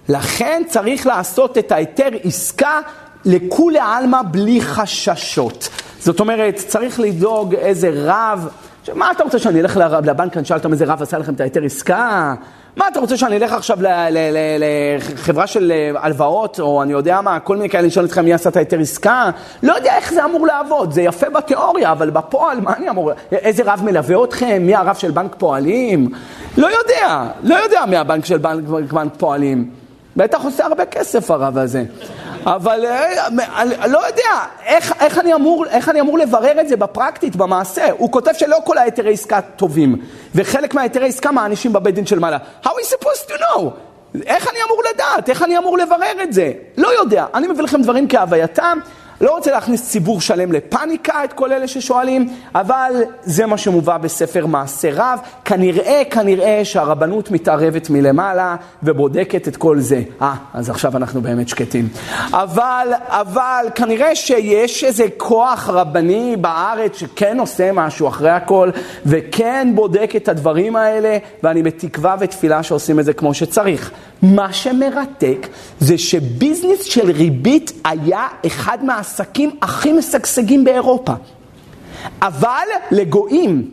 לכן 0.08 0.62
צריך 0.68 1.06
לעשות 1.06 1.58
את 1.58 1.72
ההיתר 1.72 2.08
עסקה 2.24 2.80
לכולי 3.24 3.78
עלמא 3.78 4.20
בלי 4.30 4.60
חששות. 4.60 5.68
זאת 6.00 6.20
אומרת, 6.20 6.54
צריך 6.54 7.00
לדאוג 7.00 7.54
איזה 7.54 7.90
רב, 7.94 8.48
מה 8.94 9.10
אתה 9.10 9.24
רוצה 9.24 9.38
שאני 9.38 9.60
אלך 9.60 9.76
לבנק, 10.04 10.36
אני 10.36 10.42
אשאל 10.42 10.56
אותם 10.56 10.72
איזה 10.72 10.84
רב 10.84 11.02
עשה 11.02 11.18
לכם 11.18 11.34
את 11.34 11.40
ההיתר 11.40 11.64
עסקה? 11.64 12.34
מה 12.76 12.88
אתה 12.88 13.00
רוצה 13.00 13.16
שאני 13.16 13.36
אלך 13.36 13.52
עכשיו 13.52 13.78
לחברה 14.58 15.46
של 15.46 15.72
אה, 15.72 16.00
הלוואות, 16.02 16.60
או 16.60 16.82
אני 16.82 16.92
יודע 16.92 17.20
מה, 17.20 17.40
כל 17.40 17.56
מיני 17.56 17.68
כאלה, 17.68 17.86
לשאול 17.86 18.04
אתכם 18.04 18.24
מי 18.24 18.32
עשה 18.32 18.48
את 18.48 18.56
ההיתר 18.56 18.80
עסקה? 18.80 19.30
לא 19.62 19.72
יודע 19.72 19.96
איך 19.96 20.12
זה 20.12 20.24
אמור 20.24 20.46
לעבוד, 20.46 20.92
זה 20.92 21.02
יפה 21.02 21.30
בתיאוריה, 21.30 21.92
אבל 21.92 22.10
בפועל, 22.10 22.60
מה 22.60 22.76
אני 22.76 22.90
אמור, 22.90 23.12
איזה 23.32 23.62
רב 23.66 23.80
מלווה 23.84 24.24
אתכם? 24.24 24.62
מי 24.62 24.74
הרב 24.74 24.96
של 24.96 25.10
בנק 25.10 25.34
פועלים? 25.38 26.08
לא 26.56 26.66
יודע, 26.66 27.24
לא 27.42 27.54
יודע 27.54 27.80
מי 27.88 27.96
הבנק 27.96 28.24
של 28.24 28.38
בנק, 28.38 28.64
בנק 28.92 29.12
פועלים. 29.18 29.70
בטח 30.16 30.44
עושה 30.44 30.66
הרבה 30.66 30.86
כסף 30.86 31.30
הרב 31.30 31.58
הזה. 31.58 31.84
אבל 32.46 32.84
אה, 32.86 33.64
לא 33.88 34.06
יודע, 34.06 34.44
איך, 34.64 34.92
איך, 35.00 35.18
אני 35.18 35.34
אמור, 35.34 35.66
איך 35.66 35.88
אני 35.88 36.00
אמור 36.00 36.18
לברר 36.18 36.60
את 36.60 36.68
זה 36.68 36.76
בפרקטית, 36.76 37.36
במעשה? 37.36 37.90
הוא 37.98 38.12
כותב 38.12 38.32
שלא 38.32 38.58
כל 38.64 38.78
ההיתרי 38.78 39.12
עסקה 39.12 39.40
טובים, 39.40 39.96
וחלק 40.34 40.74
מההיתרי 40.74 41.08
עסקה 41.08 41.32
מענישים 41.32 41.72
בבית 41.72 41.94
דין 41.94 42.06
של 42.06 42.18
מעלה. 42.18 42.38
How 42.64 42.68
is 42.68 42.94
supposed 42.94 43.30
to 43.30 43.40
know? 43.40 43.60
איך 44.26 44.48
אני 44.50 44.58
אמור 44.66 44.82
לדעת? 44.94 45.28
איך 45.28 45.42
אני 45.42 45.58
אמור 45.58 45.78
לברר 45.78 46.22
את 46.22 46.32
זה? 46.32 46.52
לא 46.76 46.88
יודע. 46.88 47.26
אני 47.34 47.46
מביא 47.46 47.64
לכם 47.64 47.82
דברים 47.82 48.08
כהווייתם. 48.08 48.78
לא 49.20 49.34
רוצה 49.36 49.50
להכניס 49.50 49.88
ציבור 49.88 50.20
שלם 50.20 50.52
לפאניקה, 50.52 51.24
את 51.24 51.32
כל 51.32 51.52
אלה 51.52 51.68
ששואלים, 51.68 52.28
אבל 52.54 52.92
זה 53.22 53.46
מה 53.46 53.58
שמובא 53.58 53.98
בספר 53.98 54.46
מעשה 54.46 54.88
רב. 54.92 55.18
כנראה, 55.44 56.02
כנראה 56.10 56.60
שהרבנות 56.64 57.30
מתערבת 57.30 57.90
מלמעלה 57.90 58.56
ובודקת 58.82 59.48
את 59.48 59.56
כל 59.56 59.80
זה. 59.80 60.02
אה, 60.22 60.34
אז 60.54 60.70
עכשיו 60.70 60.96
אנחנו 60.96 61.20
באמת 61.20 61.48
שקטים. 61.48 61.88
אבל, 62.32 62.88
אבל 63.06 63.66
כנראה 63.74 64.16
שיש 64.16 64.84
איזה 64.84 65.04
כוח 65.16 65.68
רבני 65.68 66.36
בארץ 66.36 66.96
שכן 66.96 67.40
עושה 67.40 67.72
משהו 67.72 68.08
אחרי 68.08 68.30
הכל, 68.30 68.70
וכן 69.06 69.68
בודק 69.74 70.12
את 70.16 70.28
הדברים 70.28 70.76
האלה, 70.76 71.18
ואני 71.42 71.62
בתקווה 71.62 72.16
ותפילה 72.20 72.62
שעושים 72.62 73.00
את 73.00 73.04
זה 73.04 73.12
כמו 73.12 73.34
שצריך. 73.34 73.90
מה 74.22 74.52
שמרתק 74.52 75.48
זה 75.80 75.98
שביזנס 75.98 76.82
של 76.84 77.10
ריבית 77.10 77.72
היה 77.84 78.26
אחד 78.46 78.84
מהעסקים 78.84 79.50
הכי 79.62 79.92
משגשגים 79.92 80.64
באירופה. 80.64 81.12
אבל 82.22 82.66
לגויים, 82.90 83.70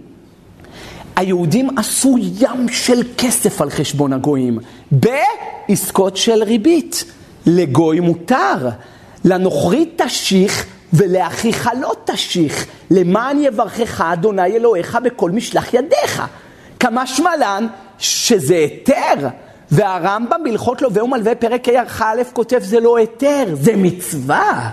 היהודים 1.15 1.77
עשו 1.77 2.15
ים 2.17 2.69
של 2.69 3.01
כסף 3.17 3.61
על 3.61 3.69
חשבון 3.69 4.13
הגויים, 4.13 4.59
בעסקות 4.91 6.17
של 6.17 6.43
ריבית. 6.43 7.03
לגוי 7.47 7.99
מותר, 7.99 8.69
לנוכרי 9.25 9.89
תשיך 9.95 10.65
ולאחיך 10.93 11.69
לא 11.81 11.91
תשיך, 12.05 12.65
למען 12.91 13.39
יברכך 13.41 14.01
אדוני 14.01 14.45
אלוהיך 14.45 14.97
בכל 15.03 15.31
משלח 15.31 15.73
ידיך. 15.73 16.23
כמשמע 16.79 17.37
לן 17.37 17.67
שזה 17.99 18.55
היתר. 18.55 19.27
והרמב"ם 19.71 20.43
בהלכות 20.43 20.81
לווה 20.81 21.03
ומלווה 21.03 21.35
פרק 21.35 21.69
ה' 21.69 21.83
א' 21.99 22.21
כותב 22.33 22.59
זה 22.59 22.79
לא 22.79 22.97
היתר, 22.97 23.45
זה 23.53 23.73
מצווה. 23.75 24.69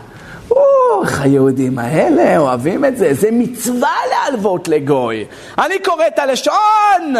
אוח, 0.51 1.21
היהודים 1.21 1.79
האלה 1.79 2.39
אוהבים 2.39 2.85
את 2.85 2.97
זה, 2.97 3.15
זה 3.15 3.29
מצווה 3.33 3.95
להלוות 4.11 4.69
לגוי. 4.69 5.25
אני 5.59 5.79
קורא 5.79 6.07
את 6.07 6.19
הלשון! 6.19 7.15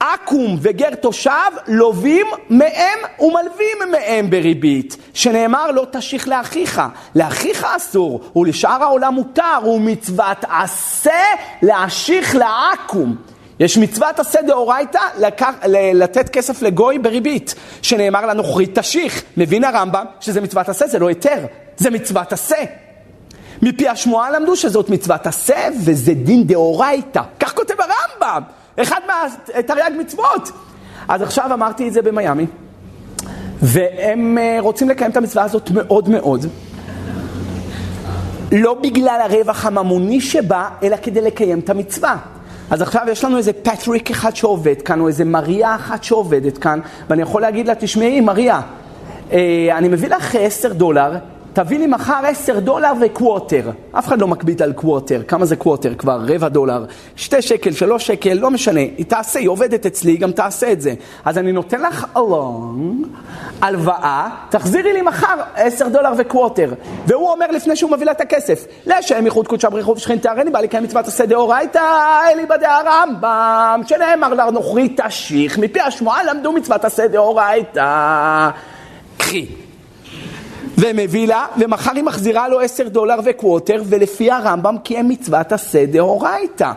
עכו"ם 0.00 0.56
וגר 0.62 0.94
תושב 0.94 1.30
לווים 1.68 2.26
מהם 2.50 2.98
ומלווים 3.20 3.78
מהם 3.90 4.30
בריבית, 4.30 4.96
שנאמר 5.14 5.70
לא 5.70 5.86
תשיך 5.92 6.28
לאחיך, 6.28 6.82
לאחיך 7.14 7.66
אסור, 7.76 8.20
ולשאר 8.36 8.82
העולם 8.82 9.14
מותר, 9.14 9.68
ומצוות 9.68 10.44
עשה 10.50 11.20
להשיך 11.62 12.36
לעכו"ם. 12.36 13.16
יש 13.60 13.78
מצוות 13.78 14.20
עשה 14.20 14.42
דאורייתא 14.42 14.98
לתת 15.94 16.28
כסף 16.28 16.62
לגוי 16.62 16.98
בריבית, 16.98 17.54
שנאמר 17.82 18.26
לנוכרי 18.26 18.66
תשיך. 18.74 19.22
מבין 19.36 19.64
הרמב"ם 19.64 20.04
שזה 20.20 20.40
מצוות 20.40 20.68
עשה, 20.68 20.86
זה 20.86 20.98
לא 20.98 21.08
היתר, 21.08 21.46
זה 21.76 21.90
מצוות 21.90 22.32
עשה. 22.32 22.64
מפי 23.62 23.88
השמועה 23.88 24.30
למדו 24.30 24.56
שזאת 24.56 24.90
מצוות 24.90 25.26
עשה 25.26 25.68
וזה 25.84 26.14
דין 26.14 26.46
דאורייתא. 26.46 27.22
כך 27.40 27.54
כותב 27.54 27.74
הרמב"ם, 27.78 28.42
אחד 28.82 29.00
מהתרי"ג 29.06 29.90
מצוות. 29.98 30.50
אז 31.08 31.22
עכשיו 31.22 31.52
אמרתי 31.52 31.88
את 31.88 31.92
זה 31.92 32.02
במיאמי, 32.02 32.46
והם 33.62 34.38
אה, 34.38 34.56
רוצים 34.60 34.88
לקיים 34.88 35.10
את 35.10 35.16
המצווה 35.16 35.44
הזאת 35.44 35.70
מאוד 35.70 36.08
מאוד. 36.08 36.46
לא 38.52 38.74
בגלל 38.74 39.20
הרווח 39.24 39.66
הממוני 39.66 40.20
שבה, 40.20 40.68
אלא 40.82 40.96
כדי 41.02 41.20
לקיים 41.20 41.58
את 41.58 41.70
המצווה. 41.70 42.16
אז 42.70 42.82
עכשיו 42.82 43.02
יש 43.10 43.24
לנו 43.24 43.36
איזה 43.36 43.52
פטריק 43.52 44.10
אחד 44.10 44.36
שעובד 44.36 44.82
כאן, 44.82 45.00
או 45.00 45.08
איזה 45.08 45.24
מריה 45.24 45.74
אחת 45.74 46.04
שעובדת 46.04 46.58
כאן, 46.58 46.80
ואני 47.10 47.22
יכול 47.22 47.42
להגיד 47.42 47.66
לה, 47.66 47.74
תשמעי, 47.74 48.20
מריה, 48.20 48.60
אה, 49.32 49.68
אני 49.78 49.88
מביא 49.88 50.08
לך 50.08 50.34
עשר 50.34 50.72
דולר, 50.72 51.12
תביא 51.56 51.78
לי 51.78 51.86
מחר 51.86 52.20
עשר 52.26 52.58
דולר 52.58 52.92
ו 53.00 53.08
quarter. 53.08 53.70
אף 53.92 54.06
אחד 54.06 54.20
לא 54.20 54.28
מקפיד 54.28 54.62
על 54.62 54.72
quarter. 54.72 55.22
כמה 55.28 55.44
זה 55.44 55.56
quarter 55.56 55.94
כבר? 55.94 56.20
רבע 56.28 56.48
דולר. 56.48 56.84
שתי 57.16 57.42
שקל, 57.42 57.72
שלוש 57.72 58.06
שקל, 58.06 58.32
לא 58.32 58.50
משנה. 58.50 58.80
היא 58.80 59.06
תעשה, 59.06 59.38
היא 59.38 59.48
עובדת 59.48 59.86
אצלי, 59.86 60.12
היא 60.12 60.20
גם 60.20 60.32
תעשה 60.32 60.72
את 60.72 60.80
זה. 60.80 60.94
אז 61.24 61.38
אני 61.38 61.52
נותן 61.52 61.80
לך 61.80 62.06
אלון, 62.16 63.02
הלוואה, 63.62 64.28
תחזירי 64.50 64.92
לי 64.92 65.02
מחר 65.02 65.36
עשר 65.54 65.88
דולר 65.88 66.12
וקווטר. 66.18 66.72
והוא 67.06 67.30
אומר 67.30 67.50
לפני 67.50 67.76
שהוא 67.76 67.90
מביא 67.90 68.06
לה 68.06 68.12
את 68.12 68.20
הכסף, 68.20 68.66
לשם 68.86 69.24
ייחוד 69.24 69.48
קודשא 69.48 69.68
בריחו 69.68 69.90
ושכין 69.96 70.18
תארני, 70.18 70.50
בא 70.50 70.60
לקיים 70.60 70.84
מצוות 70.84 71.06
עשה 71.06 71.26
דאורייתא, 71.26 71.82
אליבא 72.32 72.56
דהרמב"ם, 72.56 73.80
שנאמר 73.86 74.34
לנוכרי 74.34 74.94
תשיך, 74.96 75.58
מפי 75.58 75.80
השמועה 75.80 76.24
למדו 76.24 76.52
מצוות 76.52 76.84
עשה 76.84 77.08
דאורייתא. 77.08 78.50
קחי. 79.18 79.65
ומביא 80.78 81.28
לה, 81.28 81.46
ומחר 81.58 81.92
היא 81.94 82.04
מחזירה 82.04 82.48
לו 82.48 82.60
עשר 82.60 82.88
דולר 82.88 83.16
וקווטר, 83.24 83.82
ולפי 83.86 84.30
הרמב"ם 84.30 84.76
קיים 84.84 85.08
מצוות 85.08 85.52
עשה 85.52 85.86
דאורייתא. 85.86 86.72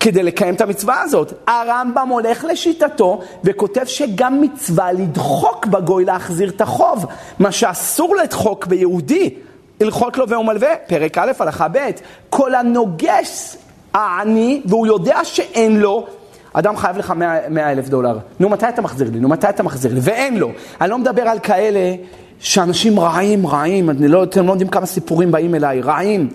כדי 0.00 0.22
לקיים 0.22 0.54
את 0.54 0.60
המצווה 0.60 1.00
הזאת. 1.02 1.32
הרמב"ם 1.46 2.08
הולך 2.08 2.44
לשיטתו 2.44 3.20
וכותב 3.44 3.84
שגם 3.84 4.40
מצווה 4.40 4.92
לדחוק 4.92 5.66
בגוי 5.66 6.04
להחזיר 6.04 6.48
את 6.48 6.60
החוב, 6.60 7.06
מה 7.38 7.52
שאסור 7.52 8.16
לדחוק 8.16 8.66
ביהודי. 8.66 9.34
הלכות 9.80 10.18
לווה 10.18 10.38
ומלווה, 10.38 10.76
פרק 10.86 11.18
א', 11.18 11.32
הלכה 11.38 11.68
ב', 11.68 11.90
כל 12.30 12.54
הנוגש 12.54 13.56
העני 13.94 14.62
והוא 14.64 14.86
יודע 14.86 15.24
שאין 15.24 15.80
לו, 15.80 16.06
אדם 16.52 16.76
חייב 16.76 16.96
לך 16.96 17.10
100 17.50 17.72
אלף 17.72 17.88
דולר. 17.88 18.18
נו, 18.40 18.48
מתי 18.48 18.68
אתה 18.68 18.82
מחזיר 18.82 19.10
לי? 19.12 19.20
נו, 19.20 19.28
מתי 19.28 19.48
אתה 19.48 19.62
מחזיר 19.62 19.94
לי? 19.94 20.00
ואין 20.02 20.36
לו. 20.38 20.50
אני 20.80 20.90
לא 20.90 20.98
מדבר 20.98 21.22
על 21.22 21.38
כאלה 21.38 21.94
שאנשים 22.42 23.00
רעים, 23.00 23.46
רעים, 23.46 23.90
לא, 24.00 24.22
אתם 24.22 24.46
לא 24.46 24.52
יודעים 24.52 24.68
כמה 24.68 24.86
סיפורים 24.86 25.32
באים 25.32 25.54
אליי, 25.54 25.80
רעים. 25.80 26.28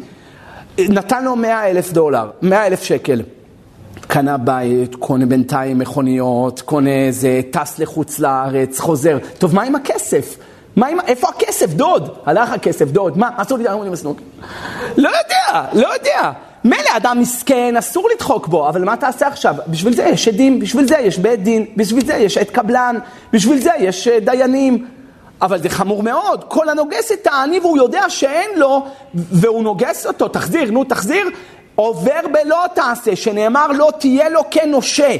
נתן 0.79 1.23
לו 1.23 1.35
מאה 1.35 1.69
אלף 1.69 1.93
דולר, 1.93 2.29
מאה 2.41 2.67
אלף 2.67 2.83
שקל. 2.83 3.21
קנה 4.07 4.37
בית, 4.37 4.95
קונה 4.95 5.25
בינתיים 5.25 5.79
מכוניות, 5.79 6.61
קונה 6.61 6.89
איזה, 6.89 7.41
טס 7.51 7.79
לחוץ 7.79 8.19
לארץ, 8.19 8.79
חוזר. 8.79 9.17
טוב, 9.37 9.55
מה 9.55 9.63
עם 9.63 9.75
הכסף? 9.75 10.37
מה 10.75 10.87
עם, 10.87 10.99
איפה 11.07 11.29
הכסף, 11.29 11.73
דוד? 11.73 12.09
הלך 12.25 12.51
הכסף, 12.51 12.91
דוד, 12.91 13.17
מה? 13.17 13.29
אסור 13.37 13.57
לי 13.57 13.63
לעמוד 13.63 13.87
עם 13.87 13.93
הסנוק? 13.93 14.21
לא 14.97 15.09
יודע, 15.09 15.65
לא 15.73 15.93
יודע. 15.93 16.31
מילא 16.63 16.89
אדם 16.97 17.19
מסכן, 17.19 17.77
אסור 17.77 18.09
לדחוק 18.15 18.47
בו, 18.47 18.69
אבל 18.69 18.83
מה 18.83 18.97
תעשה 18.97 19.27
עכשיו? 19.27 19.55
בשביל 19.67 19.95
זה 19.95 20.03
יש 20.03 20.27
עדים, 20.27 20.59
בשביל 20.59 20.87
זה 20.87 20.97
יש 20.97 21.17
בית 21.19 21.43
דין, 21.43 21.65
בשביל 21.77 22.05
זה 22.05 22.13
יש 22.13 22.37
עד 22.37 22.49
קבלן, 22.49 22.95
בשביל 23.33 23.61
זה 23.61 23.71
יש 23.79 24.07
אה, 24.07 24.19
דיינים. 24.19 24.85
אבל 25.41 25.61
זה 25.61 25.69
חמור 25.69 26.03
מאוד, 26.03 26.43
כל 26.47 26.69
הנוגס 26.69 27.11
את 27.11 27.27
העני 27.27 27.59
והוא 27.59 27.77
יודע 27.77 28.09
שאין 28.09 28.49
לו, 28.55 28.85
והוא 29.13 29.63
נוגס 29.63 30.05
אותו, 30.05 30.27
תחזיר, 30.27 30.71
נו 30.71 30.83
תחזיר, 30.83 31.29
עובר 31.75 32.19
בלא 32.31 32.65
תעשה, 32.73 33.15
שנאמר 33.15 33.67
לא 33.67 33.91
תהיה 33.99 34.29
לו 34.29 34.41
כנושה. 34.51 35.15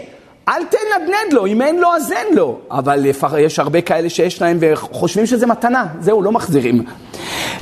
אל 0.48 0.64
תנדנד 0.64 1.34
לו, 1.34 1.46
אם 1.46 1.62
אין 1.62 1.80
לו 1.80 1.94
אז 1.94 2.12
אין 2.12 2.36
לו. 2.36 2.60
אבל 2.72 3.06
יש 3.40 3.60
הרבה 3.60 3.82
כאלה 3.82 4.10
שיש 4.10 4.42
להם 4.42 4.58
וחושבים 4.62 5.26
שזה 5.26 5.46
מתנה, 5.46 5.86
זהו, 6.00 6.22
לא 6.22 6.32
מחזירים. 6.32 6.84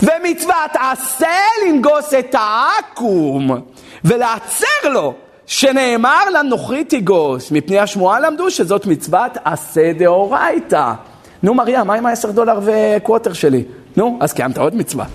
ומצוות 0.02 0.72
עשה 0.74 1.38
לנגוס 1.66 2.14
את 2.20 2.36
העכו"ם 2.40 3.50
ולעצר 4.04 4.90
לו, 4.90 5.14
שנאמר 5.46 6.30
לנוכרי 6.34 6.84
תיגוס, 6.84 7.52
מפני 7.52 7.80
השמועה 7.80 8.20
למדו 8.20 8.52
שזאת 8.52 8.86
מצוות 8.86 9.32
עשה 9.44 9.94
דאורייתא. 9.94 10.94
נו 11.46 11.54
מריה, 11.54 11.84
מה 11.84 11.94
עם 11.94 12.06
העשר 12.06 12.32
דולר 12.32 12.60
וקווטר 12.64 13.34
שלי? 13.34 13.64
נו, 13.98 14.18
אז 14.22 14.34
קיימת 14.34 14.58
עוד 14.58 14.76
מצווה. 14.76 15.06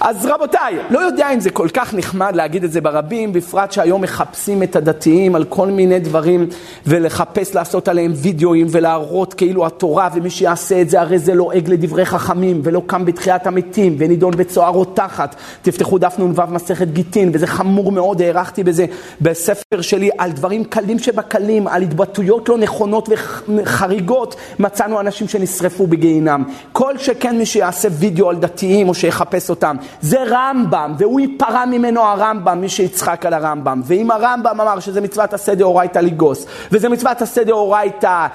אז 0.00 0.26
רבותיי, 0.26 0.78
לא 0.90 0.98
יודע 0.98 1.34
אם 1.34 1.40
זה 1.40 1.50
כל 1.50 1.68
כך 1.74 1.94
נחמד 1.94 2.36
להגיד 2.36 2.64
את 2.64 2.72
זה 2.72 2.80
ברבים, 2.80 3.32
בפרט 3.32 3.72
שהיום 3.72 4.02
מחפשים 4.02 4.62
את 4.62 4.76
הדתיים 4.76 5.34
על 5.34 5.44
כל 5.44 5.66
מיני 5.66 5.98
דברים 5.98 6.48
ולחפש 6.86 7.54
לעשות 7.54 7.88
עליהם 7.88 8.12
וידאוים 8.14 8.66
ולהראות 8.70 9.34
כאילו 9.34 9.66
התורה 9.66 10.08
ומי 10.14 10.30
שיעשה 10.30 10.80
את 10.80 10.90
זה 10.90 11.00
הרי 11.00 11.18
זה 11.18 11.34
לועג 11.34 11.68
לא 11.68 11.74
לדברי 11.74 12.04
חכמים 12.04 12.60
ולא 12.64 12.82
קם 12.86 13.04
בתחיית 13.04 13.46
המתים 13.46 13.96
ונידון 13.98 14.30
בצוערות 14.36 14.96
תחת. 14.96 15.36
תפתחו 15.62 15.98
דף 15.98 16.14
נ"ו 16.18 16.46
מסכת 16.48 16.88
גיטין 16.88 17.30
וזה 17.32 17.46
חמור 17.46 17.92
מאוד, 17.92 18.22
הערכתי 18.22 18.64
בזה 18.64 18.86
בספר 19.20 19.80
שלי 19.80 20.10
על 20.18 20.32
דברים 20.32 20.64
קלים 20.64 20.98
שבקלים, 20.98 21.66
על 21.66 21.82
התבטאויות 21.82 22.48
לא 22.48 22.58
נכונות 22.58 23.08
וחריגות, 23.48 24.36
מצאנו 24.58 25.00
אנשים 25.00 25.28
שנשרפו 25.28 25.86
בגיהינם. 25.86 26.44
כל 26.72 26.98
שכן 26.98 27.38
מי 27.38 27.46
שיעשה 27.46 27.88
וידאו 27.92 28.30
על 28.30 28.36
דתיים 28.36 28.88
או 28.88 28.94
שיחפש 28.94 29.50
אותם. 29.52 29.76
זה 30.00 30.18
רמב"ם, 30.26 30.94
והוא 30.98 31.20
ייפרע 31.20 31.64
ממנו 31.64 32.00
הרמב"ם, 32.00 32.60
מי 32.60 32.68
שיצחק 32.68 33.26
על 33.26 33.34
הרמב"ם. 33.34 33.82
ואם 33.84 34.10
הרמב"ם 34.10 34.60
אמר 34.60 34.80
שזה 34.80 35.00
מצוות 35.00 35.34
עשה 35.34 35.54
דאורייתא 35.54 35.98
לגוס, 35.98 36.46
וזה 36.72 36.88
מצוות 36.88 37.22
עשה 37.22 37.44
דאורייתא 37.44 38.26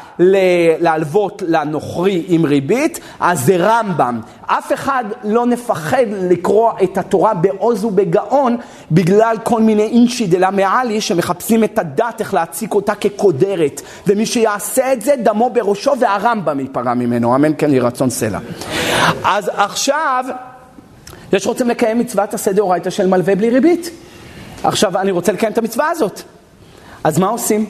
להלוות 0.79 1.43
לנוכרי 1.47 2.23
עם 2.27 2.45
ריבית, 2.45 2.99
אז 3.19 3.45
זה 3.45 3.55
רמב"ם. 3.59 4.19
אף 4.45 4.73
אחד 4.73 5.03
לא 5.23 5.45
נפחד 5.45 6.05
לקרוא 6.29 6.71
את 6.83 6.97
התורה 6.97 7.33
בעוז 7.33 7.85
ובגאון 7.85 8.57
בגלל 8.91 9.35
כל 9.43 9.61
מיני 9.61 9.83
אינשי 9.83 10.27
דלה 10.27 10.51
מעלי 10.51 11.01
שמחפשים 11.01 11.63
את 11.63 11.79
הדת 11.79 12.19
איך 12.19 12.33
להציג 12.33 12.71
אותה 12.71 12.95
כקודרת. 12.95 13.81
ומי 14.07 14.25
שיעשה 14.25 14.93
את 14.93 15.01
זה 15.01 15.15
דמו 15.23 15.49
בראשו 15.49 15.93
והרמב"ם 15.99 16.59
ייפרע 16.59 16.93
ממנו, 16.93 17.35
אמן 17.35 17.51
כן 17.57 17.69
יהי 17.69 17.79
רצון 17.79 18.09
סלע. 18.09 18.39
אז 19.23 19.51
עכשיו 19.55 20.25
יש 21.33 21.47
רוצים 21.47 21.69
לקיים 21.69 21.99
מצוות 21.99 22.33
עשה 22.33 22.51
דאורייתא 22.51 22.89
של 22.89 23.07
מלווה 23.07 23.35
בלי 23.35 23.49
ריבית. 23.49 23.89
עכשיו, 24.63 24.97
אני 24.97 25.11
רוצה 25.11 25.31
לקיים 25.31 25.51
את 25.51 25.57
המצווה 25.57 25.89
הזאת. 25.89 26.21
אז 27.03 27.19
מה 27.19 27.27
עושים? 27.27 27.65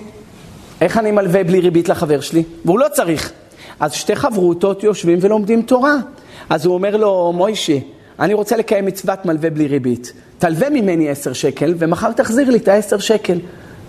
איך 0.81 0.97
אני 0.97 1.11
מלווה 1.11 1.43
בלי 1.43 1.59
ריבית 1.59 1.89
לחבר 1.89 2.21
שלי? 2.21 2.43
והוא 2.65 2.79
לא 2.79 2.87
צריך. 2.93 3.31
אז 3.79 3.93
שתי 3.93 4.15
חברותות 4.15 4.83
יושבים 4.83 5.19
ולומדים 5.21 5.61
תורה. 5.61 5.95
אז 6.49 6.65
הוא 6.65 6.73
אומר 6.73 6.97
לו, 6.97 7.33
מוישי, 7.35 7.81
אני 8.19 8.33
רוצה 8.33 8.57
לקיים 8.57 8.85
מצוות 8.85 9.25
מלווה 9.25 9.49
בלי 9.49 9.67
ריבית. 9.67 10.13
תלווה 10.37 10.69
ממני 10.69 11.09
עשר 11.09 11.33
שקל, 11.33 11.73
ומחר 11.77 12.11
תחזיר 12.11 12.49
לי 12.49 12.57
את 12.57 12.67
העשר 12.67 12.97
שקל. 12.97 13.39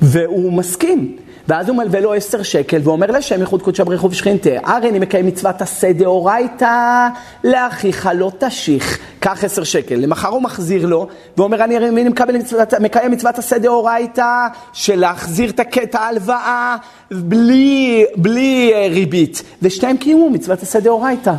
והוא 0.03 0.53
מסכים. 0.53 1.17
ואז 1.49 1.69
הוא 1.69 1.77
מלווה 1.77 2.01
לו 2.01 2.15
עשר 2.15 2.43
שקל, 2.43 2.81
ואומר 2.85 3.11
לשם 3.11 3.41
ייחוד 3.41 3.63
קודשא 3.63 3.85
בריך 3.85 4.05
ובשכינתה, 4.05 4.51
הרי 4.65 4.89
אני 4.89 4.99
מקיים 4.99 5.27
מצוות 5.27 5.63
עשה 5.63 5.93
דאורייתא, 5.93 7.09
לאחיך 7.45 8.11
לא 8.15 8.33
תשיך, 8.39 8.99
קח 9.21 9.45
עשר 9.45 9.65
שקל. 9.65 9.95
למחר 9.95 10.29
הוא 10.29 10.43
מחזיר 10.43 10.87
לו, 10.87 11.07
ואומר, 11.37 11.65
אני 11.65 11.77
הרי 11.77 12.05
מקבל 12.05 12.35
מקיים 12.81 13.11
מצוות 13.11 13.39
עשה 13.39 13.59
דאורייתא, 13.59 14.47
של 14.73 15.01
להחזיר 15.01 15.51
את 15.83 15.95
ההלוואה 15.95 16.77
בלי, 17.11 18.05
בלי 18.17 18.73
אה, 18.75 18.87
ריבית. 18.91 19.43
ושתיהם 19.63 19.97
קיימו 19.97 20.31
מצוות 20.31 20.63
עשה 20.63 20.81
דאורייתא. 20.81 21.33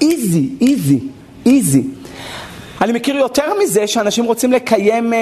איזי, 0.00 0.50
איזי, 0.60 1.00
איזי. 1.46 1.84
אני 2.80 2.92
מכיר 2.92 3.16
יותר 3.16 3.52
מזה 3.62 3.86
שאנשים 3.86 4.24
רוצים 4.24 4.52
לקיים, 4.52 5.12
אה, 5.12 5.18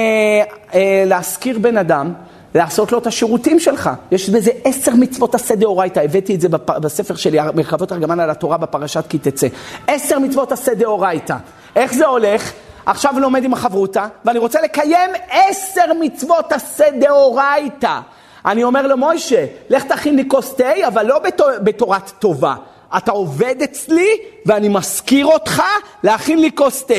אה, 0.74 1.04
להשכיר 1.06 1.58
בן 1.58 1.76
אדם. 1.76 2.12
לעשות 2.54 2.92
לו 2.92 2.98
את 2.98 3.06
השירותים 3.06 3.60
שלך. 3.60 3.90
יש 4.10 4.30
בזה 4.30 4.50
עשר 4.64 4.92
מצוות 4.94 5.34
עשה 5.34 5.54
דאורייתא, 5.54 6.00
הבאתי 6.00 6.34
את 6.34 6.40
זה 6.40 6.48
בספר 6.66 7.14
שלי, 7.14 7.38
מרחבות 7.54 7.92
ארגמן 7.92 8.20
על 8.20 8.30
התורה 8.30 8.56
בפרשת 8.56 9.04
כי 9.08 9.18
תצא. 9.18 9.46
עשר 9.86 10.18
מצוות 10.18 10.52
עשה 10.52 10.74
דאורייתא. 10.74 11.36
איך 11.76 11.94
זה 11.94 12.06
הולך? 12.06 12.52
עכשיו 12.86 13.14
לומד 13.18 13.44
עם 13.44 13.52
החברותא, 13.52 14.06
ואני 14.24 14.38
רוצה 14.38 14.60
לקיים 14.60 15.10
עשר 15.30 15.92
מצוות 16.00 16.52
עשה 16.52 16.84
דאורייתא. 17.00 18.00
אני 18.46 18.64
אומר 18.64 18.86
לו, 18.86 18.96
מוישה, 18.96 19.46
לך 19.70 19.84
תכין 19.84 20.16
לי 20.16 20.24
כוס 20.28 20.54
תה, 20.54 20.86
אבל 20.86 21.06
לא 21.06 21.18
בתור, 21.18 21.48
בתורת 21.62 22.12
טובה. 22.18 22.54
אתה 22.96 23.12
עובד 23.12 23.54
אצלי, 23.64 24.08
ואני 24.46 24.68
מזכיר 24.68 25.26
אותך 25.26 25.62
להכין 26.02 26.40
לי 26.40 26.50
כוס 26.54 26.84
תה. 26.84 26.94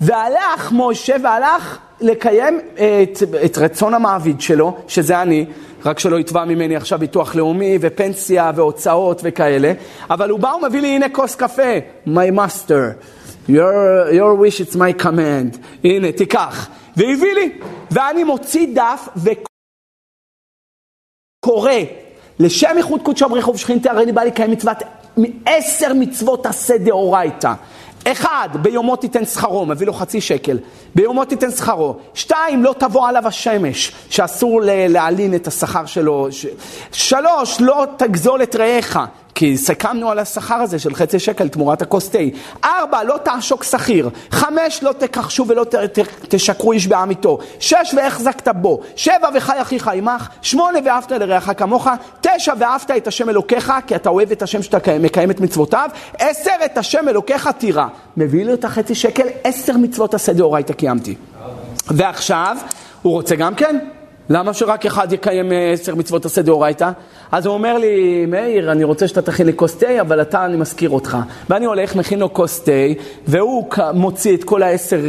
והלך 0.00 0.72
משה 0.72 1.16
והלך 1.22 1.78
לקיים 2.02 2.60
את, 2.74 3.22
את 3.44 3.58
רצון 3.58 3.94
המעביד 3.94 4.40
שלו, 4.40 4.76
שזה 4.88 5.22
אני, 5.22 5.46
רק 5.84 5.98
שלא 5.98 6.20
יתבע 6.20 6.44
ממני 6.44 6.76
עכשיו 6.76 6.98
ביטוח 6.98 7.34
לאומי 7.34 7.78
ופנסיה 7.80 8.52
והוצאות 8.54 9.20
וכאלה, 9.24 9.72
אבל 10.10 10.30
הוא 10.30 10.40
בא 10.40 10.48
ומביא 10.48 10.80
לי, 10.80 10.88
הנה 10.88 11.08
כוס 11.08 11.34
קפה, 11.34 11.72
my 12.06 12.30
master, 12.36 12.94
your, 13.48 13.52
your 14.12 14.36
wish 14.40 14.60
it's 14.60 14.74
my 14.74 15.02
command, 15.02 15.58
הנה 15.84 16.12
תיקח, 16.12 16.68
והביא 16.96 17.34
לי, 17.34 17.58
ואני 17.90 18.24
מוציא 18.24 18.66
דף 18.74 19.08
וקורא. 21.44 21.72
לשם 22.38 22.74
איחוד 22.76 23.02
קודשו 23.02 23.28
ברכוב 23.28 23.56
שכינתי 23.56 23.88
הרי 23.88 24.02
אני 24.02 24.12
בא 24.12 24.22
לקיים 24.22 24.50
מצוות 24.50 24.76
עשר 25.46 25.92
מצוות 25.94 26.46
עשה 26.46 26.78
דאורייתא. 26.78 27.52
אחד, 28.06 28.48
ביומו 28.54 28.96
תיתן 28.96 29.24
שכרו, 29.24 29.66
מביא 29.66 29.86
לו 29.86 29.92
חצי 29.92 30.20
שקל, 30.20 30.58
ביומו 30.94 31.24
תיתן 31.24 31.50
שכרו. 31.50 31.96
שתיים, 32.14 32.64
לא 32.64 32.74
תבוא 32.78 33.08
עליו 33.08 33.26
השמש, 33.26 33.92
שאסור 34.10 34.60
להלין 34.64 35.34
את 35.34 35.46
השכר 35.46 35.86
שלו. 35.86 36.28
ש... 36.30 36.46
שלוש, 36.92 37.60
לא 37.60 37.86
תגזול 37.96 38.42
את 38.42 38.56
רעיך, 38.56 38.98
כי 39.34 39.56
סיכמנו 39.56 40.10
על 40.10 40.18
השכר 40.18 40.54
הזה 40.54 40.78
של 40.78 40.94
חצי 40.94 41.18
שקל 41.18 41.48
תמורת 41.48 41.82
הכוס 41.82 42.10
תה. 42.10 42.18
ארבע, 42.64 43.04
לא 43.04 43.18
תעשוק 43.22 43.64
שכיר. 43.64 44.10
חמש, 44.30 44.82
לא 44.82 44.92
תכחשו 44.92 45.46
ולא 45.48 45.64
ת, 45.64 45.74
ת, 45.74 45.98
תשקרו 46.28 46.72
איש 46.72 46.86
בעמיתו. 46.86 47.38
שש, 47.58 47.94
והחזקת 47.96 48.48
בו. 48.48 48.80
שבע, 48.96 49.28
וחי 49.34 49.62
אחיך 49.62 49.88
עמך. 49.88 50.28
שמונה, 50.42 50.78
ואהבת 50.84 51.12
לרעך 51.12 51.50
כמוך. 51.56 51.88
תשע, 52.20 52.52
ואהבת 52.58 52.90
את 52.96 53.06
השם 53.06 53.28
אלוקיך, 53.28 53.72
כי 53.86 53.96
אתה 53.96 54.10
אוהב 54.10 54.30
את 54.30 54.42
השם 54.42 54.62
שאתה 54.62 54.98
מקיים 54.98 55.30
את 55.30 55.40
מצוותיו. 55.40 55.90
עשר, 56.18 56.56
את 56.64 56.78
השם 56.78 57.08
אלוקיך 57.08 57.48
תירא. 57.58 57.86
מביא 58.16 58.44
לי 58.44 58.52
את 58.54 58.64
החצי 58.64 58.94
שקל, 58.94 59.26
עשר 59.44 59.76
מצוות 59.76 60.14
עשה 60.14 60.32
דאורייתא 60.32 60.72
קיימתי. 60.72 61.14
ועכשיו, 61.90 62.56
הוא 63.02 63.12
רוצה 63.12 63.36
גם 63.36 63.54
כן? 63.54 63.78
למה 64.34 64.54
שרק 64.54 64.86
אחד 64.86 65.12
יקיים 65.12 65.52
אה, 65.52 65.72
עשר 65.72 65.94
מצוות 65.94 66.24
עשה 66.24 66.42
דאורייתא? 66.42 66.90
אז 67.32 67.46
הוא 67.46 67.54
אומר 67.54 67.78
לי, 67.78 68.26
מאיר, 68.26 68.72
אני 68.72 68.84
רוצה 68.84 69.08
שאתה 69.08 69.22
תכין 69.22 69.46
לי 69.46 69.52
כוס 69.56 69.74
תה, 69.74 70.00
אבל 70.00 70.20
אתה, 70.20 70.44
אני 70.44 70.56
מזכיר 70.56 70.90
אותך. 70.90 71.18
ואני 71.50 71.66
הולך, 71.66 71.96
מכין 71.96 72.18
לו 72.18 72.34
כוס 72.34 72.60
תה, 72.60 72.72
והוא 73.26 73.64
מוציא 73.94 74.36
את 74.36 74.44
כל 74.44 74.62
העשר, 74.62 75.00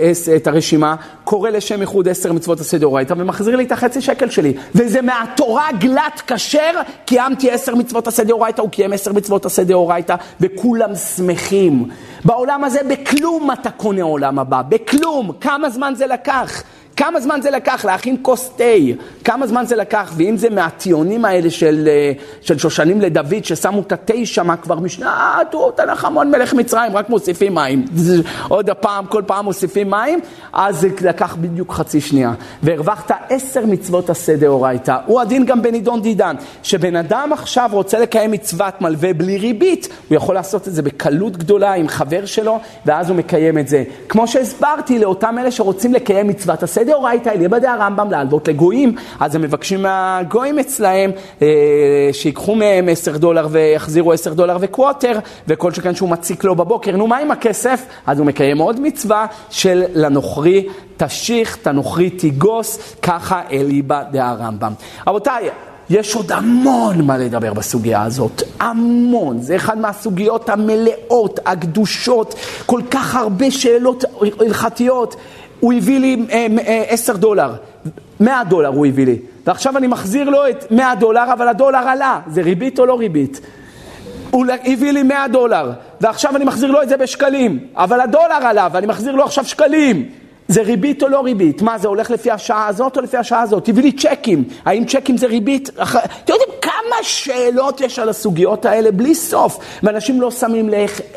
אה, 0.00 0.36
את 0.36 0.46
הרשימה, 0.46 0.96
קורא 1.24 1.50
לשם 1.50 1.80
איחוד 1.80 2.08
עשר 2.08 2.32
מצוות 2.32 2.60
עשה 2.60 2.78
דאורייתא, 2.78 3.14
ומחזיר 3.18 3.56
לי 3.56 3.64
את 3.64 3.72
החצי 3.72 4.00
שקל 4.00 4.30
שלי. 4.30 4.54
וזה 4.74 5.02
מהתורה 5.02 5.68
גלת 5.78 6.22
כשר, 6.26 6.80
קיימתי 7.04 7.50
עשר 7.50 7.74
מצוות 7.74 8.06
עשה 8.06 8.24
דאורייתא, 8.24 8.60
הוא 8.60 8.70
קיים 8.70 8.92
עשר 8.92 9.12
מצוות 9.12 9.46
עשה 9.46 9.64
דאורייתא, 9.64 10.14
וכולם 10.40 10.94
שמחים. 10.94 11.88
בעולם 12.24 12.64
הזה 12.64 12.80
בכלום 12.88 13.50
אתה 13.52 13.70
קונה 13.70 14.02
עולם 14.02 14.38
הבא, 14.38 14.62
בכלום. 14.68 15.32
כמה 15.40 15.70
זמן 15.70 15.92
זה 15.96 16.06
לקח? 16.06 16.62
כמה 17.00 17.20
זמן 17.20 17.40
זה 17.42 17.50
לקח 17.50 17.84
להכין 17.84 18.16
כוס 18.22 18.50
תה? 18.56 18.64
כמה 19.24 19.46
זמן 19.46 19.66
זה 19.66 19.76
לקח? 19.76 20.12
ואם 20.16 20.36
זה 20.36 20.50
מהטיעונים 20.50 21.24
האלה 21.24 21.50
של, 21.50 21.88
אה, 21.88 22.12
של 22.40 22.58
שושנים 22.58 23.00
לדוד, 23.00 23.44
ששמו 23.44 23.80
את 23.80 23.92
התה 23.92 24.14
שם 24.24 24.56
כבר 24.62 24.78
משנת 24.78 25.08
תנ"ך 25.76 26.04
המון 26.04 26.30
מלך 26.30 26.54
מצרים, 26.54 26.96
רק 26.96 27.10
מוסיפים 27.10 27.54
מים. 27.54 27.84
עוד 28.48 28.70
הפעם, 28.70 29.06
כל 29.06 29.22
פעם 29.26 29.44
מוסיפים 29.44 29.90
מים, 29.90 30.20
אז 30.52 30.80
זה 30.80 30.88
לקח 31.02 31.36
בדיוק 31.40 31.72
חצי 31.72 32.00
שנייה. 32.00 32.32
והרווחת 32.62 33.10
עשר 33.28 33.66
מצוות 33.66 34.10
עשה 34.10 34.36
דאורייתא. 34.36 34.96
הוא 35.06 35.20
הדין 35.20 35.46
גם 35.46 35.62
בנידון 35.62 36.02
דידן. 36.02 36.36
שבן 36.62 36.96
אדם 36.96 37.30
עכשיו 37.32 37.70
רוצה 37.72 37.98
לקיים 37.98 38.30
מצוות 38.30 38.80
מלווה 38.80 39.12
בלי 39.12 39.38
ריבית, 39.38 39.88
הוא 40.08 40.16
יכול 40.16 40.34
לעשות 40.34 40.68
את 40.68 40.74
זה 40.74 40.82
בקלות 40.82 41.36
גדולה 41.36 41.72
עם 41.72 41.88
חבר 41.88 42.26
שלו, 42.26 42.58
ואז 42.86 43.08
הוא 43.08 43.16
מקיים 43.16 43.58
את 43.58 43.68
זה. 43.68 43.84
כמו 44.08 44.28
שהסברתי 44.28 44.98
לאותם 44.98 45.38
אלה 45.38 45.50
שרוצים 45.50 45.94
לקיים 45.94 46.28
מצוות 46.28 46.62
עשה 46.62 46.89
דאורייתא, 46.90 47.28
אליבא 47.28 47.58
דהרמב"ם 47.58 48.10
להלוות 48.10 48.48
לגויים, 48.48 48.94
אז 49.20 49.34
הם 49.34 49.42
מבקשים 49.42 49.82
מהגויים 49.82 50.58
אצלהם 50.58 51.10
אה, 51.42 51.48
שיקחו 52.12 52.54
מהם 52.54 52.88
עשר 52.88 53.16
דולר 53.16 53.48
ויחזירו 53.50 54.12
עשר 54.12 54.32
דולר 54.32 54.56
וקווטר, 54.60 55.18
וכל 55.48 55.72
שכן 55.72 55.94
שהוא 55.94 56.08
מציק 56.08 56.44
לו 56.44 56.54
בבוקר, 56.54 56.96
נו 56.96 57.06
מה 57.06 57.18
עם 57.18 57.30
הכסף? 57.30 57.86
אז 58.06 58.18
הוא 58.18 58.26
מקיים 58.26 58.58
עוד 58.58 58.80
מצווה 58.80 59.26
של 59.50 59.82
לנוכרי 59.94 60.66
תשיך, 60.96 61.56
תנוכרי 61.56 62.10
תיגוס, 62.10 62.94
ככה 63.02 63.42
אליבא 63.52 64.02
דהרמב"ם. 64.10 64.72
רבותיי, 65.06 65.50
יש 65.90 66.14
עוד 66.14 66.32
המון 66.32 67.02
מה 67.06 67.18
לדבר 67.18 67.54
בסוגיה 67.54 68.02
הזאת, 68.02 68.42
המון. 68.60 69.40
זה 69.40 69.56
אחד 69.56 69.78
מהסוגיות 69.78 70.48
המלאות, 70.48 71.40
הקדושות, 71.46 72.34
כל 72.66 72.80
כך 72.90 73.14
הרבה 73.14 73.50
שאלות 73.50 74.04
הלכתיות. 74.40 75.16
הוא 75.60 75.72
הביא 75.72 75.98
לי 75.98 76.16
אה, 76.30 76.46
אה, 76.66 76.84
עשר 76.88 77.16
דולר, 77.16 77.52
מאה 78.20 78.44
דולר 78.44 78.68
הוא 78.68 78.86
הביא 78.86 79.06
לי, 79.06 79.18
ועכשיו 79.46 79.76
אני 79.76 79.86
מחזיר 79.86 80.30
לו 80.30 80.48
את 80.48 80.70
מאה 80.70 80.94
דולר, 80.94 81.32
אבל 81.32 81.48
הדולר 81.48 81.78
עלה, 81.88 82.20
זה 82.26 82.42
ריבית 82.42 82.78
או 82.78 82.86
לא 82.86 82.98
ריבית? 82.98 83.40
הוא 84.30 84.46
הביא 84.64 84.92
לי 84.92 85.02
מאה 85.02 85.28
דולר, 85.28 85.70
ועכשיו 86.00 86.36
אני 86.36 86.44
מחזיר 86.44 86.70
לו 86.70 86.82
את 86.82 86.88
זה 86.88 86.96
בשקלים, 86.96 87.58
אבל 87.74 88.00
הדולר 88.00 88.46
עלה, 88.46 88.68
ואני 88.72 88.86
מחזיר 88.86 89.14
לו 89.14 89.24
עכשיו 89.24 89.44
שקלים. 89.44 90.08
זה 90.48 90.62
ריבית 90.62 91.02
או 91.02 91.08
לא 91.08 91.20
ריבית? 91.20 91.62
מה, 91.62 91.78
זה 91.78 91.88
הולך 91.88 92.10
לפי 92.10 92.30
השעה 92.30 92.66
הזאת 92.66 92.96
או 92.96 93.02
לפי 93.02 93.16
השעה 93.16 93.40
הזאת? 93.40 93.64
תביא 93.64 93.82
לי 93.82 93.92
צ'קים. 93.92 94.44
האם 94.64 94.84
צ'קים 94.84 95.16
זה 95.16 95.26
ריבית? 95.26 95.68
אתם 95.68 96.32
יודעים 96.32 96.59
כמה 96.70 96.96
שאלות 97.02 97.80
יש 97.80 97.98
על 97.98 98.08
הסוגיות 98.08 98.64
האלה 98.64 98.90
בלי 98.90 99.14
סוף. 99.14 99.58
ואנשים 99.82 100.20
לא 100.20 100.30
שמים 100.30 100.68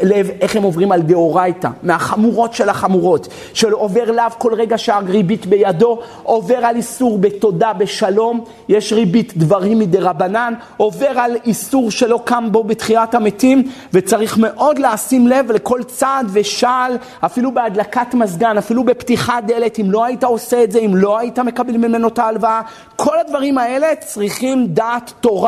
לב 0.01 0.29
איך 0.41 0.55
הם 0.55 0.63
עוברים 0.63 0.91
על 0.91 1.01
דאורייתא, 1.01 1.69
מהחמורות 1.83 2.53
של 2.53 2.69
החמורות. 2.69 3.27
של 3.53 3.71
עובר 3.71 4.11
לאו 4.11 4.23
כל 4.37 4.53
רגע 4.53 4.77
שהריבית 4.77 5.45
בידו, 5.45 5.99
עובר 6.23 6.57
על 6.65 6.75
איסור 6.75 7.17
בתודה 7.17 7.73
בשלום, 7.73 8.43
יש 8.69 8.93
ריבית 8.93 9.37
דברים 9.37 9.79
מדרבנן, 9.79 10.53
עובר 10.77 11.19
על 11.19 11.35
איסור 11.45 11.91
שלא 11.91 12.19
קם 12.25 12.47
בו 12.51 12.63
בתחיית 12.63 13.15
המתים, 13.15 13.71
וצריך 13.93 14.37
מאוד 14.37 14.79
לשים 14.79 15.27
לב 15.27 15.51
לכל 15.51 15.83
צעד 15.83 16.27
ושעל, 16.33 16.97
אפילו 17.25 17.51
בהדלקת 17.51 18.13
מזגן, 18.13 18.57
אפילו 18.57 18.83
בפתיחה. 18.83 19.23
פתיחת 19.23 19.43
דלת, 19.47 19.79
אם 19.79 19.91
לא 19.91 20.05
היית 20.05 20.23
עושה 20.23 20.63
את 20.63 20.71
זה, 20.71 20.79
אם 20.79 20.95
לא 20.95 21.19
היית 21.19 21.39
מקבל 21.39 21.77
ממנו 21.77 22.07
את 22.07 22.19
ההלוואה, 22.19 22.61
כל 22.95 23.19
הדברים 23.19 23.57
האלה 23.57 23.95
צריכים 23.95 24.67
דעת 24.67 25.13
תורה. 25.21 25.42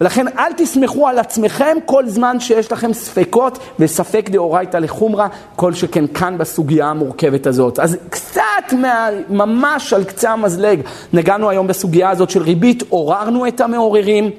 ולכן 0.00 0.26
אל 0.38 0.52
תסמכו 0.56 1.08
על 1.08 1.18
עצמכם 1.18 1.76
כל 1.86 2.08
זמן 2.08 2.40
שיש 2.40 2.72
לכם 2.72 2.92
ספקות 2.92 3.58
וספק 3.78 4.30
דאורייתא 4.30 4.76
לחומרא, 4.76 5.26
כל 5.56 5.72
שכן 5.72 6.06
כאן 6.06 6.38
בסוגיה 6.38 6.86
המורכבת 6.86 7.46
הזאת. 7.46 7.78
אז 7.78 7.96
קצת 8.10 8.72
מה, 8.72 9.08
ממש 9.28 9.92
על 9.92 10.04
קצה 10.04 10.30
המזלג 10.30 10.80
נגענו 11.12 11.50
היום 11.50 11.66
בסוגיה 11.66 12.10
הזאת 12.10 12.30
של 12.30 12.42
ריבית, 12.42 12.82
עוררנו 12.88 13.46
את 13.46 13.60
המעוררים. 13.60 14.30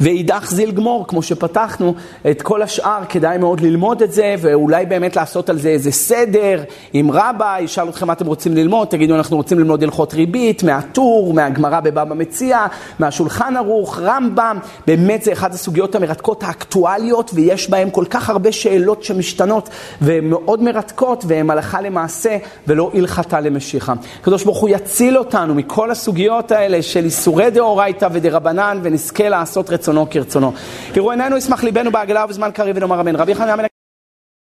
ואידך 0.00 0.50
זיל 0.50 0.70
גמור, 0.70 1.06
כמו 1.08 1.22
שפתחנו, 1.22 1.94
את 2.30 2.42
כל 2.42 2.62
השאר 2.62 3.00
כדאי 3.08 3.38
מאוד 3.38 3.60
ללמוד 3.60 4.02
את 4.02 4.12
זה, 4.12 4.34
ואולי 4.38 4.86
באמת 4.86 5.16
לעשות 5.16 5.50
על 5.50 5.58
זה 5.58 5.68
איזה 5.68 5.90
סדר 5.90 6.62
עם 6.92 7.10
רבה, 7.10 7.56
ישאל 7.60 7.88
אתכם 7.88 8.06
מה 8.06 8.12
אתם 8.12 8.26
רוצים 8.26 8.54
ללמוד, 8.54 8.88
תגידו 8.88 9.14
אנחנו 9.14 9.36
רוצים 9.36 9.58
ללמוד 9.58 9.82
הלכות 9.82 10.14
ריבית, 10.14 10.62
מהטור, 10.62 11.34
מהגמרא 11.34 11.80
בבבא 11.80 12.14
מציע, 12.14 12.66
מהשולחן 12.98 13.56
ערוך, 13.56 13.98
רמב"ם, 14.02 14.58
באמת 14.86 15.22
זה 15.22 15.32
אחת 15.32 15.54
הסוגיות 15.54 15.94
המרתקות 15.94 16.42
האקטואליות, 16.42 17.30
ויש 17.34 17.70
בהן 17.70 17.88
כל 17.92 18.04
כך 18.10 18.30
הרבה 18.30 18.52
שאלות 18.52 19.04
שמשתנות, 19.04 19.68
והן 20.00 20.24
מאוד 20.24 20.62
מרתקות, 20.62 21.24
והן 21.28 21.50
הלכה 21.50 21.80
למעשה, 21.80 22.36
ולא 22.66 22.90
הלכתה 22.94 23.40
למשיחה. 23.40 23.94
הקדוש 24.20 24.44
ברוך 24.44 24.58
הוא 24.58 24.68
יציל 24.68 25.18
אותנו 25.18 25.54
מכל 25.54 25.90
הסוגיות 25.90 26.52
האלה 26.52 26.82
של 26.82 27.04
איסורי 27.04 27.50
דאורייתא 27.50 28.08
ודרבנן, 28.12 28.80
ונזכה 28.82 29.28
לעשות 29.28 29.65
רצונו 29.70 30.06
כרצונו. 30.10 30.52
יראו 30.96 31.10
עינינו 31.10 31.36
ישמח 31.36 31.64
ליבנו 31.64 31.90
בעגלה 31.92 32.24
ובזמן 32.24 32.50
קריב 32.54 32.76
ונאמר 32.76 33.00
אמן. 33.00 33.16